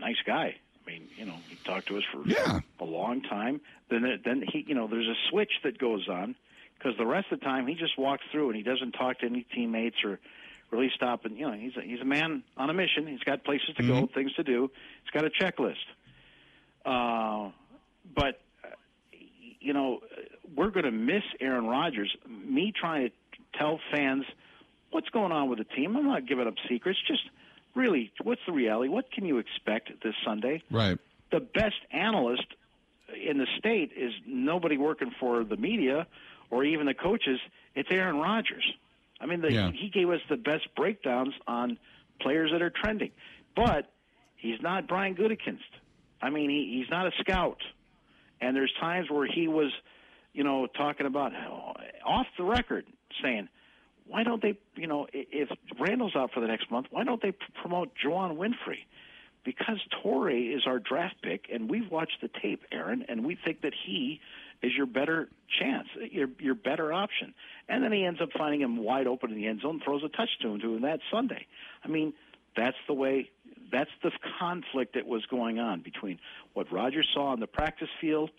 Nice 0.00 0.16
guy. 0.26 0.56
I 0.86 0.90
mean, 0.90 1.08
you 1.16 1.24
know, 1.24 1.34
he 1.48 1.56
talked 1.64 1.88
to 1.88 1.96
us 1.96 2.02
for 2.12 2.26
yeah. 2.26 2.60
a 2.80 2.84
long 2.84 3.22
time. 3.22 3.60
Then, 3.90 4.20
then 4.24 4.44
he, 4.50 4.64
you 4.66 4.74
know, 4.74 4.88
there's 4.88 5.06
a 5.06 5.30
switch 5.30 5.52
that 5.62 5.78
goes 5.78 6.08
on 6.08 6.34
because 6.76 6.98
the 6.98 7.06
rest 7.06 7.28
of 7.30 7.40
the 7.40 7.44
time 7.44 7.66
he 7.66 7.74
just 7.74 7.98
walks 7.98 8.24
through 8.32 8.48
and 8.48 8.56
he 8.56 8.62
doesn't 8.62 8.92
talk 8.92 9.20
to 9.20 9.26
any 9.26 9.46
teammates 9.54 9.96
or 10.04 10.18
really 10.74 10.90
stop 10.94 11.24
and 11.24 11.38
you 11.38 11.46
know 11.46 11.52
he's 11.52 11.76
a, 11.76 11.80
he's 11.80 12.00
a 12.00 12.04
man 12.04 12.42
on 12.56 12.70
a 12.70 12.74
mission. 12.74 13.06
He's 13.06 13.20
got 13.20 13.44
places 13.44 13.68
to 13.76 13.82
mm-hmm. 13.82 14.00
go, 14.00 14.08
things 14.14 14.32
to 14.34 14.42
do. 14.42 14.70
He's 15.02 15.10
got 15.10 15.24
a 15.24 15.30
checklist. 15.30 15.84
Uh, 16.84 17.50
but 18.14 18.40
you 19.60 19.72
know 19.72 20.00
we're 20.54 20.70
going 20.70 20.84
to 20.84 20.92
miss 20.92 21.22
Aaron 21.40 21.66
Rodgers. 21.66 22.14
Me 22.28 22.72
trying 22.78 23.08
to 23.08 23.58
tell 23.58 23.80
fans 23.92 24.24
what's 24.90 25.08
going 25.08 25.32
on 25.32 25.48
with 25.48 25.58
the 25.58 25.64
team. 25.64 25.96
I'm 25.96 26.06
not 26.06 26.26
giving 26.26 26.46
up 26.46 26.54
secrets. 26.68 26.98
Just 27.06 27.22
really, 27.74 28.12
what's 28.22 28.40
the 28.46 28.52
reality? 28.52 28.88
What 28.88 29.10
can 29.10 29.24
you 29.24 29.38
expect 29.38 29.90
this 30.02 30.14
Sunday? 30.24 30.62
Right. 30.70 30.98
The 31.32 31.40
best 31.40 31.76
analyst 31.90 32.46
in 33.14 33.38
the 33.38 33.46
state 33.58 33.92
is 33.96 34.12
nobody 34.26 34.76
working 34.76 35.12
for 35.18 35.44
the 35.44 35.56
media 35.56 36.06
or 36.50 36.64
even 36.64 36.86
the 36.86 36.94
coaches. 36.94 37.40
It's 37.74 37.88
Aaron 37.90 38.16
Rodgers. 38.16 38.64
I 39.24 39.26
mean, 39.26 39.40
the, 39.40 39.50
yeah. 39.50 39.70
he 39.72 39.88
gave 39.88 40.10
us 40.10 40.20
the 40.28 40.36
best 40.36 40.68
breakdowns 40.76 41.32
on 41.48 41.78
players 42.20 42.50
that 42.52 42.60
are 42.60 42.70
trending, 42.70 43.10
but 43.56 43.90
he's 44.36 44.60
not 44.60 44.86
Brian 44.86 45.14
Gutekunst. 45.14 45.60
I 46.20 46.28
mean, 46.28 46.50
he, 46.50 46.78
he's 46.78 46.90
not 46.90 47.06
a 47.06 47.10
scout, 47.20 47.58
and 48.42 48.54
there's 48.54 48.72
times 48.78 49.10
where 49.10 49.26
he 49.26 49.48
was, 49.48 49.72
you 50.34 50.44
know, 50.44 50.66
talking 50.66 51.06
about 51.06 51.32
oh, 51.34 51.72
off 52.06 52.26
the 52.36 52.44
record 52.44 52.84
saying, 53.22 53.48
why 54.06 54.24
don't 54.24 54.42
they, 54.42 54.58
you 54.76 54.86
know, 54.86 55.06
if 55.14 55.48
Randall's 55.80 56.14
out 56.14 56.32
for 56.34 56.40
the 56.40 56.46
next 56.46 56.70
month, 56.70 56.88
why 56.90 57.04
don't 57.04 57.22
they 57.22 57.32
promote 57.62 57.92
Juwann 58.04 58.36
Winfree? 58.36 58.84
Because 59.42 59.78
Toure 60.02 60.54
is 60.54 60.66
our 60.66 60.78
draft 60.78 61.16
pick, 61.22 61.46
and 61.50 61.70
we've 61.70 61.90
watched 61.90 62.18
the 62.20 62.28
tape, 62.42 62.62
Aaron, 62.70 63.06
and 63.08 63.24
we 63.24 63.38
think 63.42 63.62
that 63.62 63.72
he 63.86 64.20
is 64.64 64.72
your 64.76 64.86
better 64.86 65.28
chance, 65.60 65.88
your 66.10 66.28
your 66.38 66.54
better 66.54 66.92
option. 66.92 67.34
And 67.68 67.82
then 67.82 67.92
he 67.92 68.04
ends 68.04 68.20
up 68.20 68.30
finding 68.36 68.60
him 68.60 68.76
wide 68.76 69.06
open 69.06 69.30
in 69.30 69.36
the 69.36 69.46
end 69.46 69.60
zone, 69.60 69.80
throws 69.84 70.02
a 70.02 70.08
touchdown 70.08 70.60
to 70.60 70.74
him 70.74 70.82
that 70.82 71.00
Sunday. 71.12 71.46
I 71.84 71.88
mean, 71.88 72.12
that's 72.56 72.76
the 72.86 72.94
way. 72.94 73.30
That's 73.70 73.90
the 74.02 74.10
conflict 74.38 74.94
that 74.94 75.06
was 75.06 75.24
going 75.26 75.58
on 75.58 75.80
between 75.80 76.18
what 76.52 76.70
Rodgers 76.72 77.08
saw 77.12 77.26
on 77.26 77.40
the 77.40 77.46
practice 77.46 77.88
field, 78.00 78.30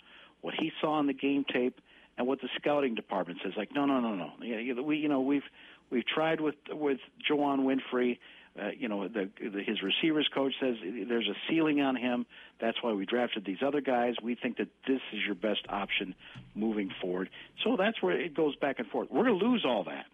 what 0.42 0.54
he 0.58 0.72
saw 0.82 0.94
on 0.94 1.08
the 1.08 1.14
game 1.14 1.46
tape, 1.52 1.80
and 2.18 2.28
what 2.28 2.42
the 2.42 2.50
scouting 2.56 2.96
department 2.96 3.40
says. 3.44 3.54
Like, 3.58 3.74
no, 3.74 3.86
no, 3.86 4.00
no, 4.00 4.16
no. 4.16 4.32
Yeah, 4.42 4.82
We, 4.82 4.98
you 4.98 5.10
know, 5.10 5.22
we've 5.22 5.44
we've 5.90 6.06
tried 6.06 6.42
with 6.42 6.56
with 6.70 7.00
Juwann 7.30 7.62
Winfree. 7.62 8.18
Uh, 8.58 8.70
you 8.78 8.88
know, 8.88 9.08
the, 9.08 9.30
the, 9.40 9.62
his 9.64 9.82
receivers 9.82 10.30
coach 10.34 10.54
says 10.62 10.76
there's 11.10 11.28
a 11.28 11.36
ceiling 11.50 11.82
on 11.82 11.96
him. 11.96 12.26
That's 12.62 12.78
why 12.82 12.94
we 12.94 13.06
drafted 13.06 13.44
these 13.46 13.58
other 13.66 13.82
guys. 13.82 14.16
We 14.24 14.36
think 14.36 14.58
that 14.58 14.70
this 14.88 15.02
is 15.12 15.20
your 15.26 15.36
best 15.36 15.62
option 15.68 16.16
moving 16.54 16.90
forward. 17.02 17.30
So 17.66 17.76
that's 17.78 18.02
where 18.02 18.18
it 18.20 18.34
goes 18.34 18.56
back 18.56 18.80
and 18.80 18.88
forth. 18.88 19.10
We're 19.12 19.26
going 19.26 19.40
to 19.40 19.46
lose 19.46 19.66
all 19.68 19.84
that. 19.86 20.06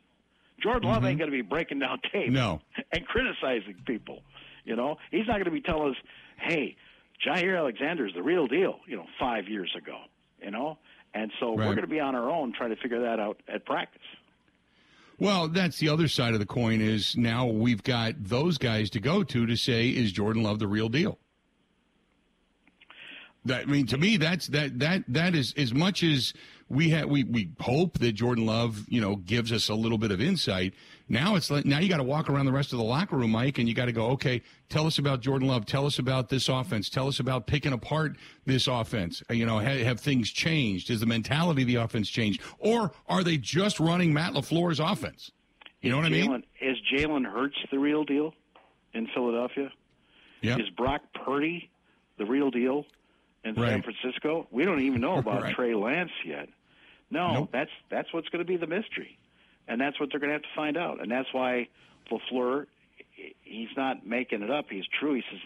Jordan 0.62 0.89
Love 0.89 1.00
mm-hmm. 1.00 1.08
ain't 1.08 1.20
going 1.20 1.32
to 1.32 1.36
be 1.36 1.42
breaking 1.44 1.80
down 1.80 2.00
tape 2.12 2.32
no. 2.32 2.62
and 2.92 3.06
criticizing 3.06 3.76
people. 3.86 4.22
You 4.64 4.76
know, 4.76 4.98
he's 5.12 5.28
not 5.28 5.34
going 5.34 5.46
to 5.46 5.52
be 5.52 5.62
telling 5.62 5.92
us, 5.92 5.98
"Hey, 6.38 6.76
Jaire 7.26 7.58
Alexander 7.58 8.06
is 8.06 8.14
the 8.14 8.22
real 8.22 8.48
deal." 8.48 8.80
You 8.88 8.98
know, 8.98 9.06
five 9.20 9.48
years 9.48 9.74
ago. 9.78 9.98
You 10.42 10.52
know, 10.52 10.78
and 11.14 11.32
so 11.39 11.50
right. 11.50 11.68
we're 11.68 11.76
going 11.76 11.82
to 11.82 11.88
be 11.88 12.00
on 12.00 12.16
our 12.16 12.30
own 12.30 12.54
trying 12.54 12.70
to 12.70 12.76
figure 12.76 13.02
that 13.02 13.20
out 13.20 13.42
at 13.48 13.66
practice. 13.66 14.02
Well, 15.22 15.49
that's 15.49 15.78
the 15.78 15.89
other 15.89 16.07
side 16.07 16.34
of 16.34 16.39
the 16.39 16.47
coin 16.47 16.82
is 16.82 17.15
now 17.15 17.45
we've 17.45 17.84
got 17.84 18.15
those 18.17 18.57
guys 18.57 18.89
to 18.89 18.99
go 18.99 19.24
to 19.24 19.45
to 19.45 19.55
say 19.55 19.89
is 19.89 20.11
Jordan 20.11 20.41
Love 20.41 20.57
the 20.57 20.67
real 20.67 20.89
deal? 20.89 21.19
That, 23.46 23.64
I 23.64 23.66
mean, 23.66 23.88
to 23.88 23.98
me, 23.98 24.18
that's 24.18 24.48
that 24.48 24.78
that 24.80 25.04
that 25.08 25.34
is 25.34 25.54
as 25.58 25.74
much 25.74 26.04
as 26.04 26.34
we 26.70 26.92
have. 26.92 27.10
We 27.10 27.24
we 27.24 27.50
hope 27.60 27.98
that 27.98 28.12
Jordan 28.12 28.46
Love, 28.46 28.86
you 28.88 29.02
know, 29.02 29.16
gives 29.16 29.52
us 29.52 29.68
a 29.68 29.74
little 29.74 29.98
bit 29.98 30.12
of 30.12 30.22
insight. 30.22 30.76
Now 31.10 31.36
it's 31.36 31.50
like 31.50 31.66
now 31.66 31.80
you 31.80 31.89
got 31.89 31.98
to 31.98 32.04
walk 32.04 32.30
around 32.30 32.46
the 32.46 32.52
rest 32.52 32.72
of 32.72 32.78
the 32.78 32.86
locker 32.86 33.18
room, 33.18 33.32
Mike, 33.32 33.58
and 33.58 33.68
you 33.68 33.74
got 33.74 33.86
to 33.86 33.92
go. 33.92 34.12
Okay, 34.12 34.44
tell 34.70 34.86
us 34.86 35.00
about 35.00 35.22
Jordan 35.22 35.48
Love. 35.48 35.66
Tell 35.66 35.88
us 35.88 35.98
about 35.98 36.30
this 36.30 36.50
offense. 36.50 36.88
Tell 36.88 37.08
us 37.08 37.20
about 37.20 37.48
picking 37.48 37.74
apart 37.74 38.16
this 38.46 38.68
offense. 38.68 39.24
Uh, 39.28 39.34
you 39.34 39.48
know, 39.48 39.58
have, 39.58 39.80
have 39.82 40.00
things 40.00 40.30
changed? 40.30 40.92
Is 40.92 41.00
the 41.00 41.08
mentality 41.08 41.64
of 41.64 41.68
the 41.68 41.76
offense 41.76 42.10
changed, 42.10 42.42
or 42.60 42.92
are 43.10 43.24
they 43.24 43.38
just 43.38 43.80
running 43.80 44.14
Matt 44.14 44.34
Lafleur's 44.34 44.80
offense? 44.80 45.32
You 45.82 45.89
know 45.89 45.98
what 45.98 46.12
Jalen, 46.12 46.26
I 46.26 46.28
mean? 46.28 46.44
Is 46.62 46.78
Jalen 46.94 47.26
Hurts 47.26 47.58
the 47.72 47.80
real 47.80 48.04
deal 48.04 48.36
in 48.94 49.08
Philadelphia? 49.16 49.72
Yeah. 50.42 50.58
Is 50.58 50.70
Brock 50.70 51.02
Purdy 51.26 51.72
the 52.18 52.26
real 52.26 52.52
deal 52.52 52.86
in 53.44 53.56
right. 53.56 53.70
San 53.70 53.84
Francisco? 53.84 54.48
We 54.52 54.66
don't 54.66 54.82
even 54.82 55.02
know 55.02 55.18
about 55.18 55.44
right. 55.44 55.56
Trey 55.56 55.74
Lance 55.74 56.12
yet. 56.26 56.50
No, 57.10 57.34
nope. 57.34 57.50
that's 57.52 57.72
that's 57.89 58.14
what's 58.14 58.30
going 58.30 58.46
to 58.46 58.48
be 58.48 58.58
the 58.58 58.68
mystery 58.68 59.18
and 59.68 59.80
that's 59.80 60.00
what 60.00 60.10
they're 60.12 60.20
going 60.20 60.30
to 60.30 60.34
have 60.34 60.42
to 60.42 60.56
find 60.56 60.78
out. 60.78 61.02
And 61.02 61.12
that's 61.12 61.34
why 61.34 61.70
Lafleur, 62.12 62.66
he's 63.42 63.70
not 63.78 64.06
making 64.06 64.42
it 64.42 64.52
up. 64.52 64.66
He's 64.70 64.86
true. 65.00 65.14
He 65.14 65.24
says 65.32 65.39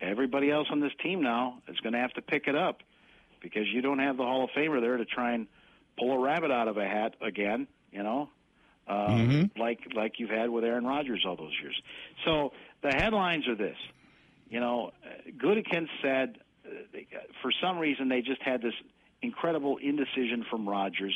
everybody 0.00 0.50
else 0.50 0.68
on 0.70 0.80
this 0.80 0.92
team 1.02 1.22
now 1.22 1.58
is 1.68 1.78
going 1.80 1.92
to 1.92 1.98
have 1.98 2.12
to 2.12 2.22
pick 2.22 2.46
it 2.46 2.54
up 2.54 2.82
because 3.42 3.66
you 3.72 3.82
don't 3.82 3.98
have 3.98 4.16
the 4.16 4.22
Hall 4.22 4.44
of 4.44 4.50
Famer 4.50 4.80
there 4.80 4.96
to 4.96 5.04
try 5.04 5.32
and 5.32 5.46
pull 5.98 6.12
a 6.12 6.18
rabbit 6.18 6.50
out 6.50 6.68
of 6.68 6.76
a 6.76 6.84
hat 6.84 7.14
again. 7.20 7.66
You 7.90 8.02
know, 8.02 8.28
uh, 8.88 9.08
mm-hmm. 9.08 9.60
like 9.60 9.80
like 9.94 10.18
you've 10.18 10.30
had 10.30 10.50
with 10.50 10.64
Aaron 10.64 10.84
Rodgers 10.84 11.24
all 11.26 11.36
those 11.36 11.54
years. 11.60 11.80
So 12.24 12.52
the 12.82 12.90
headlines 12.90 13.48
are 13.48 13.54
this. 13.54 13.76
You 14.48 14.60
know, 14.60 14.92
Gutekunst 15.36 15.88
said 16.02 16.38
uh, 16.64 17.18
for 17.42 17.52
some 17.62 17.78
reason 17.78 18.08
they 18.08 18.20
just 18.20 18.42
had 18.42 18.62
this 18.62 18.74
incredible 19.22 19.78
indecision 19.78 20.44
from 20.50 20.68
Rodgers 20.68 21.14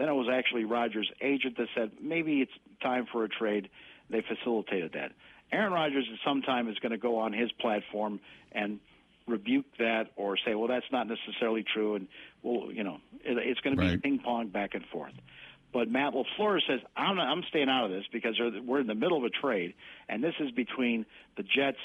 then 0.00 0.08
it 0.08 0.12
was 0.12 0.28
actually 0.32 0.64
Rodgers' 0.64 1.10
agent 1.20 1.58
that 1.58 1.68
said 1.74 1.90
maybe 2.00 2.40
it's 2.40 2.52
time 2.82 3.06
for 3.12 3.24
a 3.24 3.28
trade. 3.28 3.68
They 4.08 4.22
facilitated 4.22 4.92
that. 4.94 5.12
Aaron 5.52 5.72
Rodgers 5.72 6.08
at 6.10 6.18
some 6.24 6.40
time 6.40 6.68
is 6.68 6.78
going 6.78 6.92
to 6.92 6.98
go 6.98 7.18
on 7.18 7.34
his 7.34 7.52
platform 7.52 8.20
and 8.52 8.80
rebuke 9.26 9.66
that 9.78 10.04
or 10.16 10.38
say, 10.38 10.54
well, 10.54 10.68
that's 10.68 10.86
not 10.90 11.06
necessarily 11.06 11.64
true, 11.74 11.96
and 11.96 12.08
well, 12.42 12.72
you 12.72 12.82
know, 12.82 12.98
it, 13.22 13.36
it's 13.38 13.60
going 13.60 13.76
to 13.76 13.80
be 13.80 13.88
right. 13.88 14.02
ping 14.02 14.20
pong 14.20 14.48
back 14.48 14.74
and 14.74 14.84
forth. 14.86 15.12
But 15.72 15.90
Matt 15.90 16.14
LaFleur 16.14 16.60
says, 16.66 16.80
I'm, 16.96 17.16
not, 17.16 17.28
I'm 17.28 17.44
staying 17.48 17.68
out 17.68 17.84
of 17.84 17.90
this 17.90 18.04
because 18.10 18.40
we're 18.64 18.80
in 18.80 18.86
the 18.86 18.94
middle 18.94 19.18
of 19.18 19.24
a 19.24 19.30
trade, 19.30 19.74
and 20.08 20.24
this 20.24 20.34
is 20.40 20.50
between 20.50 21.04
the 21.36 21.42
Jets 21.42 21.78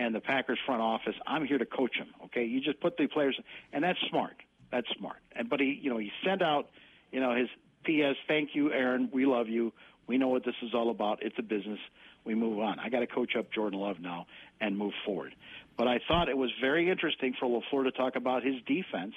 and 0.00 0.12
the 0.12 0.20
Packers 0.20 0.58
front 0.66 0.82
office. 0.82 1.14
I'm 1.28 1.46
here 1.46 1.58
to 1.58 1.66
coach 1.66 1.96
them. 1.96 2.08
Okay, 2.24 2.44
you 2.44 2.60
just 2.60 2.80
put 2.80 2.96
the 2.96 3.06
players, 3.06 3.38
and 3.72 3.84
that's 3.84 3.98
smart. 4.08 4.34
That's 4.72 4.88
smart. 4.98 5.18
And 5.36 5.48
but 5.48 5.60
he, 5.60 5.78
you 5.80 5.90
know, 5.90 5.98
he 5.98 6.10
sent 6.24 6.42
out 6.42 6.70
you 7.10 7.20
know, 7.20 7.34
his 7.34 7.48
P.S. 7.84 8.16
Thank 8.28 8.50
you, 8.54 8.72
Aaron. 8.72 9.10
We 9.12 9.26
love 9.26 9.48
you. 9.48 9.72
We 10.06 10.18
know 10.18 10.28
what 10.28 10.44
this 10.44 10.54
is 10.62 10.70
all 10.74 10.90
about. 10.90 11.22
It's 11.22 11.36
a 11.38 11.42
business. 11.42 11.78
We 12.24 12.34
move 12.34 12.58
on. 12.58 12.78
I 12.78 12.88
got 12.88 13.00
to 13.00 13.06
coach 13.06 13.32
up 13.38 13.52
Jordan 13.52 13.78
Love 13.78 14.00
now 14.00 14.26
and 14.60 14.76
move 14.76 14.92
forward. 15.04 15.34
But 15.78 15.88
I 15.88 16.00
thought 16.06 16.28
it 16.28 16.36
was 16.36 16.50
very 16.60 16.90
interesting 16.90 17.34
for 17.38 17.48
LaFleur 17.48 17.84
to 17.84 17.92
talk 17.92 18.16
about 18.16 18.42
his 18.44 18.56
defense 18.66 19.14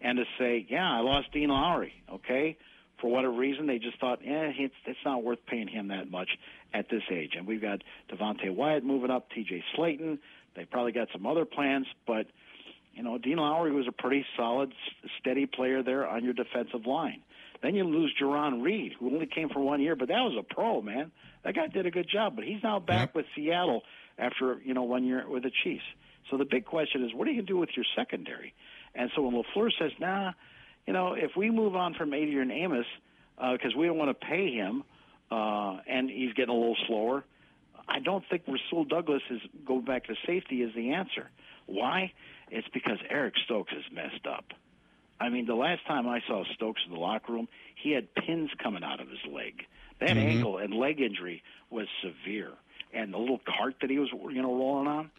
and 0.00 0.18
to 0.18 0.24
say, 0.38 0.66
yeah, 0.68 0.88
I 0.90 1.00
lost 1.00 1.32
Dean 1.32 1.48
Lowry, 1.48 1.92
okay? 2.12 2.56
For 3.00 3.08
whatever 3.08 3.32
reason, 3.32 3.66
they 3.66 3.78
just 3.78 3.98
thought, 4.00 4.20
eh, 4.24 4.52
it's, 4.58 4.74
it's 4.86 4.98
not 5.04 5.22
worth 5.22 5.38
paying 5.46 5.68
him 5.68 5.88
that 5.88 6.10
much 6.10 6.30
at 6.74 6.90
this 6.90 7.02
age. 7.10 7.32
And 7.36 7.46
we've 7.46 7.62
got 7.62 7.82
Devonte 8.10 8.50
Wyatt 8.50 8.84
moving 8.84 9.10
up, 9.10 9.30
T.J. 9.30 9.62
Slaton. 9.76 10.18
They 10.56 10.64
probably 10.64 10.92
got 10.92 11.08
some 11.12 11.26
other 11.26 11.44
plans, 11.44 11.86
but– 12.06 12.26
you 12.98 13.04
know, 13.04 13.16
Dean 13.16 13.36
Lowry 13.36 13.70
was 13.70 13.86
a 13.86 13.92
pretty 13.92 14.26
solid, 14.36 14.72
steady 15.20 15.46
player 15.46 15.84
there 15.84 16.04
on 16.04 16.24
your 16.24 16.32
defensive 16.32 16.84
line. 16.84 17.22
Then 17.62 17.76
you 17.76 17.84
lose 17.84 18.12
Jarran 18.20 18.60
Reed, 18.60 18.92
who 18.98 19.14
only 19.14 19.26
came 19.26 19.50
for 19.50 19.60
one 19.60 19.80
year, 19.80 19.94
but 19.94 20.08
that 20.08 20.20
was 20.20 20.34
a 20.36 20.42
pro, 20.42 20.82
man. 20.82 21.12
That 21.44 21.54
guy 21.54 21.68
did 21.68 21.86
a 21.86 21.92
good 21.92 22.08
job, 22.12 22.34
but 22.34 22.44
he's 22.44 22.60
now 22.60 22.80
back 22.80 23.10
yep. 23.10 23.14
with 23.14 23.26
Seattle 23.36 23.82
after, 24.18 24.60
you 24.64 24.74
know, 24.74 24.82
one 24.82 25.04
year 25.04 25.24
with 25.28 25.44
the 25.44 25.52
Chiefs. 25.62 25.84
So 26.28 26.36
the 26.36 26.44
big 26.44 26.64
question 26.64 27.04
is, 27.04 27.14
what 27.14 27.28
are 27.28 27.30
you 27.30 27.36
going 27.36 27.46
to 27.46 27.52
do 27.52 27.58
with 27.58 27.70
your 27.76 27.84
secondary? 27.96 28.52
And 28.96 29.10
so 29.14 29.22
when 29.22 29.44
LaFleur 29.44 29.70
says, 29.78 29.92
nah, 30.00 30.32
you 30.88 30.94
know, 30.94 31.12
if 31.12 31.32
we 31.36 31.50
move 31.50 31.76
on 31.76 31.92
from 31.92 32.14
Adrian 32.14 32.50
Amos, 32.50 32.86
because 33.36 33.74
uh, 33.74 33.78
we 33.78 33.86
don't 33.86 33.98
want 33.98 34.08
to 34.18 34.26
pay 34.26 34.50
him, 34.52 34.84
uh, 35.30 35.76
and 35.86 36.08
he's 36.08 36.32
getting 36.32 36.48
a 36.48 36.58
little 36.58 36.78
slower. 36.86 37.24
I 37.86 37.98
don't 37.98 38.24
think 38.30 38.44
Rasul 38.48 38.84
Douglas 38.84 39.20
is 39.28 39.42
going 39.66 39.84
back 39.84 40.06
to 40.06 40.14
safety 40.26 40.62
is 40.62 40.74
the 40.74 40.92
answer. 40.94 41.28
Why? 41.66 42.14
It's 42.50 42.68
because 42.72 42.96
Eric 43.10 43.34
Stokes 43.44 43.74
is 43.74 43.84
messed 43.92 44.26
up. 44.26 44.46
I 45.20 45.28
mean, 45.28 45.44
the 45.44 45.54
last 45.54 45.86
time 45.86 46.08
I 46.08 46.22
saw 46.26 46.44
Stokes 46.54 46.80
in 46.86 46.94
the 46.94 46.98
locker 46.98 47.34
room, 47.34 47.48
he 47.74 47.90
had 47.90 48.14
pins 48.14 48.48
coming 48.62 48.82
out 48.82 48.98
of 48.98 49.10
his 49.10 49.20
leg. 49.30 49.66
That 50.00 50.08
mm-hmm. 50.08 50.18
ankle 50.20 50.56
and 50.56 50.72
leg 50.72 51.02
injury 51.02 51.42
was 51.68 51.86
severe, 52.00 52.52
and 52.94 53.12
the 53.12 53.18
little 53.18 53.42
cart 53.46 53.74
that 53.82 53.90
he 53.90 53.98
was, 53.98 54.08
you 54.10 54.40
know, 54.40 54.56
rolling 54.56 54.88
on. 54.88 55.10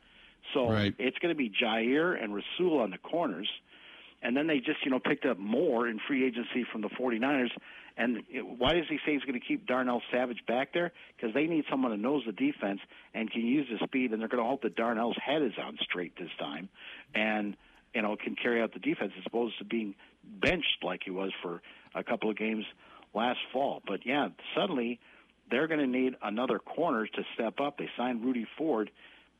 So 0.51 0.71
right. 0.71 0.95
it's 0.97 1.19
going 1.19 1.31
to 1.31 1.37
be 1.37 1.51
Jaire 1.51 2.19
and 2.19 2.33
Rasul 2.33 2.79
on 2.79 2.89
the 2.89 2.97
corners, 2.97 3.47
and 4.21 4.35
then 4.35 4.47
they 4.47 4.57
just, 4.57 4.83
you 4.83 4.91
know, 4.91 4.99
picked 4.99 5.25
up 5.25 5.37
more 5.37 5.87
in 5.87 5.99
free 6.07 6.25
agency 6.25 6.65
from 6.71 6.81
the 6.81 6.89
49ers. 6.89 7.51
And 7.97 8.23
why 8.57 8.73
does 8.73 8.85
he 8.89 8.97
say 9.05 9.13
he's 9.13 9.23
going 9.23 9.39
to 9.39 9.45
keep 9.45 9.65
Darnell 9.65 10.01
Savage 10.11 10.45
back 10.47 10.73
there? 10.73 10.91
Because 11.15 11.33
they 11.33 11.47
need 11.47 11.65
someone 11.69 11.91
that 11.91 11.99
knows 11.99 12.23
the 12.25 12.31
defense 12.31 12.79
and 13.13 13.31
can 13.31 13.41
use 13.41 13.67
his 13.69 13.79
speed, 13.81 14.11
and 14.11 14.21
they're 14.21 14.29
going 14.29 14.43
to 14.43 14.49
hope 14.49 14.61
that 14.63 14.75
Darnell's 14.75 15.17
head 15.23 15.41
is 15.41 15.53
on 15.61 15.77
straight 15.81 16.17
this 16.17 16.29
time, 16.39 16.69
and 17.13 17.55
you 17.93 18.01
know 18.01 18.15
can 18.15 18.35
carry 18.35 18.61
out 18.61 18.73
the 18.73 18.79
defense 18.79 19.11
as 19.17 19.23
opposed 19.25 19.57
to 19.59 19.65
being 19.65 19.95
benched 20.23 20.83
like 20.83 21.01
he 21.03 21.11
was 21.11 21.31
for 21.41 21.61
a 21.95 22.03
couple 22.03 22.29
of 22.29 22.37
games 22.37 22.65
last 23.13 23.39
fall. 23.51 23.81
But 23.85 24.05
yeah, 24.05 24.29
suddenly 24.55 24.99
they're 25.49 25.67
going 25.67 25.79
to 25.79 25.87
need 25.87 26.15
another 26.21 26.59
corner 26.59 27.07
to 27.07 27.23
step 27.33 27.59
up. 27.59 27.77
They 27.77 27.89
signed 27.97 28.23
Rudy 28.23 28.47
Ford 28.57 28.91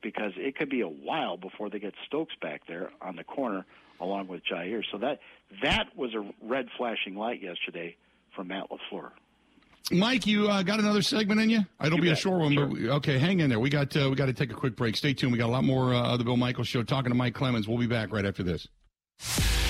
because 0.02 0.32
it 0.36 0.58
could 0.58 0.70
be 0.70 0.82
a 0.82 0.88
while 0.88 1.38
before 1.38 1.70
they 1.70 1.80
get 1.80 1.94
Stokes 2.08 2.34
back 2.42 2.62
there 2.68 2.92
on 3.02 3.16
the 3.16 3.24
corner 3.24 3.66
along 4.00 4.28
with 4.28 4.42
Jaire. 4.46 4.84
So 4.92 4.98
that 5.00 5.20
that 5.64 5.96
was 5.96 6.14
a 6.14 6.26
red 6.46 6.68
flashing 6.78 7.16
light 7.16 7.42
yesterday 7.42 7.96
from 8.36 8.48
Matt 8.48 8.66
LaFleur. 8.70 9.12
Mike, 9.92 10.28
you 10.28 10.48
uh, 10.48 10.62
got 10.62 10.80
another 10.80 11.02
segment 11.02 11.42
in 11.42 11.50
you? 11.50 11.62
It'll 11.84 11.98
you 11.98 12.04
be 12.04 12.10
bet. 12.10 12.18
a 12.18 12.22
short 12.22 12.42
one, 12.42 12.54
sure. 12.54 12.68
but 12.68 12.80
okay, 12.98 13.18
hang 13.18 13.40
in 13.40 13.50
there. 13.50 13.60
We 13.60 13.70
got 13.70 13.96
uh, 13.98 14.08
we 14.10 14.16
got 14.16 14.28
to 14.28 14.34
take 14.34 14.52
a 14.52 14.56
quick 14.56 14.76
break. 14.76 14.96
Stay 14.96 15.14
tuned. 15.14 15.32
We 15.32 15.40
got 15.40 15.50
a 15.50 15.52
lot 15.52 15.64
more 15.64 15.94
uh, 15.94 16.14
of 16.14 16.20
the 16.20 16.26
Bill 16.26 16.38
Michaels 16.38 16.68
show. 16.68 16.84
Talking 16.84 17.10
to 17.10 17.16
Mike 17.16 17.34
Clemens. 17.34 17.68
We'll 17.68 17.78
be 17.78 17.88
back 17.88 18.12
right 18.12 18.26
after 18.26 18.44
this. 18.44 18.68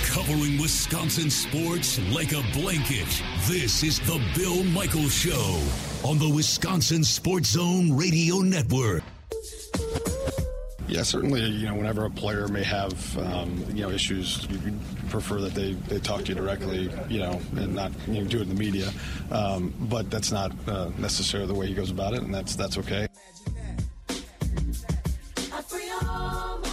Covering 0.04 0.60
Wisconsin 0.60 1.30
sports 1.30 1.98
like 2.10 2.32
a 2.32 2.42
blanket. 2.52 3.22
This 3.46 3.82
is 3.82 4.00
the 4.00 4.20
Bill 4.36 4.64
Michaels 4.64 5.14
Show 5.14 5.62
on 6.04 6.18
the 6.18 6.28
Wisconsin 6.28 7.04
Sports 7.04 7.50
Zone 7.50 7.96
Radio 7.96 8.40
Network. 8.40 9.04
Yeah, 10.90 11.04
certainly. 11.04 11.42
You 11.42 11.68
know, 11.68 11.76
whenever 11.76 12.04
a 12.04 12.10
player 12.10 12.48
may 12.48 12.64
have 12.64 13.16
um, 13.18 13.64
you 13.72 13.82
know 13.82 13.90
issues, 13.90 14.44
you 14.50 14.74
prefer 15.08 15.40
that 15.40 15.54
they, 15.54 15.74
they 15.74 16.00
talk 16.00 16.22
to 16.22 16.28
you 16.30 16.34
directly. 16.34 16.90
You 17.08 17.20
know, 17.20 17.40
and 17.56 17.76
not 17.76 17.92
you 18.08 18.22
know, 18.22 18.24
do 18.24 18.38
it 18.38 18.42
in 18.42 18.48
the 18.48 18.56
media. 18.56 18.90
Um, 19.30 19.72
but 19.82 20.10
that's 20.10 20.32
not 20.32 20.52
uh, 20.68 20.90
necessarily 20.98 21.46
the 21.46 21.54
way 21.54 21.68
he 21.68 21.74
goes 21.74 21.92
about 21.92 22.14
it, 22.14 22.22
and 22.22 22.34
that's 22.34 22.56
that's 22.56 22.76
okay. 22.78 23.06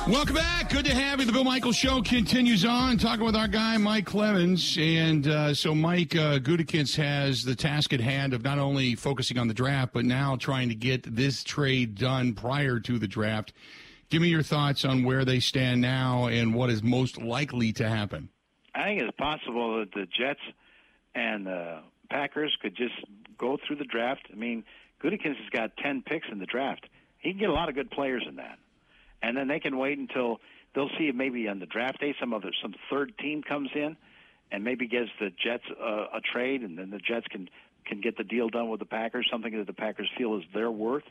Welcome 0.07 0.35
back. 0.35 0.71
Good 0.71 0.85
to 0.85 0.95
have 0.95 1.19
you. 1.19 1.25
The 1.25 1.33
Bill 1.33 1.43
Michaels 1.43 1.75
Show 1.75 2.01
continues 2.01 2.65
on. 2.65 2.97
Talking 2.97 3.25
with 3.25 3.35
our 3.35 3.47
guy, 3.47 3.77
Mike 3.77 4.05
Clemens. 4.07 4.77
And 4.79 5.27
uh, 5.27 5.53
so, 5.53 5.75
Mike 5.75 6.15
uh, 6.15 6.39
Gutekunst 6.39 6.95
has 6.95 7.43
the 7.43 7.55
task 7.55 7.93
at 7.93 7.99
hand 7.99 8.33
of 8.33 8.41
not 8.41 8.57
only 8.57 8.95
focusing 8.95 9.37
on 9.37 9.47
the 9.47 9.53
draft, 9.53 9.93
but 9.93 10.05
now 10.05 10.37
trying 10.37 10.69
to 10.69 10.75
get 10.75 11.03
this 11.15 11.43
trade 11.43 11.95
done 11.95 12.33
prior 12.33 12.79
to 12.79 12.97
the 12.97 13.07
draft. 13.07 13.53
Give 14.09 14.21
me 14.21 14.29
your 14.29 14.43
thoughts 14.43 14.85
on 14.85 15.03
where 15.03 15.25
they 15.25 15.39
stand 15.39 15.81
now 15.81 16.27
and 16.27 16.53
what 16.53 16.69
is 16.69 16.81
most 16.81 17.21
likely 17.21 17.73
to 17.73 17.89
happen. 17.89 18.29
I 18.73 18.83
think 18.83 19.01
it's 19.01 19.17
possible 19.17 19.79
that 19.79 19.91
the 19.93 20.05
Jets 20.05 20.39
and 21.13 21.45
the 21.45 21.79
Packers 22.09 22.55
could 22.61 22.75
just 22.75 22.95
go 23.37 23.57
through 23.65 23.77
the 23.77 23.85
draft. 23.85 24.27
I 24.31 24.35
mean, 24.35 24.63
Gutekunst 25.03 25.37
has 25.37 25.49
got 25.51 25.75
10 25.77 26.03
picks 26.03 26.27
in 26.31 26.39
the 26.39 26.45
draft. 26.45 26.87
He 27.19 27.31
can 27.31 27.39
get 27.39 27.49
a 27.49 27.53
lot 27.53 27.67
of 27.67 27.75
good 27.75 27.91
players 27.91 28.23
in 28.27 28.37
that. 28.37 28.59
And 29.21 29.35
then 29.35 29.47
they 29.47 29.59
can 29.59 29.77
wait 29.77 29.97
until 29.97 30.39
they'll 30.73 30.89
see 30.97 31.11
maybe 31.11 31.47
on 31.47 31.59
the 31.59 31.65
draft 31.65 31.99
day 31.99 32.15
some 32.19 32.33
other 32.33 32.51
some 32.61 32.75
third 32.89 33.17
team 33.17 33.43
comes 33.43 33.69
in 33.75 33.97
and 34.51 34.63
maybe 34.63 34.87
gives 34.87 35.09
the 35.19 35.31
Jets 35.31 35.63
a, 35.81 36.17
a 36.17 36.21
trade, 36.21 36.61
and 36.61 36.77
then 36.77 36.91
the 36.91 36.99
Jets 36.99 37.27
can 37.27 37.49
can 37.85 37.99
get 37.99 38.17
the 38.17 38.23
deal 38.23 38.49
done 38.49 38.69
with 38.69 38.79
the 38.79 38.85
Packers, 38.85 39.27
something 39.31 39.57
that 39.57 39.65
the 39.65 39.73
Packers 39.73 40.09
feel 40.17 40.37
is 40.37 40.43
their 40.53 40.69
worth, 40.69 41.03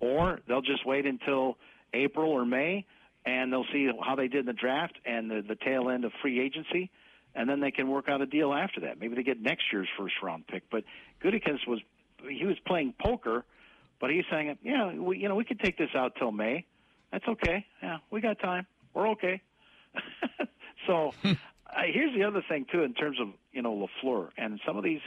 or 0.00 0.40
they'll 0.48 0.62
just 0.62 0.86
wait 0.86 1.06
until 1.06 1.58
April 1.94 2.30
or 2.30 2.44
May, 2.44 2.84
and 3.24 3.52
they'll 3.52 3.66
see 3.72 3.88
how 4.02 4.16
they 4.16 4.28
did 4.28 4.40
in 4.40 4.46
the 4.46 4.52
draft 4.52 4.98
and 5.04 5.30
the, 5.30 5.42
the 5.46 5.56
tail 5.56 5.88
end 5.88 6.04
of 6.04 6.12
free 6.20 6.40
agency, 6.40 6.90
and 7.34 7.48
then 7.48 7.60
they 7.60 7.70
can 7.70 7.88
work 7.88 8.08
out 8.08 8.20
a 8.20 8.26
deal 8.26 8.52
after 8.52 8.80
that. 8.80 9.00
Maybe 9.00 9.14
they 9.14 9.22
get 9.22 9.40
next 9.40 9.64
year's 9.72 9.88
first 9.98 10.14
round 10.22 10.46
pick. 10.46 10.64
But 10.70 10.84
Gutekunst 11.22 11.66
was 11.66 11.80
he 12.28 12.44
was 12.44 12.56
playing 12.66 12.94
poker, 12.98 13.44
but 14.00 14.10
he's 14.10 14.24
saying, 14.30 14.56
yeah, 14.62 14.92
we, 14.92 15.18
you 15.18 15.28
know, 15.28 15.34
we 15.34 15.44
could 15.44 15.60
take 15.60 15.76
this 15.78 15.90
out 15.94 16.16
till 16.16 16.32
May. 16.32 16.66
That's 17.12 17.26
okay. 17.26 17.66
Yeah, 17.82 17.98
we 18.10 18.20
got 18.20 18.38
time. 18.38 18.66
We're 18.92 19.08
okay. 19.10 19.40
so 20.86 21.12
uh, 21.24 21.34
here's 21.92 22.14
the 22.14 22.24
other 22.24 22.42
thing 22.48 22.66
too, 22.70 22.82
in 22.82 22.94
terms 22.94 23.20
of 23.20 23.28
you 23.52 23.62
know 23.62 23.88
Lafleur 24.04 24.30
and 24.36 24.60
some 24.66 24.76
of 24.76 24.84
these, 24.84 25.00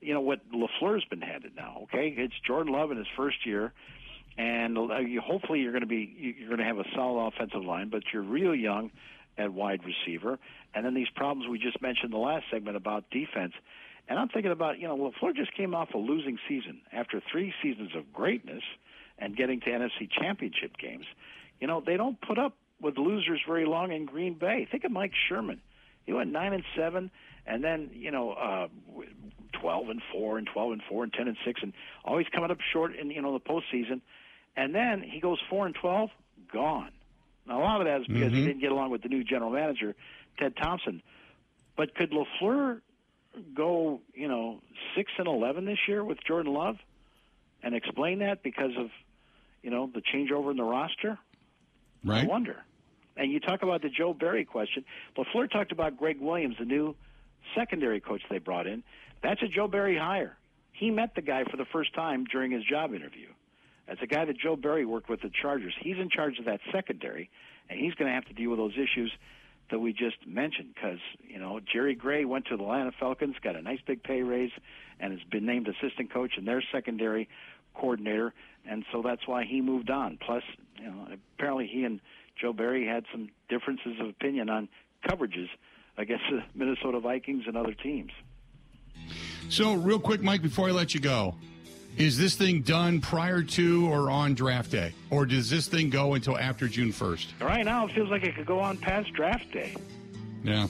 you 0.00 0.14
know 0.14 0.20
what 0.20 0.40
Lafleur's 0.50 1.04
been 1.04 1.22
handed 1.22 1.54
now. 1.56 1.80
Okay, 1.84 2.14
it's 2.16 2.34
Jordan 2.46 2.72
Love 2.72 2.90
in 2.90 2.98
his 2.98 3.06
first 3.16 3.46
year 3.46 3.72
and 4.36 4.76
uh, 4.76 4.88
hopefully 5.24 5.60
you're 5.60 5.72
going 5.72 5.82
to 5.82 5.86
be 5.86 6.34
you're 6.38 6.48
going 6.48 6.58
to 6.58 6.64
have 6.64 6.78
a 6.78 6.88
solid 6.94 7.28
offensive 7.28 7.64
line, 7.64 7.88
but 7.88 8.02
you're 8.12 8.22
real 8.22 8.54
young 8.54 8.90
at 9.36 9.52
wide 9.52 9.80
receiver, 9.84 10.38
and 10.74 10.84
then 10.84 10.94
these 10.94 11.08
problems 11.14 11.48
we 11.48 11.58
just 11.58 11.80
mentioned 11.82 12.12
the 12.12 12.18
last 12.18 12.44
segment 12.50 12.76
about 12.76 13.10
defense. 13.10 13.52
And 14.08 14.18
I'm 14.18 14.28
thinking 14.28 14.52
about 14.52 14.78
you 14.78 14.88
know 14.88 14.96
LaFleur 14.96 15.34
just 15.34 15.54
came 15.56 15.74
off 15.74 15.94
a 15.94 15.98
losing 15.98 16.38
season 16.48 16.80
after 16.92 17.22
three 17.30 17.52
seasons 17.62 17.90
of 17.96 18.12
greatness 18.12 18.62
and 19.18 19.36
getting 19.36 19.60
to 19.60 19.66
NFC 19.66 20.10
Championship 20.10 20.76
games. 20.78 21.06
You 21.60 21.66
know 21.66 21.82
they 21.84 21.96
don't 21.96 22.20
put 22.20 22.38
up 22.38 22.56
with 22.80 22.98
losers 22.98 23.40
very 23.46 23.66
long 23.66 23.92
in 23.92 24.04
Green 24.04 24.34
Bay. 24.34 24.66
Think 24.70 24.84
of 24.84 24.90
Mike 24.90 25.12
Sherman. 25.28 25.60
He 26.04 26.12
went 26.12 26.30
nine 26.30 26.52
and 26.52 26.64
seven, 26.76 27.10
and 27.46 27.64
then 27.64 27.90
you 27.92 28.10
know 28.10 28.32
uh, 28.32 28.68
twelve 29.60 29.88
and 29.88 30.02
four, 30.12 30.38
and 30.38 30.46
twelve 30.52 30.72
and 30.72 30.82
four, 30.88 31.04
and 31.04 31.12
ten 31.12 31.28
and 31.28 31.36
six, 31.46 31.60
and 31.62 31.72
always 32.04 32.26
coming 32.34 32.50
up 32.50 32.58
short 32.72 32.94
in 32.94 33.10
you 33.10 33.22
know 33.22 33.32
the 33.32 33.40
postseason. 33.40 34.00
And 34.56 34.74
then 34.74 35.02
he 35.02 35.20
goes 35.20 35.38
four 35.50 35.66
and 35.66 35.74
twelve, 35.74 36.10
gone. 36.52 36.90
Now 37.46 37.60
a 37.60 37.62
lot 37.62 37.80
of 37.80 37.86
that 37.86 38.02
is 38.02 38.06
because 38.06 38.28
mm-hmm. 38.28 38.36
he 38.36 38.46
didn't 38.46 38.60
get 38.60 38.72
along 38.72 38.90
with 38.90 39.02
the 39.02 39.08
new 39.08 39.24
general 39.24 39.50
manager, 39.50 39.94
Ted 40.38 40.56
Thompson. 40.56 41.02
But 41.76 41.94
could 41.94 42.12
Lafleur 42.12 42.80
go, 43.54 44.00
you 44.14 44.28
know, 44.28 44.60
six 44.96 45.10
and 45.18 45.26
eleven 45.26 45.64
this 45.64 45.78
year 45.88 46.04
with 46.04 46.18
Jordan 46.24 46.52
Love, 46.52 46.76
and 47.62 47.74
explain 47.74 48.20
that 48.20 48.42
because 48.42 48.70
of, 48.78 48.90
you 49.62 49.70
know, 49.70 49.90
the 49.92 50.00
changeover 50.00 50.50
in 50.50 50.56
the 50.56 50.62
roster? 50.62 51.18
Right. 52.04 52.24
I 52.24 52.26
wonder. 52.26 52.62
And 53.16 53.30
you 53.30 53.40
talk 53.40 53.62
about 53.62 53.82
the 53.82 53.88
Joe 53.88 54.12
Barry 54.12 54.44
question. 54.44 54.84
Lafleur 55.16 55.50
talked 55.50 55.72
about 55.72 55.96
Greg 55.96 56.20
Williams, 56.20 56.56
the 56.58 56.64
new 56.64 56.94
secondary 57.54 58.00
coach 58.00 58.22
they 58.30 58.38
brought 58.38 58.66
in. 58.66 58.82
That's 59.22 59.42
a 59.42 59.48
Joe 59.48 59.68
Barry 59.68 59.96
hire. 59.96 60.36
He 60.72 60.90
met 60.90 61.14
the 61.14 61.22
guy 61.22 61.44
for 61.44 61.56
the 61.56 61.64
first 61.72 61.94
time 61.94 62.24
during 62.24 62.50
his 62.50 62.64
job 62.64 62.92
interview. 62.94 63.28
As 63.86 63.98
a 64.02 64.06
guy 64.06 64.24
that 64.24 64.38
Joe 64.38 64.56
Barry 64.56 64.86
worked 64.86 65.10
with 65.10 65.20
the 65.20 65.30
Chargers, 65.30 65.74
he's 65.80 65.96
in 65.98 66.08
charge 66.08 66.38
of 66.38 66.46
that 66.46 66.60
secondary, 66.72 67.30
and 67.68 67.78
he's 67.78 67.94
going 67.94 68.08
to 68.08 68.14
have 68.14 68.24
to 68.26 68.32
deal 68.32 68.50
with 68.50 68.58
those 68.58 68.74
issues 68.74 69.12
that 69.70 69.78
we 69.78 69.92
just 69.92 70.16
mentioned. 70.26 70.74
Because 70.74 70.98
you 71.26 71.38
know, 71.38 71.60
Jerry 71.60 71.94
Gray 71.94 72.24
went 72.24 72.46
to 72.46 72.56
the 72.56 72.62
Atlanta 72.62 72.92
Falcons, 72.98 73.36
got 73.42 73.56
a 73.56 73.62
nice 73.62 73.80
big 73.86 74.02
pay 74.02 74.22
raise, 74.22 74.52
and 75.00 75.12
has 75.12 75.22
been 75.30 75.44
named 75.44 75.68
assistant 75.68 76.12
coach 76.12 76.32
and 76.36 76.46
their 76.46 76.62
secondary 76.72 77.28
coordinator, 77.74 78.32
and 78.66 78.84
so 78.92 79.02
that's 79.02 79.26
why 79.26 79.44
he 79.44 79.60
moved 79.60 79.90
on. 79.90 80.18
Plus, 80.24 80.42
you 80.78 80.86
know, 80.86 81.08
apparently 81.36 81.66
he 81.66 81.84
and 81.84 82.00
Joe 82.40 82.52
Barry 82.52 82.86
had 82.86 83.04
some 83.12 83.28
differences 83.48 84.00
of 84.00 84.08
opinion 84.08 84.48
on 84.48 84.68
coverages 85.06 85.48
against 85.98 86.24
the 86.30 86.42
Minnesota 86.54 87.00
Vikings 87.00 87.44
and 87.46 87.56
other 87.56 87.74
teams. 87.74 88.12
So, 89.48 89.74
real 89.74 89.98
quick, 89.98 90.22
Mike, 90.22 90.40
before 90.40 90.68
I 90.68 90.72
let 90.72 90.94
you 90.94 91.00
go, 91.00 91.34
is 91.96 92.18
this 92.18 92.34
thing 92.34 92.62
done 92.62 93.00
prior 93.00 93.42
to 93.42 93.88
or 93.88 94.10
on 94.10 94.34
draft 94.34 94.70
day? 94.72 94.92
Or 95.10 95.26
does 95.26 95.48
this 95.48 95.68
thing 95.68 95.90
go 95.90 96.14
until 96.14 96.36
after 96.36 96.66
June 96.66 96.92
1st? 96.92 97.40
Right 97.40 97.64
now, 97.64 97.86
it 97.86 97.92
feels 97.92 98.10
like 98.10 98.24
it 98.24 98.34
could 98.34 98.46
go 98.46 98.58
on 98.58 98.76
past 98.76 99.12
draft 99.12 99.50
day. 99.52 99.74
Yeah. 100.42 100.66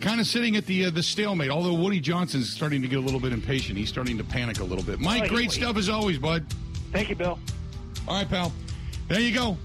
Kind 0.00 0.20
of 0.20 0.26
sitting 0.26 0.56
at 0.56 0.66
the 0.66 0.86
uh, 0.86 0.90
the 0.90 1.02
stalemate, 1.02 1.50
although 1.50 1.74
Woody 1.74 2.00
Johnson's 2.00 2.52
starting 2.52 2.82
to 2.82 2.88
get 2.88 2.98
a 2.98 3.02
little 3.02 3.20
bit 3.20 3.32
impatient. 3.32 3.78
He's 3.78 3.88
starting 3.88 4.18
to 4.18 4.24
panic 4.24 4.58
a 4.58 4.64
little 4.64 4.82
bit. 4.82 4.98
Mike, 4.98 5.28
great 5.28 5.52
he, 5.52 5.60
stuff 5.60 5.76
as 5.76 5.88
always, 5.88 6.18
bud. 6.18 6.44
Thank 6.90 7.08
you, 7.08 7.14
Bill. 7.14 7.38
All 8.08 8.16
right, 8.16 8.28
pal. 8.28 8.52
There 9.06 9.20
you 9.20 9.32
go. 9.32 9.56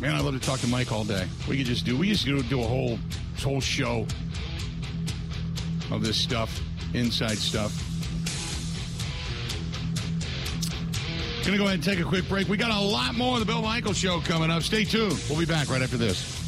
Man, 0.00 0.14
I 0.14 0.20
love 0.20 0.34
to 0.34 0.46
talk 0.46 0.60
to 0.60 0.68
Mike 0.68 0.92
all 0.92 1.02
day. 1.02 1.26
We 1.48 1.56
could 1.56 1.66
just 1.66 1.84
do 1.84 1.98
we 1.98 2.08
just 2.08 2.24
do, 2.24 2.40
do 2.44 2.60
a 2.60 2.64
whole 2.64 2.98
whole 3.42 3.60
show 3.60 4.06
of 5.90 6.04
this 6.04 6.16
stuff, 6.16 6.60
inside 6.94 7.38
stuff. 7.38 7.91
Going 11.42 11.52
to 11.52 11.58
go 11.58 11.64
ahead 11.64 11.74
and 11.74 11.82
take 11.82 11.98
a 11.98 12.04
quick 12.04 12.28
break. 12.28 12.48
We 12.48 12.56
got 12.56 12.70
a 12.70 12.80
lot 12.80 13.16
more 13.16 13.34
of 13.34 13.40
the 13.40 13.46
Bill 13.46 13.62
Michael 13.62 13.92
Show 13.92 14.20
coming 14.20 14.48
up. 14.48 14.62
Stay 14.62 14.84
tuned. 14.84 15.20
We'll 15.28 15.40
be 15.40 15.44
back 15.44 15.68
right 15.68 15.82
after 15.82 15.96
this. 15.96 16.41